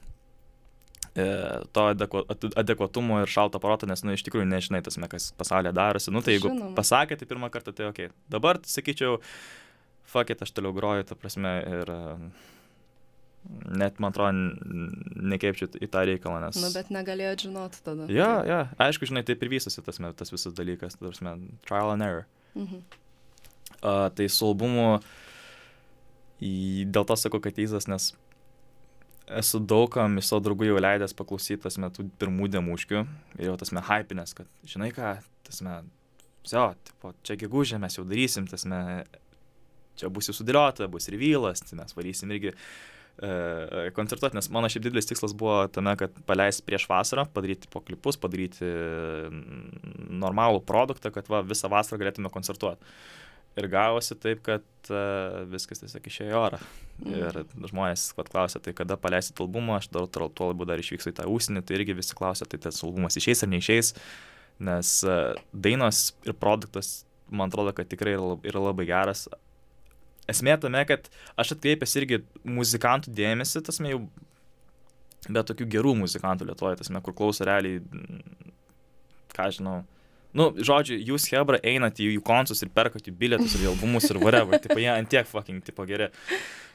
to 1.75 1.87
adekva, 1.91 2.23
atu- 2.31 2.53
adekvatumo 2.63 3.21
ir 3.23 3.31
šalto 3.31 3.59
proto, 3.59 3.89
nes, 3.89 4.05
nu, 4.07 4.15
iš 4.15 4.23
tikrųjų 4.27 4.47
nežinai, 4.47 4.83
tas, 4.85 4.95
kas 5.11 5.31
pasaulyje 5.37 5.75
darosi. 5.75 6.13
Nu, 6.15 6.23
tai 6.23 6.37
jeigu 6.37 6.53
Žinoma. 6.53 6.75
pasakė, 6.77 7.19
tai 7.19 7.27
pirmą 7.27 7.51
kartą, 7.51 7.75
tai 7.75 7.89
ok. 7.91 8.05
Dabar, 8.31 8.61
sakyčiau, 8.63 9.19
fuck 9.19 9.60
it, 10.33 10.41
aš 10.43 10.53
toliau 10.55 10.73
groju, 10.75 11.05
ta 11.07 11.17
prasme, 11.19 11.53
ir 11.67 11.91
e, 11.91 11.99
net, 13.81 13.99
man 14.03 14.11
atrodo, 14.11 14.31
nekeipčiau 15.33 15.71
į 15.81 15.89
tą 15.91 16.05
reikalą, 16.09 16.41
nes... 16.45 16.59
Nu, 16.61 16.71
bet 16.75 16.91
negalėjot 16.93 17.45
žinot 17.47 17.79
tada. 17.85 18.07
Ja, 18.11 18.31
ja, 18.47 18.61
aišku, 18.81 19.09
žinai, 19.09 19.25
taip 19.27 19.43
ir 19.45 19.53
vystosi 19.53 19.83
tas, 19.85 20.01
tas 20.19 20.33
visas 20.33 20.55
dalykas, 20.57 20.97
ta 20.97 21.07
prasme, 21.07 21.37
trial 21.67 21.93
and 21.95 22.07
error. 22.07 22.27
Mhm. 22.55 22.83
Uh, 23.81 24.09
tai 24.13 24.27
su 24.29 24.45
albumu, 24.45 24.99
dėl 26.41 27.05
to 27.07 27.15
sakau, 27.17 27.39
kad 27.41 27.55
teizas, 27.57 27.87
nes 27.89 28.11
esu 29.37 29.61
daugam 29.63 30.17
iš 30.19 30.29
savo 30.29 30.43
draugų 30.45 30.67
jau 30.67 30.81
leidęs 30.81 31.15
paklausyti 31.17 31.61
tas 31.63 31.77
metų 31.81 32.07
pirmų 32.19 32.49
demuškių 32.51 33.01
ir 33.39 33.49
jau 33.49 33.57
tas 33.59 33.71
me 33.75 33.83
hypinės, 33.87 34.35
kad 34.37 34.49
žinai 34.67 34.91
ką, 34.95 35.13
tas 35.47 35.61
me, 35.65 35.77
jo, 36.49 36.65
tipo, 36.87 37.13
čia 37.27 37.37
gegužė 37.39 37.79
mes 37.81 37.97
jau 37.97 38.05
darysim, 38.07 38.49
tas 38.51 38.65
me, 38.69 38.81
čia 40.01 40.11
bus 40.13 40.29
jau 40.29 40.35
sudėliota, 40.37 40.89
bus 40.91 41.07
ir 41.09 41.19
vylas, 41.21 41.63
tai 41.65 41.79
mes 41.79 41.95
varysim 41.97 42.33
irgi 42.35 42.51
e, 42.51 43.87
koncertuoti, 43.97 44.37
nes 44.37 44.51
mano 44.53 44.69
šiaip 44.71 44.87
didelis 44.87 45.09
tikslas 45.09 45.35
buvo 45.37 45.63
tame, 45.73 45.95
kad 45.99 46.21
paleisti 46.27 46.65
prieš 46.67 46.89
vasarą, 46.91 47.27
padaryti 47.33 47.71
po 47.71 47.83
klipus, 47.85 48.19
padaryti 48.21 48.67
mm, 48.67 50.13
normalų 50.21 50.63
produktą, 50.67 51.13
kad 51.13 51.29
va, 51.31 51.43
visą 51.45 51.71
vasarą 51.71 52.01
galėtume 52.03 52.33
koncertuoti. 52.33 52.93
Ir 53.59 53.67
gavosi 53.67 54.15
taip, 54.15 54.39
kad 54.45 54.63
uh, 54.93 55.41
viskas 55.51 55.81
tiesiog 55.81 56.05
išėjo 56.07 56.39
orą. 56.39 56.59
Mhm. 57.01 57.15
Ir 57.17 57.67
žmonės 57.67 58.05
vat, 58.15 58.29
klausia, 58.31 58.61
tai 58.63 58.71
kada 58.77 58.95
paleisit 58.99 59.39
albumą, 59.43 59.81
aš 59.81 59.89
dar 59.91 60.07
tuo 60.07 60.47
labiau 60.53 60.69
dar 60.69 60.79
išvyksiu 60.79 61.11
į 61.11 61.17
tą 61.17 61.27
užsienį, 61.27 61.65
tai 61.67 61.75
irgi 61.75 61.97
visi 61.97 62.15
klausia, 62.15 62.47
tai 62.47 62.61
tas 62.63 62.79
albumas 62.85 63.19
išeis 63.19 63.43
ar 63.43 63.51
neišeis, 63.51 63.91
nes 64.63 64.93
uh, 65.03 65.33
dainos 65.51 66.13
ir 66.23 66.37
produktas, 66.39 67.01
man 67.27 67.51
atrodo, 67.51 67.75
kad 67.75 67.91
tikrai 67.91 68.15
yra 68.15 68.63
labai 68.69 68.87
geras. 68.87 69.27
Esmė 70.31 70.57
tame, 70.61 70.83
kad 70.89 71.07
aš 71.39 71.55
atkreipęs 71.57 71.95
irgi 72.01 72.21
muzikantų 72.47 73.13
dėmesį, 73.17 73.63
tasme 73.67 73.93
jau, 73.93 74.03
bet 75.27 75.49
tokių 75.51 75.69
gerų 75.75 75.95
muzikantų 76.03 76.49
lietuoja, 76.49 76.79
tasme, 76.81 77.01
kur 77.05 77.17
klauso 77.17 77.47
realiai, 77.47 77.81
mm, 77.83 78.53
ką 79.35 79.49
žinau, 79.57 79.81
Nu, 80.31 80.47
žodžiu, 80.55 80.95
jūs 81.11 81.27
Hebra 81.31 81.59
einate 81.59 82.05
į 82.05 82.15
jų 82.15 82.23
koncertus 82.23 82.63
ir 82.63 82.71
perkat 82.71 83.07
jų 83.07 83.13
bilietus 83.19 83.55
ir 83.57 83.67
albumus 83.67 84.07
ir 84.07 84.19
whatever, 84.21 84.59
tipo, 84.63 84.77
jie 84.79 84.91
antiek 84.93 85.27
fucking, 85.27 85.59
tipo, 85.65 85.83
geri. 85.89 86.07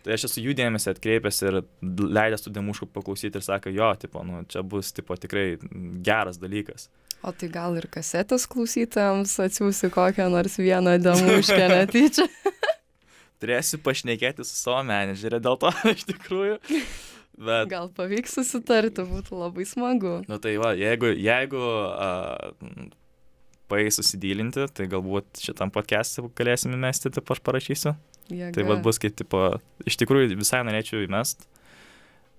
Tai 0.04 0.14
aš 0.14 0.28
esu 0.28 0.44
jų 0.44 0.52
dėmesį 0.58 0.92
atkreipęs 0.92 1.40
ir 1.46 1.62
leidęs 1.80 2.44
tų 2.44 2.52
demuškų 2.58 2.90
paklausyti 2.92 3.40
ir 3.40 3.46
sakė, 3.46 3.72
jo, 3.74 3.88
tipo, 4.02 4.22
nu, 4.28 4.44
čia 4.52 4.62
bus, 4.62 4.92
tipo, 4.96 5.16
tikrai 5.18 5.56
geras 6.04 6.40
dalykas. 6.42 6.90
O 7.24 7.32
tai 7.32 7.48
gal 7.50 7.78
ir 7.80 7.88
kasetės 7.90 8.44
klausytojams 8.52 9.32
atsiųsi 9.46 9.90
kokią 9.94 10.28
nors 10.30 10.60
vieną 10.60 10.98
demuškę 11.02 11.64
netyčia. 11.72 12.28
Turėsiu 13.42 13.80
pašnekėti 13.84 14.44
su 14.46 14.56
savo 14.56 14.80
menedžerė 14.88 15.40
dėl 15.44 15.58
to, 15.60 15.72
iš 15.94 16.06
tikrųjų. 16.08 16.60
Bet, 17.36 17.68
Gal 17.68 17.90
pavyks 17.92 18.38
susitarti, 18.38 19.04
būtų 19.04 19.36
labai 19.36 19.66
smagu. 19.68 20.22
nu 20.24 20.38
tai 20.40 20.54
va, 20.56 20.70
jeigu, 20.72 21.10
jeigu 21.20 21.60
uh, 21.60 22.86
paės 23.68 23.98
susidylinti, 24.00 24.64
tai 24.72 24.86
galbūt 24.88 25.42
šitam 25.44 25.72
podcast'e 25.74 26.24
galėsime 26.38 26.78
mesti, 26.80 27.12
taip 27.12 27.28
aš 27.34 27.42
parašysiu. 27.44 27.92
Jėga. 28.32 28.54
Tai 28.56 28.64
vad 28.70 28.80
bus 28.82 28.98
kaip, 29.02 29.14
tipo, 29.18 29.42
iš 29.86 29.98
tikrųjų 30.00 30.32
visai 30.38 30.62
norėčiau 30.66 31.04
įmest. 31.04 31.44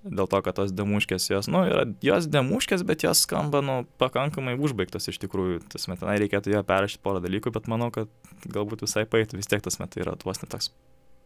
Dėl 0.07 0.29
to, 0.31 0.41
kad 0.45 0.57
tos 0.59 0.73
demuškės 0.75 1.29
jos, 1.31 1.49
nu, 1.51 1.63
yra 1.69 1.85
jos 2.05 2.29
demuškės, 2.31 2.85
bet 2.87 3.05
jos 3.07 3.23
skamba, 3.27 3.63
nu, 3.65 3.79
pakankamai 4.01 4.57
užbaigtos 4.59 5.09
iš 5.11 5.21
tikrųjų. 5.23 5.61
Tas 5.73 5.89
metai 5.91 6.19
reikėtų 6.23 6.55
jo 6.55 6.63
perrašyti 6.67 7.03
porą 7.03 7.23
dalykų, 7.23 7.53
bet 7.55 7.71
manau, 7.71 7.91
kad 7.95 8.11
galbūt 8.47 8.85
visai 8.87 9.07
paėtų, 9.09 9.41
vis 9.41 9.49
tiek 9.51 9.63
tas 9.63 9.79
metai 9.81 10.05
yra 10.05 10.17
tuos 10.19 10.43
netoks 10.43 10.71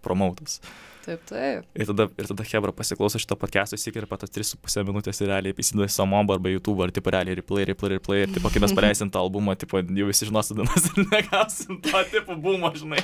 promautas. 0.04 0.60
Taip, 1.02 1.22
taip. 1.26 1.66
Ir 1.74 1.88
tada, 1.90 2.06
ir 2.14 2.28
tada 2.30 2.46
Hebra 2.46 2.74
pasiklauso 2.78 3.20
šito 3.22 3.34
podcast'o 3.40 3.78
įsikirpa 3.78 4.20
tas 4.22 4.30
3,5 4.36 4.84
minutės 4.86 5.22
ir 5.24 5.32
realiai 5.32 5.56
įsiduoda 5.58 5.90
į 5.90 5.94
Samobą 5.96 6.36
arba 6.38 6.52
YouTube, 6.52 6.84
ar 6.86 6.94
tipo 6.94 7.14
realiai 7.14 7.40
replay, 7.40 7.66
replay, 7.72 7.96
replay. 7.96 8.26
Ir 8.28 8.36
tipo, 8.36 8.52
kai 8.54 8.62
mes 8.62 8.76
paleisim 8.78 9.10
tą 9.14 9.24
albumą, 9.26 9.56
tipo, 9.58 9.82
jau 9.82 10.10
visi 10.12 10.30
žinos 10.30 10.54
dainas 10.54 10.88
ir 10.92 11.10
negausim 11.10 11.82
to 11.88 12.04
tipo 12.14 12.38
bumo, 12.44 12.70
žinai. 12.78 13.02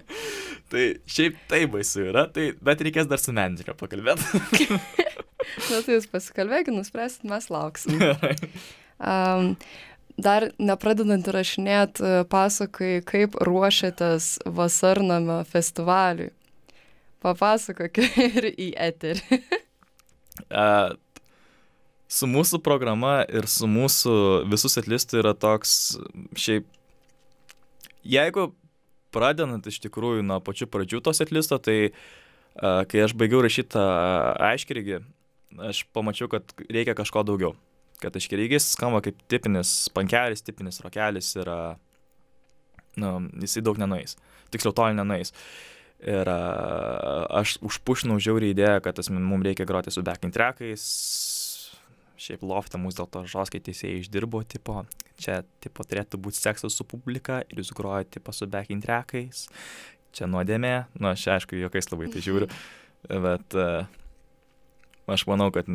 tai 0.72 0.86
šiaip 1.04 1.36
tai 1.50 1.66
baisu 1.70 2.06
yra, 2.08 2.24
tai, 2.32 2.50
bet 2.56 2.86
reikės 2.88 3.10
dar 3.10 3.20
su 3.20 3.36
menedžeriu 3.36 3.76
pakalbėti. 3.80 4.70
Na 5.68 5.84
tai 5.84 5.98
jūs 5.98 6.08
pasikalbėkit, 6.08 6.72
nuspręsit, 6.72 7.28
mes 7.28 7.52
lauksim. 7.52 8.00
Um, 9.00 9.54
dar 10.22 10.50
nepradedant 10.60 11.26
įrašinėti, 11.30 12.26
pasakai, 12.32 13.00
kaip 13.06 13.36
ruošiatės 13.46 14.36
vasarnamio 14.46 15.40
festivaliui. 15.48 16.30
Papasakok 17.20 18.00
ir 18.00 18.50
į 18.54 18.70
eterį. 18.80 19.40
Uh, 20.48 20.94
su 22.08 22.28
mūsų 22.30 22.62
programa 22.64 23.20
ir 23.28 23.48
su 23.50 23.68
mūsų 23.68 24.14
visų 24.48 24.70
setlistų 24.72 25.20
yra 25.20 25.34
toks 25.36 25.98
šiaip, 26.38 26.64
jeigu 28.08 28.50
pradedant 29.12 29.66
iš 29.68 29.82
tikrųjų 29.84 30.24
nuo 30.24 30.40
pačių 30.44 30.70
pradžių 30.72 31.02
to 31.04 31.14
setlisto, 31.16 31.60
tai 31.60 31.90
uh, 31.90 32.86
kai 32.88 33.04
aš 33.04 33.12
baigiau 33.20 33.42
rašyti 33.44 33.84
aiškirigi, 34.48 35.02
aš 35.70 35.84
pamačiau, 35.92 36.30
kad 36.32 36.56
reikia 36.70 36.96
kažko 36.96 37.26
daugiau. 37.26 37.52
Kad 38.00 38.16
aiškirigis 38.16 38.70
skamba 38.74 39.02
kaip 39.04 39.18
tipinis 39.28 39.90
pankelis, 39.92 40.44
tipinis 40.44 40.80
rokelis 40.84 41.34
ir 41.36 41.50
nu, 43.00 43.10
jisai 43.42 43.62
daug 43.64 43.80
nenueis. 43.80 44.16
Tiksliau, 44.50 44.74
toli 44.76 44.96
nenueis. 44.96 45.34
Ir 46.00 46.28
aš 46.32 47.58
užpušinau 47.66 48.16
žiaurį 48.22 48.54
idėją, 48.54 48.78
kad 48.86 49.02
mums 49.12 49.44
reikia 49.44 49.68
groti 49.68 49.92
su 49.92 50.04
backing 50.04 50.32
trackais. 50.32 50.84
Šiaip 52.20 52.42
loftą 52.44 52.80
mūsų 52.80 52.98
dėl 52.98 53.08
to 53.12 53.22
žoskai 53.32 53.60
teisėjai 53.64 54.02
išdirbo, 54.02 54.42
tipo, 54.44 54.82
čia 55.20 55.38
tipo, 55.64 55.84
turėtų 55.88 56.20
būti 56.20 56.40
seksas 56.40 56.76
su 56.76 56.84
publika 56.84 57.40
ir 57.48 57.62
jūs 57.62 57.72
grojate 57.76 58.18
tipo, 58.18 58.32
su 58.36 58.48
backing 58.50 58.84
trackais. 58.84 59.46
Čia 60.16 60.28
nuodėmė, 60.28 60.74
nu 61.00 61.12
aš 61.12 61.28
aišku, 61.36 61.56
jokiais 61.56 61.88
labai 61.92 62.10
tai 62.12 62.24
žiūriu, 62.24 62.50
bet 63.26 63.56
uh, 63.56 63.88
aš 65.08 65.24
manau, 65.30 65.48
kad 65.54 65.68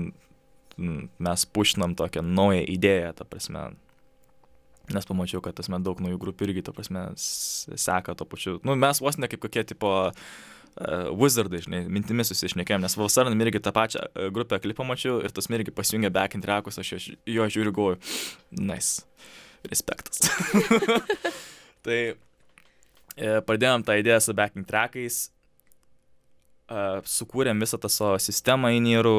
mes 0.77 1.45
pušinam 1.45 1.95
tokią 1.95 2.23
naują 2.25 2.65
idėją, 2.71 3.13
ta 3.15 3.27
prasme, 3.27 3.69
nes 4.91 5.07
pamačiau, 5.07 5.41
kad 5.43 5.55
tas 5.57 5.69
daug 5.69 6.01
naujų 6.03 6.19
grupių 6.21 6.49
irgi, 6.49 6.65
ta 6.65 6.73
prasme, 6.75 7.07
seka 7.15 8.15
to 8.15 8.27
pačiu. 8.29 8.57
Nu, 8.67 8.75
mes 8.79 9.01
vos 9.01 9.17
ne 9.17 9.29
kaip 9.31 9.41
kokie 9.45 9.63
tipo 9.67 9.91
uh, 10.09 11.07
wizardai, 11.15 11.63
žinai, 11.65 11.85
mintimis 11.91 12.31
susišnekėjom, 12.33 12.83
nes 12.85 12.97
Valsaranam 12.99 13.45
irgi 13.45 13.63
tą 13.63 13.73
pačią 13.75 14.03
uh, 14.05 14.27
grupę 14.35 14.59
klipą 14.63 14.87
mačiau 14.87 15.21
ir 15.23 15.33
tas 15.33 15.49
irgi 15.49 15.73
pasijungė 15.75 16.11
back 16.13 16.35
in 16.35 16.43
trackus, 16.45 16.79
aš 16.81 16.95
jo, 16.95 17.01
jo 17.37 17.49
žiūriu, 17.57 17.75
galvoju, 17.75 18.01
nice, 18.59 19.05
respektas. 19.69 20.27
tai 21.85 21.99
e, 22.11 23.39
pradėjom 23.47 23.85
tą 23.87 23.95
idėją 24.01 24.19
su 24.21 24.35
backing 24.37 24.67
trackais, 24.67 25.27
uh, 25.29 25.34
sukūrėm 26.65 27.61
visą 27.61 27.77
tą 27.81 27.91
savo 27.93 28.17
sistemą 28.21 28.71
į 28.73 28.81
nyrų, 28.87 29.17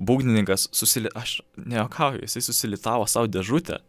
būgnininkas, 0.00 0.70
susili... 0.72 1.12
aš 1.14 1.40
neokauju, 1.60 2.24
jisai 2.24 2.44
susilitavo 2.48 3.08
savo 3.10 3.28
dėžutę 3.28 3.80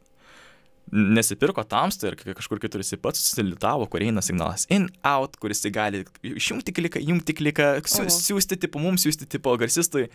nesipirko 0.92 1.64
tamstą 1.68 2.12
ir 2.12 2.18
kažkur 2.36 2.60
kitur 2.62 2.84
jisai 2.84 3.00
pats 3.02 3.22
susilitavo, 3.24 3.88
kur 3.92 4.04
eina 4.04 4.24
signalas 4.26 4.68
in, 4.74 4.90
out, 5.08 5.38
kuris 5.40 5.64
gali 5.72 6.04
išjungti 6.28 6.76
kliką, 6.76 7.02
jungti 7.08 7.36
kliką, 7.38 7.72
siū, 7.88 8.08
siūsti 8.12 8.60
tipo 8.66 8.82
mums, 8.84 9.06
siūsti 9.06 9.30
tipo 9.32 9.56
garsistui. 9.60 10.10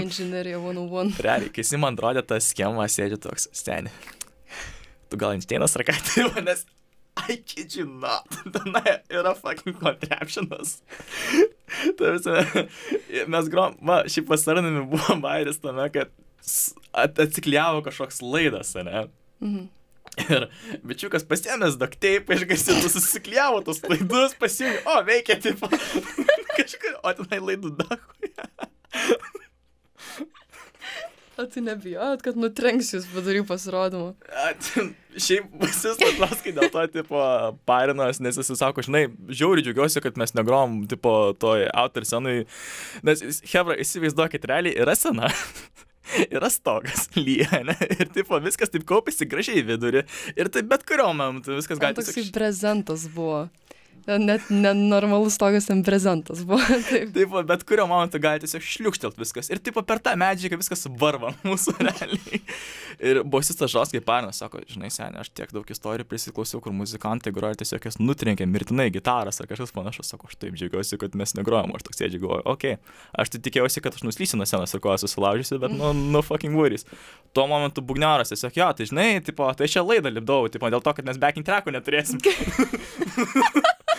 Inžinierija 0.00 0.58
101. 0.64 1.14
Realiai, 1.22 1.52
kai 1.54 1.62
jisai 1.62 1.78
man 1.82 1.98
rodė 2.00 2.24
tą 2.26 2.40
schemą, 2.42 2.88
sėdžiu 2.90 3.20
toks, 3.22 3.46
seni. 3.54 3.92
Tu 5.10 5.18
gal 5.20 5.36
Einšteinas 5.36 5.76
ar 5.78 5.86
ką 5.86 5.94
tai 6.08 6.26
manęs? 6.34 6.66
I 7.28 7.36
kid 7.36 7.74
you 7.76 7.86
not. 7.86 8.28
Tenai 8.54 9.00
yra 9.10 9.34
fucking 9.36 9.76
contraptionas. 9.80 10.80
Tai 11.98 13.26
mes 13.30 13.50
grom, 13.52 13.76
va, 13.86 14.02
šiaip 14.10 14.28
pasaranami 14.30 14.86
buvo 14.90 15.16
bairis 15.22 15.60
tame, 15.62 15.86
kad 15.94 16.10
atsikliavo 16.92 17.84
kažkoks 17.86 18.22
laidas, 18.22 18.74
ne? 18.74 19.06
Mhm. 19.40 19.68
Ir 20.20 20.48
bičiukas 20.84 21.22
pasiemęs 21.28 21.76
dokteipą 21.80 22.34
iš 22.34 22.42
garsėtų, 22.50 22.88
susikliavo 22.90 23.60
tos 23.66 23.78
laidus, 23.86 24.34
pasijungė, 24.40 24.80
o 24.90 24.96
veikia, 25.06 25.36
tipo, 25.40 25.70
kažkur, 26.56 26.96
o 27.06 27.12
tenai 27.20 27.38
laidų 27.44 27.70
dakui. 27.78 28.32
O 31.40 31.46
tai 31.48 31.62
nebijot, 31.64 32.20
kad 32.24 32.36
nutrenks 32.36 32.90
jūs 32.92 33.06
vidury 33.08 33.40
pasirodymą. 33.48 34.10
Šiaip 35.16 35.46
visus 35.62 36.00
Latlauskai 36.02 36.52
dėl 36.56 36.68
to, 36.74 36.82
tipo, 36.92 37.20
parinos, 37.68 38.20
nes 38.20 38.36
jis 38.36 38.52
sako, 38.60 38.84
žinai, 38.84 39.06
žiauri 39.32 39.64
džiaugiuosi, 39.64 40.02
kad 40.04 40.20
mes 40.20 40.36
negrom, 40.36 40.82
tipo, 40.90 41.14
toj 41.40 41.64
autor 41.72 42.04
scenui, 42.08 42.42
nes, 43.06 43.24
Hebra, 43.54 43.78
įsivaizduokit, 43.80 44.44
realiai 44.50 44.76
yra 44.84 44.96
scena. 44.98 45.32
yra 46.36 46.50
stogas, 46.52 47.08
lyja, 47.24 47.62
ne? 47.64 47.76
Ir 47.96 48.10
tipo, 48.14 48.38
viskas 48.42 48.72
taip 48.72 48.84
kaupėsi 48.88 49.28
gražiai 49.30 49.64
vidurį. 49.66 50.04
Ir 50.36 50.52
taip 50.52 50.68
bet 50.70 50.84
kuriuo 50.88 51.12
momentu 51.14 51.56
viskas 51.56 51.80
gali 51.80 51.96
būti. 51.96 52.12
Toks 52.12 52.34
prezentas 52.34 53.06
buvo. 53.14 53.46
Net 54.06 54.48
nenormalus 54.50 55.36
tokias 55.38 55.66
ten 55.68 55.82
prezentas 55.84 56.42
buvo. 56.46 56.60
Taip, 56.90 57.12
taip 57.14 57.34
bet 57.46 57.64
kurio 57.68 57.86
momentu 57.90 58.20
gali 58.22 58.40
tiesiog 58.42 58.64
šliukštelt 58.64 59.18
viskas. 59.20 59.50
Ir 59.52 59.60
taip 59.62 59.78
per 59.86 60.00
tą 60.02 60.14
medžiagą 60.18 60.58
viskas 60.60 60.86
varva 61.00 61.32
mūsų 61.48 61.74
realiai. 61.78 62.40
Ir 63.00 63.22
bosistas 63.24 63.72
Žoskai 63.72 64.02
Parnas 64.04 64.40
sako, 64.42 64.62
žinai, 64.68 64.90
seniai, 64.92 65.22
aš 65.22 65.30
tiek 65.36 65.52
daug 65.54 65.68
istorijų 65.70 66.08
prisiklausiau, 66.08 66.60
kur 66.64 66.74
muzikantai 66.76 67.32
groja 67.34 67.58
tiesiog 67.60 67.86
jas 67.88 68.00
nutrenkė 68.00 68.48
mirtinai 68.50 68.90
gitaras 68.92 69.40
ar 69.40 69.48
kažkas 69.50 69.74
panašus. 69.76 70.10
Sako, 70.12 70.30
aš 70.30 70.38
taip 70.40 70.56
džiaugiuosi, 70.58 70.98
kad 71.00 71.16
mes 71.18 71.34
negrojam. 71.38 71.74
Aš 71.76 71.86
toks 71.88 72.02
sėdžiu, 72.02 72.22
galvoju, 72.24 72.44
okei, 72.50 72.76
okay. 72.76 73.00
aš 73.22 73.34
tai 73.34 73.42
tikėjausi, 73.46 73.84
kad 73.84 73.96
aš 73.96 74.04
nuslysiu 74.06 74.40
nuo 74.40 74.48
senos 74.48 74.74
ir 74.74 74.82
ko 74.84 74.94
esu 74.96 75.10
sulaužysi, 75.10 75.60
bet 75.62 75.74
nu, 75.76 75.92
nu 76.14 76.24
fucking 76.26 76.56
worries. 76.56 76.86
Tuo 77.36 77.46
momentu 77.50 77.84
bugniaras 77.86 78.32
tiesiog, 78.34 78.56
jo, 78.58 78.70
tai 78.76 78.88
žinai, 78.90 79.10
tipo, 79.24 79.48
tai 79.56 79.70
šią 79.70 79.86
laidą 79.86 80.12
lipdau, 80.12 80.48
tipo, 80.52 80.72
dėl 80.72 80.84
to, 80.84 80.96
kad 80.96 81.08
mes 81.08 81.20
backing 81.20 81.46
trackų 81.46 81.76
neturėsim. 81.76 82.20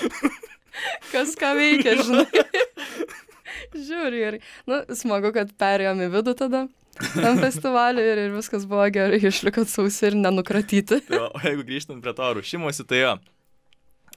Kas 1.14 1.34
ką 1.40 1.54
veikia, 1.58 1.98
žinai. 2.02 2.44
Žiūri, 3.72 4.22
gerai. 4.22 4.40
Nu, 4.70 4.82
smagu, 4.98 5.32
kad 5.36 5.52
perėjom 5.60 6.06
į 6.06 6.12
vidų 6.14 6.36
tada 6.40 6.66
tam 7.16 7.40
festivaliu 7.40 8.04
ir, 8.04 8.20
ir 8.26 8.34
viskas 8.36 8.66
buvo 8.70 8.86
gerai, 8.94 9.20
išlikot 9.24 9.70
sausi 9.72 10.10
ir 10.10 10.18
nenukratyti. 10.20 11.02
jo, 11.12 11.28
o 11.32 11.42
jeigu 11.44 11.66
grįžtant 11.68 12.04
prie 12.04 12.14
to 12.18 12.34
ruošimosi, 12.38 12.86
tai 12.90 13.02
jo, 13.02 13.16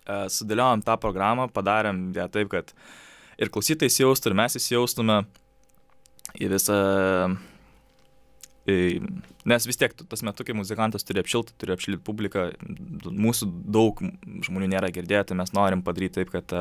e, 0.05 0.19
sudėliojom 0.37 0.85
tą 0.87 0.99
programą, 1.01 1.49
padarėm 1.55 2.07
ją 2.17 2.29
taip, 2.35 2.51
kad 2.53 2.75
ir 3.41 3.51
klausytai 3.55 3.91
įsijaustų, 3.91 4.33
ir 4.33 4.39
mes 4.43 4.59
įsijaustume 4.61 5.21
į 6.35 6.51
visą 6.55 6.79
Nes 8.65 9.67
vis 9.69 9.77
tiek 9.77 9.93
tas 9.93 10.23
metu, 10.25 10.45
kai 10.47 10.57
muzikantas 10.57 11.05
turi 11.05 11.21
apšilti, 11.21 11.53
turi 11.61 11.75
apšilti 11.75 12.01
publiką, 12.05 12.47
mūsų 13.05 13.49
daug 13.77 14.01
žmonių 14.47 14.71
nėra 14.73 14.89
girdėję, 14.95 15.27
tai 15.29 15.37
mes 15.37 15.53
norim 15.57 15.83
padaryti 15.85 16.23
taip, 16.23 16.33
kad, 16.33 16.55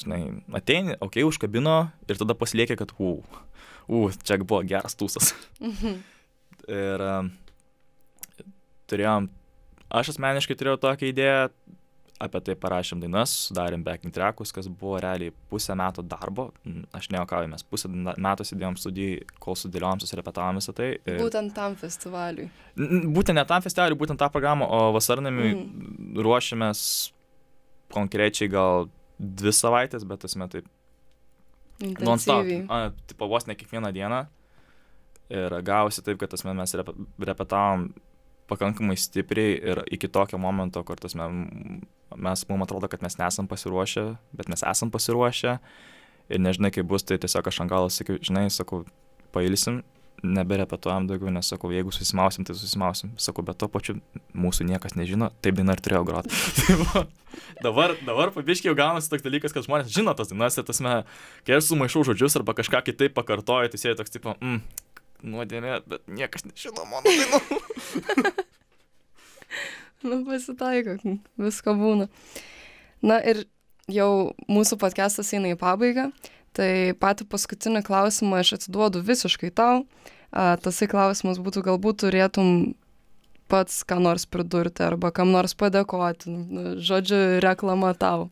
žinai, 0.00 0.20
ateini, 0.60 0.98
okei, 0.98 1.22
okay, 1.24 1.28
užkabino 1.28 1.78
ir 2.08 2.20
tada 2.20 2.36
pasiliekė, 2.36 2.76
kad, 2.82 2.92
u, 3.00 3.16
u, 3.88 4.04
čia 4.20 4.40
buvo 4.44 4.60
geras 4.68 4.98
tūsas. 5.00 5.32
Mhm. 5.64 6.00
ir 6.68 7.02
turėjom, 8.88 9.30
aš 9.88 10.12
asmeniškai 10.14 10.56
turėjau 10.58 10.80
tokią 10.82 11.12
idėją, 11.12 11.40
apie 12.22 12.40
tai 12.46 12.54
parašėm 12.58 13.02
dainas, 13.02 13.32
sudarėm 13.48 13.84
backing 13.86 14.14
trackus, 14.14 14.50
kas 14.54 14.66
buvo 14.68 14.98
realiai 15.02 15.32
pusę 15.50 15.76
metų 15.78 16.04
darbo. 16.10 16.48
Aš 16.96 17.10
neokauju, 17.14 17.50
mes 17.52 17.64
pusę 17.66 17.90
metų 17.90 18.46
sėdėjom 18.48 18.78
studijai, 18.80 19.20
kol 19.42 19.58
sudėliojom, 19.58 20.02
susirepetavom 20.02 20.58
visą 20.58 20.74
tai. 20.76 20.90
Ir... 21.04 21.20
Būtent 21.22 21.54
tam 21.56 21.76
festivaliui. 21.78 22.48
Būtent 22.78 23.38
ne 23.38 23.44
tam 23.48 23.62
festivaliui, 23.64 23.98
būtent 24.00 24.20
tą 24.20 24.30
programą, 24.34 24.66
o 24.66 24.90
vasarnamiui 24.96 25.52
mm. 25.52 26.18
ruošiamės 26.26 26.82
konkrečiai 27.94 28.50
gal 28.52 28.90
dvi 29.18 29.54
savaitės, 29.54 30.06
bet 30.08 30.26
esame 30.28 30.50
taip. 30.50 30.66
Non-stop. 31.78 32.50
Tipo 33.10 33.30
vos 33.30 33.46
ne 33.46 33.54
kiekvieną 33.58 33.94
dieną. 33.94 34.24
Ir 35.28 35.54
gavosi 35.62 36.02
taip, 36.02 36.18
kad 36.18 36.34
mes 36.56 36.74
repetavom 36.74 37.90
pakankamai 38.48 38.96
stipriai 38.96 39.56
ir 39.70 39.82
iki 39.92 40.08
tokio 40.08 40.40
momento, 40.40 40.82
kur 40.84 40.96
tas 41.00 41.14
mes, 41.18 41.84
mes 42.16 42.44
mums 42.48 42.66
atrodo, 42.66 42.88
kad 42.88 43.04
mes 43.04 43.18
nesam 43.20 43.48
pasiruošę, 43.50 44.06
bet 44.38 44.48
mes 44.48 44.64
esam 44.64 44.92
pasiruošę 44.94 45.58
ir 46.28 46.42
nežinai, 46.44 46.72
kaip 46.74 46.88
bus, 46.88 47.04
tai 47.04 47.18
tiesiog 47.20 47.48
aš 47.48 47.62
sakiau, 47.92 48.18
žinai, 48.24 48.48
sakau, 48.52 48.84
pailsim, 49.32 49.82
neberepetuojam 50.22 51.06
daugiau, 51.08 51.30
nes 51.32 51.46
sakau, 51.46 51.70
jeigu 51.72 51.92
susimausim, 51.94 52.44
tai 52.44 52.56
susimausim. 52.58 53.12
Sakau, 53.20 53.44
bet 53.46 53.58
to 53.60 53.68
pačiu 53.70 53.98
mūsų 54.34 54.66
niekas 54.68 54.96
nežino, 54.98 55.30
taip 55.44 55.58
daina 55.58 55.76
ir 55.76 55.82
turėjau 55.84 56.04
groti. 56.08 56.34
Tai 57.58 57.62
dabar, 57.62 57.94
dabar 58.02 58.32
pabiškiai 58.34 58.70
jau 58.70 58.76
gaunasi 58.78 59.10
toks 59.12 59.22
dalykas, 59.22 59.54
kad 59.54 59.66
žmonės 59.66 59.92
žino 59.94 60.14
tas 60.16 60.32
dainas, 60.32 60.58
ir 60.58 60.66
tas, 60.66 60.80
kai 61.46 61.56
aš 61.58 61.68
sumaišau 61.70 62.04
žodžius 62.08 62.38
arba 62.40 62.56
kažką 62.58 62.82
kitaip 62.86 63.14
pakartoju, 63.14 63.70
tai 63.70 63.80
sėdi 63.80 63.98
toks, 64.00 64.14
tipo, 64.14 64.34
mm, 64.40 64.62
nuodėmė, 65.28 65.80
bet 65.86 66.06
niekas 66.10 66.48
nežino 66.48 66.88
mano 66.88 67.06
dainų. 67.06 68.42
nu, 70.06 70.22
pasitaiko, 70.26 70.98
visko 71.40 71.74
būna. 71.78 72.08
Na 73.02 73.18
ir 73.22 73.44
jau 73.90 74.34
mūsų 74.50 74.78
podcastas 74.80 75.32
eina 75.36 75.54
į 75.54 75.58
pabaigą, 75.60 76.08
tai 76.56 76.94
patį 76.98 77.28
paskutinį 77.30 77.84
klausimą 77.86 78.42
aš 78.42 78.56
atiduodu 78.58 79.02
visiškai 79.04 79.50
tau. 79.54 79.86
Tasai 80.28 80.90
klausimas 80.90 81.40
būtų, 81.40 81.62
galbūt 81.70 82.02
turėtum 82.04 82.74
pats 83.48 83.80
ką 83.88 83.96
nors 84.04 84.26
pridurti 84.28 84.84
arba 84.84 85.10
kam 85.14 85.32
nors 85.32 85.56
padėkoti. 85.56 86.28
Nu, 86.28 86.64
žodžiu, 86.84 87.40
reklama 87.44 87.94
tau. 87.96 88.28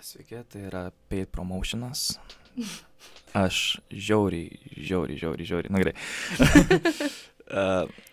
Sveiki, 0.00 0.40
tai 0.48 0.64
yra 0.70 0.88
paid 1.12 1.28
promotionas. 1.34 2.14
Aš 3.36 3.78
žiauriai, 3.92 4.56
žiauriai, 4.72 5.20
žiauriai, 5.20 5.48
žiauriai, 5.50 5.72
na 5.74 5.82
gerai. 5.84 5.96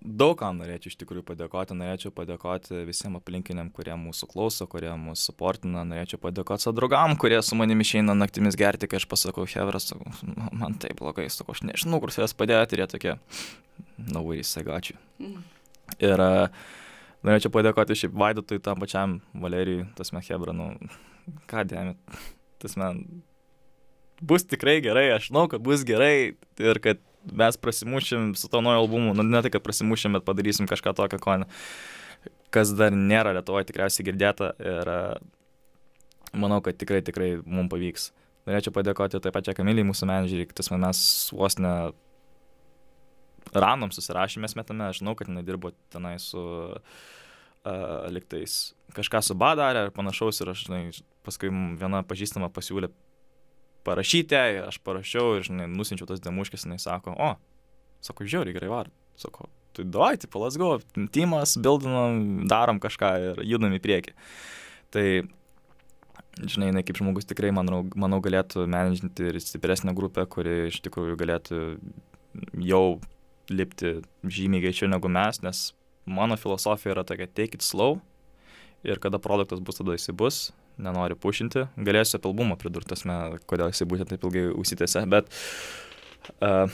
Daug 0.00 0.32
kam 0.40 0.56
norėčiau 0.56 0.88
iš 0.88 0.96
tikrųjų 1.02 1.22
padėkoti, 1.28 1.74
norėčiau 1.76 2.12
padėkoti 2.16 2.86
visiems 2.88 3.18
aplinkiniam, 3.18 3.68
kurie 3.74 3.92
mūsų 4.00 4.30
klauso, 4.30 4.64
kurie 4.70 4.88
mūsų 4.96 5.28
suportina, 5.28 5.82
norėčiau 5.84 6.16
padėkoti 6.22 6.64
savo 6.64 6.78
draugam, 6.78 7.18
kurie 7.20 7.36
su 7.44 7.58
manimi 7.58 7.84
išeina 7.84 8.14
naktimis 8.16 8.56
gerti, 8.56 8.88
kai 8.88 8.96
aš 8.96 9.04
pasakau, 9.10 9.44
Hevras, 9.44 9.90
man 10.56 10.78
tai 10.80 10.94
blogai, 10.96 11.26
sakau, 11.28 11.52
aš 11.52 11.66
nežinau, 11.68 12.00
kur 12.00 12.14
jas 12.16 12.32
padėti 12.32 12.78
ir 12.78 12.84
jie 12.84 12.88
tokie, 12.94 13.14
na, 13.98 14.22
vairys, 14.24 14.54
sagačiui. 14.56 14.96
Mm. 15.20 15.44
Ir 16.00 16.24
uh, 16.24 16.70
norėčiau 17.26 17.52
padėkoti 17.58 17.98
šiaip 18.00 18.16
Vaidotui, 18.24 18.62
tam 18.64 18.80
pačiam 18.80 19.18
Valerijui, 19.36 19.84
tas 20.00 20.14
me 20.16 20.24
Hebra, 20.24 20.56
nu, 20.56 20.70
ką 21.50 21.66
dėmė, 21.68 21.98
tas 22.64 22.80
man 22.80 23.04
bus 24.24 24.48
tikrai 24.48 24.78
gerai, 24.80 25.10
aš 25.18 25.28
žinau, 25.28 25.44
kad 25.52 25.60
bus 25.64 25.84
gerai 25.84 26.40
ir 26.56 26.80
kad 26.80 27.04
mes 27.24 27.56
prasimušim 27.60 28.34
su 28.34 28.48
to 28.48 28.60
naujo 28.64 28.84
albumu, 28.84 29.14
nu, 29.14 29.24
ne 29.26 29.42
tai, 29.42 29.52
kad 29.52 29.64
prasimušim, 29.64 30.16
bet 30.16 30.26
padarysim 30.26 30.68
kažką 30.70 30.94
tokio, 30.96 31.20
ko, 31.22 31.36
kas 32.54 32.72
dar 32.76 32.94
nėra 32.96 33.34
Lietuvoje 33.36 33.68
tikriausiai 33.70 34.06
girdėta 34.08 34.52
ir 34.58 34.92
manau, 36.32 36.60
kad 36.64 36.78
tikrai, 36.80 37.02
tikrai 37.06 37.34
mums 37.44 37.70
pavyks. 37.72 38.10
Norėčiau 38.48 38.72
padėkoti 38.74 39.20
taip 39.20 39.34
pat 39.36 39.46
čia 39.46 39.54
Kamiliai, 39.54 39.86
mūsų 39.86 40.08
menedžeriai, 40.08 40.48
tas 40.56 40.70
mes 40.72 41.00
vos 41.36 41.58
ne 41.60 41.74
random 43.54 43.92
susirašymės 43.94 44.56
metame, 44.56 44.88
aš 44.88 45.02
žinau, 45.02 45.16
kad 45.18 45.28
jinai 45.28 45.44
dirbo 45.46 45.72
tenai 45.92 46.16
su 46.22 46.40
uh, 46.40 48.08
liktais 48.12 48.72
kažką 48.96 49.22
su 49.24 49.36
badarė 49.38 49.86
ar 49.86 49.94
panašaus 49.94 50.40
ir 50.42 50.52
aš, 50.52 50.64
žinai, 50.68 50.82
paskui 51.26 51.50
viena 51.50 52.02
pažįstama 52.06 52.50
pasiūlė 52.54 52.90
parašyti, 53.86 54.36
aš 54.66 54.80
parašiau 54.86 55.38
ir, 55.38 55.46
žinai, 55.46 55.68
nusinčiau 55.70 56.08
tas 56.08 56.22
demuškis, 56.24 56.66
jinai 56.66 56.78
sako, 56.82 57.14
o, 57.16 57.32
sako, 58.04 58.28
žiauriai 58.28 58.56
gerai 58.56 58.70
var, 58.72 58.92
sako, 59.20 59.48
tai 59.76 59.86
duoj, 59.86 60.20
tipo, 60.24 60.42
let's 60.42 60.58
go, 60.60 60.76
timas, 61.14 61.56
bildinam, 61.60 62.46
darom 62.50 62.80
kažką 62.82 63.12
ir 63.24 63.44
judam 63.46 63.76
į 63.76 63.82
priekį. 63.84 64.16
Tai, 64.94 65.06
žinai, 66.40 66.70
jinai 66.72 66.84
kaip 66.86 66.98
žmogus 67.00 67.28
tikrai, 67.30 67.52
manau, 67.54 67.82
manau 67.98 68.20
galėtų 68.24 68.66
menedžinti 68.70 69.30
ir 69.30 69.40
stipresnę 69.42 69.94
grupę, 69.96 70.26
kuri 70.30 70.66
iš 70.68 70.80
tikrųjų 70.86 71.18
galėtų 71.20 71.62
jau 72.66 72.84
lipti 73.50 73.98
žymiai 74.22 74.62
greičiau 74.62 74.90
negu 74.90 75.10
mes, 75.10 75.42
nes 75.42 75.70
mano 76.06 76.38
filosofija 76.38 76.94
yra 76.94 77.04
tokia, 77.06 77.26
take 77.26 77.58
it 77.58 77.66
slow 77.66 77.98
ir 78.86 79.00
kada 79.02 79.20
produktas 79.22 79.60
bus, 79.60 79.80
tada 79.80 79.96
jisai 79.96 80.14
bus, 80.16 80.38
nenori 80.78 81.16
pušinti. 81.18 81.66
Galėsiu 81.88 82.18
apie 82.18 82.30
albumą 82.30 82.58
pridurti, 82.60 82.94
asme, 82.96 83.16
kodėl 83.50 83.72
jisai 83.72 83.88
būtent 83.90 84.12
taip 84.12 84.24
ilgai 84.26 84.46
užsitęsė, 84.52 85.02
bet 85.10 85.30
uh, 86.38 86.70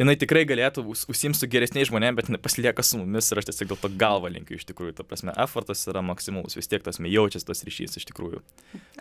jinai 0.00 0.16
tikrai 0.20 0.46
galėtų 0.48 0.84
užsimti 0.88 1.38
su 1.38 1.48
geresniais 1.50 1.90
žmonėmis, 1.90 2.18
bet 2.18 2.32
nepasilieka 2.34 2.84
su 2.86 3.00
mumis 3.00 3.30
ir 3.30 3.40
aš 3.40 3.50
tiesiog 3.50 3.72
dėl 3.72 3.80
to 3.82 3.92
galvą 4.00 4.32
linkiu 4.32 4.56
iš 4.56 4.66
tikrųjų. 4.70 4.96
Ta 4.98 5.06
prasme, 5.06 5.34
effortas 5.44 5.84
yra 5.90 6.02
maksimalus, 6.04 6.56
vis 6.58 6.70
tiek 6.70 6.84
tas 6.86 7.00
jaučiasi 7.00 7.48
tas 7.48 7.64
ryšys 7.66 8.00
iš 8.00 8.08
tikrųjų. 8.10 8.42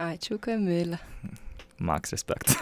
Ačiū, 0.10 0.39
Kamilė. 0.43 1.00
Max 1.80 2.12
respekt. 2.16 2.56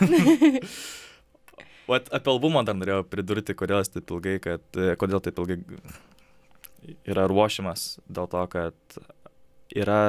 Vat 1.88 2.10
apie 2.12 2.32
albumą 2.34 2.66
dar 2.68 2.76
norėjau 2.76 3.06
pridurti, 3.08 3.56
kodėl 3.58 3.80
jis 3.82 3.94
taip 3.96 4.12
ilgai, 4.12 4.36
kad, 4.44 4.64
kodėl 5.00 5.24
taip 5.24 5.40
ilgai 5.40 5.62
yra 7.08 7.26
ruošiamas, 7.32 7.94
dėl 8.12 8.28
to, 8.32 8.44
kad 8.52 8.98
yra 9.76 10.02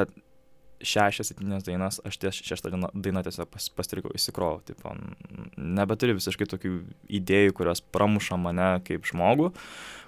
šešias, 0.85 1.33
septynias 1.33 1.66
dainas, 1.66 1.99
aš 2.07 2.18
ties 2.22 2.39
šeštą 2.45 2.70
dainą, 2.74 2.91
dainą 2.95 3.22
tiesiog 3.26 3.51
pas, 3.51 3.66
pasirikau, 3.74 4.12
įsikrovau. 4.14 4.61
Tipo, 4.66 4.95
nebeturiu 5.57 6.16
visiškai 6.18 6.49
tokių 6.53 6.72
idėjų, 7.20 7.57
kurios 7.59 7.83
pramuša 7.95 8.39
mane 8.41 8.70
kaip 8.87 9.09
žmogų, 9.09 9.51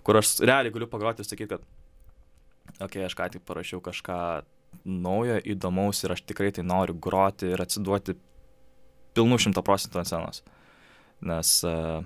kur 0.06 0.20
aš 0.20 0.38
realiai 0.44 0.74
galiu 0.74 0.88
pagroti 0.90 1.24
ir 1.24 1.28
sakyti, 1.28 1.56
kad, 1.56 1.66
okei, 2.78 2.86
okay, 2.86 3.06
aš 3.08 3.18
ką 3.18 3.28
tik 3.34 3.46
parašiau 3.48 3.82
kažką 3.84 4.20
naujo, 4.86 5.40
įdomaus 5.50 6.04
ir 6.04 6.14
aš 6.14 6.22
tikrai 6.28 6.52
tai 6.54 6.64
noriu 6.66 6.94
groti 6.94 7.50
ir 7.50 7.62
atsiduoti 7.62 8.14
pilnų 9.18 9.40
šimto 9.42 9.64
procentų 9.66 10.00
ant 10.00 10.10
scenos. 10.10 10.44
Nes 11.26 11.56
uh, 11.66 11.98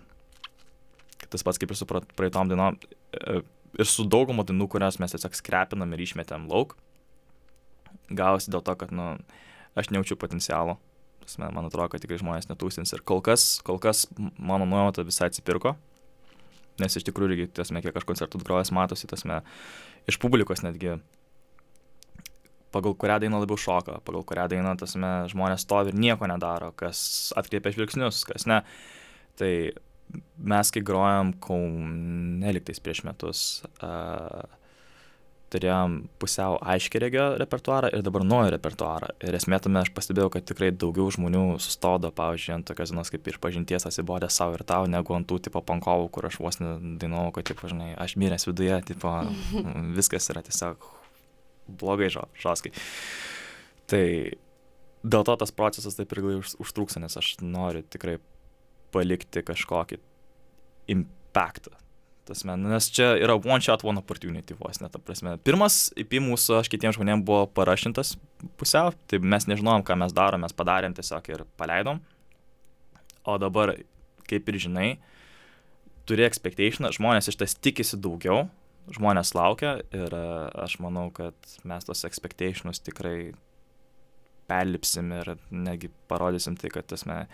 tas 1.29 1.45
pats 1.47 1.61
kaip 1.61 1.75
ir 1.75 1.79
su 1.79 1.87
pra- 1.89 2.05
praeitom 2.17 2.49
dainom, 2.51 2.81
uh, 3.21 3.45
ir 3.79 3.91
su 3.91 4.07
daugumo 4.09 4.47
dainų, 4.47 4.69
kurias 4.73 4.99
mes 5.03 5.15
tiesiog 5.15 5.37
skrepinam 5.37 5.93
ir 5.95 6.05
išmetėm 6.07 6.49
lauk, 6.51 6.77
gausi 8.11 8.53
dėl 8.53 8.65
to, 8.65 8.75
kad, 8.81 8.93
nu, 8.95 9.15
aš 9.79 9.91
nejaučiu 9.93 10.19
potencialo. 10.21 10.79
Prasme, 11.25 11.49
Man 11.57 11.71
atrodo, 11.71 11.89
kad 11.95 12.05
tikrai 12.05 12.21
žmonės 12.21 12.51
netūsins. 12.51 12.93
Ir 12.93 13.03
kol 13.07 13.23
kas, 13.25 13.59
kol 13.65 13.81
kas 13.81 14.05
mano 14.37 14.69
nuojauta 14.69 15.07
visai 15.07 15.31
atsipirko. 15.31 15.75
Nes 16.83 16.99
iš 16.99 17.07
tikrųjų, 17.07 17.33
irgi, 17.33 17.51
tasme, 17.55 17.81
kiek 17.85 17.97
aš 17.97 18.07
koncertų 18.09 18.41
grojęs, 18.43 18.73
matosi, 18.75 19.09
tasme, 19.09 19.41
iš 20.11 20.19
publikos 20.21 20.65
netgi, 20.67 20.97
pagal 22.75 22.97
kurią 22.99 23.21
dainą 23.23 23.39
labiau 23.45 23.59
šoka, 23.61 24.01
pagal 24.07 24.25
kurią 24.27 24.49
dainą, 24.51 24.75
tasme, 24.81 25.13
žmonės 25.31 25.63
stovi 25.65 25.93
ir 25.95 26.01
nieko 26.03 26.29
nedaro, 26.31 26.73
kas 26.77 27.31
atkreipia 27.39 27.73
žvilgsnius, 27.77 28.25
kas 28.27 28.49
ne. 28.51 28.61
Tai 29.39 29.53
mes, 30.53 30.75
kai 30.75 30.83
grojam 30.87 31.33
Kauneliktais 31.43 32.83
prieš 32.83 33.05
metus, 33.07 33.45
uh, 33.79 34.43
turėjom 35.55 35.97
pusiau 36.21 36.59
aiškiai 36.61 37.03
regio 37.05 37.27
repertuarą 37.41 37.91
ir 37.95 38.03
dabar 38.05 38.25
naują 38.27 38.51
repertuarą. 38.55 39.13
Ir 39.25 39.37
esmė 39.39 39.61
tame 39.63 39.81
aš 39.81 39.93
pastebėjau, 39.97 40.33
kad 40.35 40.47
tikrai 40.51 40.73
daugiau 40.75 41.09
žmonių 41.15 41.45
sustodo, 41.63 42.11
pavyzdžiui, 42.15 42.55
ant 42.59 42.69
tokios 42.71 42.93
dienos 42.93 43.13
kaip 43.15 43.31
išpažinties 43.33 43.87
atsibodė 43.89 44.31
savo 44.33 44.59
ir 44.59 44.67
tau, 44.69 44.89
negu 44.91 45.17
ant 45.17 45.29
tų 45.31 45.41
tipo 45.47 45.63
pankovų, 45.65 46.11
kur 46.15 46.29
aš 46.31 46.41
vos 46.43 46.61
nedainuoju, 46.63 47.35
kad, 47.39 47.49
tipo, 47.53 47.71
žinai, 47.71 47.93
aš 48.05 48.17
miręs 48.21 48.49
viduje, 48.51 48.81
tipo, 48.93 49.15
viskas 49.99 50.31
yra 50.35 50.45
tiesiog 50.47 50.89
blogai 51.81 52.11
žo, 52.13 52.27
žaskai. 52.41 52.75
Tai 53.91 54.05
dėl 55.05 55.25
to 55.29 55.37
tas 55.41 55.53
procesas 55.55 55.97
taip 55.99 56.13
ilgai 56.17 56.39
už- 56.41 56.57
užtruksa, 56.65 57.03
nes 57.03 57.17
aš 57.21 57.37
noriu 57.45 57.85
tikrai 57.85 58.19
palikti 58.95 59.43
kažkokį 59.45 59.99
impactą. 60.95 61.75
Tas 62.25 62.41
men, 62.49 62.63
nes 62.73 62.87
čia 62.89 63.11
yra 63.21 63.37
one 63.37 63.61
shot, 63.61 63.83
one 63.85 64.01
opportunity 64.01 64.57
vos, 64.57 64.79
net, 64.81 64.95
ta 64.95 65.01
prasme. 65.03 65.35
Pirmas 65.45 65.91
IP 66.01 66.17
mūsų, 66.25 66.57
aš 66.63 66.71
kitiems 66.73 66.97
žmonėms 66.97 67.27
buvo 67.29 67.43
parašintas 67.53 68.15
pusiau, 68.61 68.95
tai 69.11 69.21
mes 69.21 69.45
nežinojom, 69.51 69.85
ką 69.85 69.97
mes 70.01 70.15
darom, 70.17 70.45
mes 70.45 70.57
padarėm 70.57 70.97
tiesiog 70.97 71.29
ir 71.35 71.45
paleidom. 71.61 72.01
O 73.29 73.37
dabar, 73.41 73.75
kaip 74.29 74.49
ir 74.49 74.61
žinai, 74.61 74.89
turi 76.09 76.25
expectation, 76.25 76.89
žmonės 76.93 77.29
iš 77.29 77.41
tas 77.41 77.57
tikisi 77.57 78.01
daugiau, 78.01 78.47
žmonės 78.93 79.33
laukia 79.37 79.79
ir 79.97 80.17
e, 80.17 80.25
aš 80.65 80.79
manau, 80.85 81.11
kad 81.15 81.37
mes 81.65 81.89
tos 81.89 82.05
expectationus 82.09 82.83
tikrai 82.85 83.33
perlipsim 84.49 85.13
ir 85.17 85.37
negi 85.53 85.89
parodysim 86.11 86.57
tai, 86.61 86.73
kad 86.73 86.89
tasme, 86.89 87.25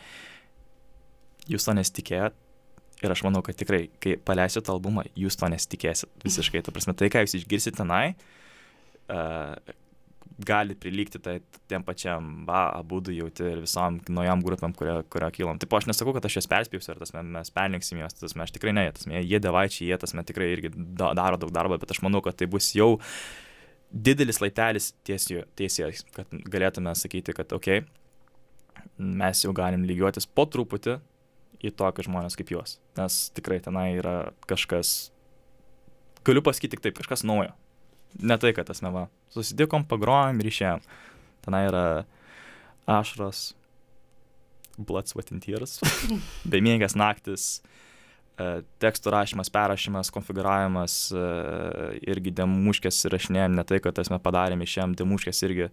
jūs 1.51 1.66
to 1.66 1.74
nesitikėjot. 1.74 2.36
Ir 3.01 3.12
aš 3.14 3.22
manau, 3.24 3.40
kad 3.44 3.57
tikrai, 3.57 3.86
kai 4.03 4.16
paleisit 4.20 4.68
albumą, 4.68 5.07
jūs 5.16 5.38
to 5.40 5.48
nesitikėsit 5.48 6.24
visiškai. 6.24 6.61
Ta 6.66 6.74
prasme, 6.74 6.92
tai, 6.98 7.09
ką 7.12 7.24
jūs 7.24 7.38
išgirsit 7.38 7.78
tenai, 7.78 8.12
uh, 9.09 9.57
gali 10.44 10.74
prilygti 10.74 11.20
tai 11.20 11.38
tiem 11.68 11.84
pačiam, 11.84 12.30
va, 12.48 12.66
abu 12.76 13.01
du 13.05 13.12
jauti 13.12 13.44
ir 13.44 13.62
visom 13.64 13.98
naujam 14.12 14.42
grupėm, 14.44 14.72
kurio, 14.76 15.01
kurio 15.12 15.28
kilom. 15.34 15.61
Taip, 15.61 15.74
aš 15.76 15.88
nesakau, 15.90 16.14
kad 16.16 16.26
aš 16.26 16.40
jas 16.40 16.51
perspėsiu, 16.51 16.94
ar 16.94 17.03
tas 17.03 17.12
mes 17.16 17.53
perlinksim 17.55 18.01
jos, 18.01 18.16
tas 18.20 18.36
mes 18.38 18.55
tikrai 18.55 18.74
ne, 18.76 18.86
tas 18.96 19.09
mes, 19.11 19.24
jie 19.26 19.40
devaičiai, 19.42 19.90
jie 19.90 20.01
tas 20.01 20.16
mes 20.16 20.28
tikrai 20.28 20.51
irgi 20.55 20.72
da, 20.76 21.12
daro 21.18 21.40
daug 21.40 21.53
darbo, 21.55 21.78
bet 21.80 21.92
aš 21.92 22.03
manau, 22.07 22.22
kad 22.24 22.38
tai 22.40 22.48
bus 22.51 22.72
jau 22.76 22.94
didelis 23.90 24.40
laitelis 24.40 24.92
tiesiai, 25.05 25.92
kad 26.16 26.40
galėtume 26.53 26.94
sakyti, 26.96 27.36
kad, 27.36 27.53
okei, 27.57 27.82
okay, 27.82 28.90
mes 29.01 29.44
jau 29.44 29.53
galim 29.57 29.84
lygiuotis 29.88 30.28
po 30.28 30.46
truputį 30.48 30.98
į 31.61 31.72
tokius 31.76 32.08
žmonės 32.08 32.36
kaip 32.38 32.52
juos. 32.54 32.78
Nes 32.98 33.22
tikrai 33.36 33.61
tenai 33.64 33.92
yra 33.98 34.32
kažkas, 34.50 35.11
galiu 36.26 36.42
pasakyti 36.44 36.76
tik 36.76 36.84
taip, 36.84 36.98
kažkas 37.00 37.24
naujo. 37.26 37.52
Ne 38.18 38.36
tai, 38.40 38.52
kad 38.56 38.68
tas 38.70 38.82
meva. 38.82 39.06
Susitikom, 39.34 39.84
pagrojom 39.88 40.40
ir 40.42 40.50
išėjom. 40.50 40.82
Tenai 41.44 41.64
yra 41.68 41.84
ašros, 42.90 43.52
tears, 45.44 45.78
bemiegas 46.52 46.96
naktis, 46.98 47.61
e, 48.40 48.62
tekstų 48.82 49.12
rašymas, 49.14 49.52
perrašymas, 49.52 50.11
konfiguravimas, 50.14 51.12
e, 51.12 51.24
irgi 52.11 52.34
demuškės 52.40 53.04
rašinėjom, 53.12 53.56
ne 53.58 53.64
tai, 53.64 53.80
kad 53.84 53.94
tas 53.94 54.11
mes 54.11 54.22
padarėm 54.24 54.64
išėjom, 54.64 54.96
demuškės 54.98 55.42
irgi 55.46 55.70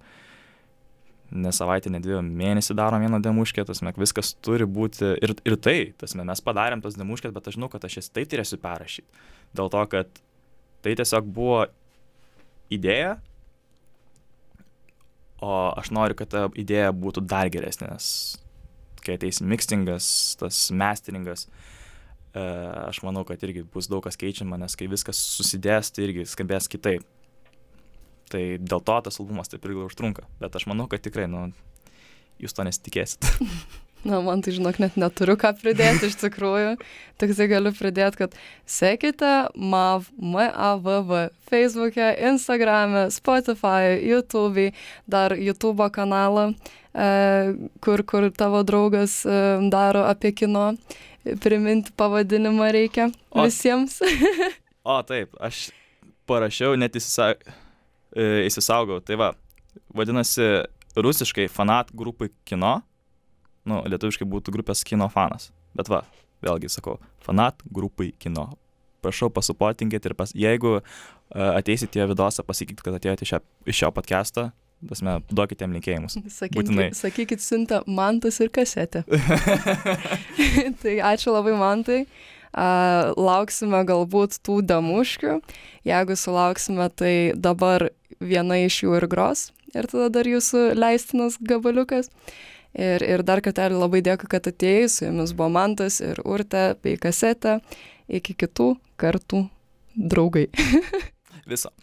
ne 1.32 1.52
savaitę, 1.52 1.92
ne 1.92 2.00
dviejų 2.04 2.22
mėnesį 2.26 2.76
darom 2.78 3.04
vieną 3.04 3.20
demuškę, 3.24 3.66
tas 3.68 3.82
mes 3.84 3.98
viskas 4.00 4.34
turi 4.44 4.68
būti 4.68 5.14
ir, 5.24 5.34
ir 5.48 5.58
tai, 5.60 5.78
tas 6.00 6.16
mes, 6.16 6.28
mes 6.28 6.44
padarėm 6.44 6.84
tos 6.84 6.96
demuškės, 7.00 7.34
bet 7.36 7.50
aš 7.50 7.58
žinau, 7.58 7.70
kad 7.72 7.84
aš 7.84 8.00
jas 8.00 8.12
tai 8.14 8.24
turėsiu 8.30 8.60
perrašyti. 8.64 9.26
Dėl 9.58 9.72
to, 9.74 9.84
kad 9.92 10.22
tai 10.86 10.96
tiesiog 11.00 11.28
buvo 11.36 11.66
idėja, 12.74 13.18
o 15.44 15.54
aš 15.78 15.92
noriu, 15.94 16.18
kad 16.18 16.32
ta 16.32 16.48
idėja 16.58 16.94
būtų 16.96 17.26
dar 17.28 17.52
geresnė, 17.54 17.92
nes 17.94 18.38
kai 19.04 19.18
ateis 19.18 19.42
mixtingas, 19.44 20.08
tas 20.40 20.68
masteringas, 20.76 21.46
e, 22.34 22.42
aš 22.88 23.02
manau, 23.06 23.24
kad 23.28 23.44
irgi 23.46 23.64
bus 23.74 23.88
daug 23.92 24.04
kas 24.04 24.20
keičiama, 24.20 24.60
nes 24.60 24.76
kai 24.80 24.90
viskas 24.92 25.20
susidės, 25.38 25.92
tai 25.94 26.10
irgi 26.10 26.28
skambės 26.28 26.72
kitaip. 26.72 27.06
Tai 28.32 28.44
dėl 28.60 28.82
to 28.84 29.00
tas 29.08 29.20
albumas 29.22 29.52
taip 29.52 29.66
ilgai 29.68 29.88
užtrunka. 29.88 30.26
Bet 30.42 30.56
aš 30.60 30.68
manau, 30.68 30.88
kad 30.92 31.04
tikrai, 31.06 31.30
nu, 31.32 31.48
jūs 32.44 32.56
to 32.58 32.66
nesitikėsit. 32.68 33.28
Na, 34.08 34.20
man 34.22 34.44
tai 34.46 34.54
žinok, 34.54 34.78
net 34.80 34.94
neturiu 35.00 35.34
ką 35.42 35.50
pridėti 35.58 36.08
iš 36.08 36.16
tikrųjų. 36.22 36.76
Tik 37.20 37.32
tai 37.36 37.48
galiu 37.50 37.72
pridėti, 37.76 38.20
kad 38.22 38.36
sekite 38.70 39.32
MAV, 39.58 40.06
MAVV, 40.16 41.12
Facebook'e, 41.50 42.12
Instagram'e, 42.30 43.08
Spotify, 43.12 43.98
YouTube'ai, 44.06 44.70
dar 45.10 45.34
YouTube 45.36 45.90
kanalą, 45.92 46.52
e, 46.94 47.10
kur, 47.84 48.06
kur 48.08 48.30
tavo 48.38 48.62
draugas 48.64 49.24
e, 49.26 49.42
daro 49.74 50.06
apie 50.08 50.32
kino. 50.32 50.70
Priminti 51.44 51.92
pavadinimą 52.00 52.70
reikia 52.78 53.10
O- 53.34 53.44
visiems. 53.50 54.00
O, 54.88 55.02
taip, 55.04 55.34
aš 55.44 55.66
parašiau, 56.30 56.78
net 56.80 56.94
įsisa... 56.96 57.34
e, 58.18 58.46
įsisaugau. 58.48 59.00
Tai 59.06 59.20
va, 59.22 59.32
vadinasi 59.96 60.66
rusiškai 60.98 61.48
fanat 61.54 61.94
grupai 61.96 62.32
kino, 62.48 62.80
nu, 63.68 63.82
lietuviškai 63.86 64.28
būtų 64.28 64.54
grupės 64.56 64.84
kino 64.88 65.10
fanas. 65.14 65.52
Bet 65.78 65.92
va, 65.92 66.02
vėlgi 66.46 66.72
sakau, 66.74 66.98
fanat 67.24 67.62
grupai 67.74 68.12
kino. 68.20 68.50
Prašau 69.06 69.30
pasupotinkit 69.32 70.08
ir 70.10 70.16
pas, 70.18 70.34
jeigu 70.34 70.80
uh, 70.80 71.52
ateisit 71.54 71.94
į 71.96 72.08
vidosą, 72.10 72.44
pasakykit, 72.48 72.82
kad 72.84 72.98
atėjote 72.98 73.28
iš 73.28 73.36
šio, 73.36 73.42
šio 73.80 73.92
podcast'o, 73.94 74.48
tasme, 74.90 75.20
duokite 75.30 75.66
jam 75.66 75.76
linkėjimus. 75.78 76.18
Būtinai. 76.18 76.90
Sakykit, 76.90 76.98
sakykit 76.98 77.46
siunta 77.46 77.84
mantas 77.86 78.42
ir 78.42 78.50
kasetė. 78.54 79.04
tai 80.82 80.98
ačiū 81.14 81.36
labai 81.36 81.54
mantai. 81.60 82.02
Uh, 82.56 83.14
lauksime 83.20 83.84
galbūt 83.88 84.40
tų 84.46 84.62
damuškių. 84.68 85.40
Jeigu 85.88 86.18
sulauksime, 86.18 86.90
tai 86.96 87.14
dabar 87.36 87.90
viena 88.20 88.60
iš 88.64 88.84
jų 88.86 88.98
ir 89.02 89.08
gros. 89.12 89.50
Ir 89.76 89.90
tada 89.92 90.08
dar 90.14 90.30
jūsų 90.30 90.72
leistinas 90.78 91.38
gabaliukas. 91.44 92.10
Ir, 92.78 93.04
ir 93.04 93.24
dar 93.26 93.42
kartelį 93.42 93.80
labai 93.82 94.02
dėkui, 94.06 94.30
kad 94.32 94.48
atėjai. 94.50 94.88
Su 94.92 95.06
jumis 95.08 95.36
buvo 95.36 95.50
mantas 95.54 96.00
ir 96.04 96.22
urte 96.24 96.72
bei 96.84 96.98
kasetė. 97.02 97.60
Iki 98.08 98.38
kitų 98.46 98.72
kartų 99.02 99.48
draugai. 99.98 100.48
Viso. 101.50 101.74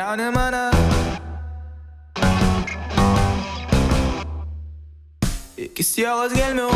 Tu 0.00 0.04
greuni 0.06 0.30
mane 0.32 0.60
Iki 5.60 5.84
sielos 5.84 6.32
gelmių 6.32 6.69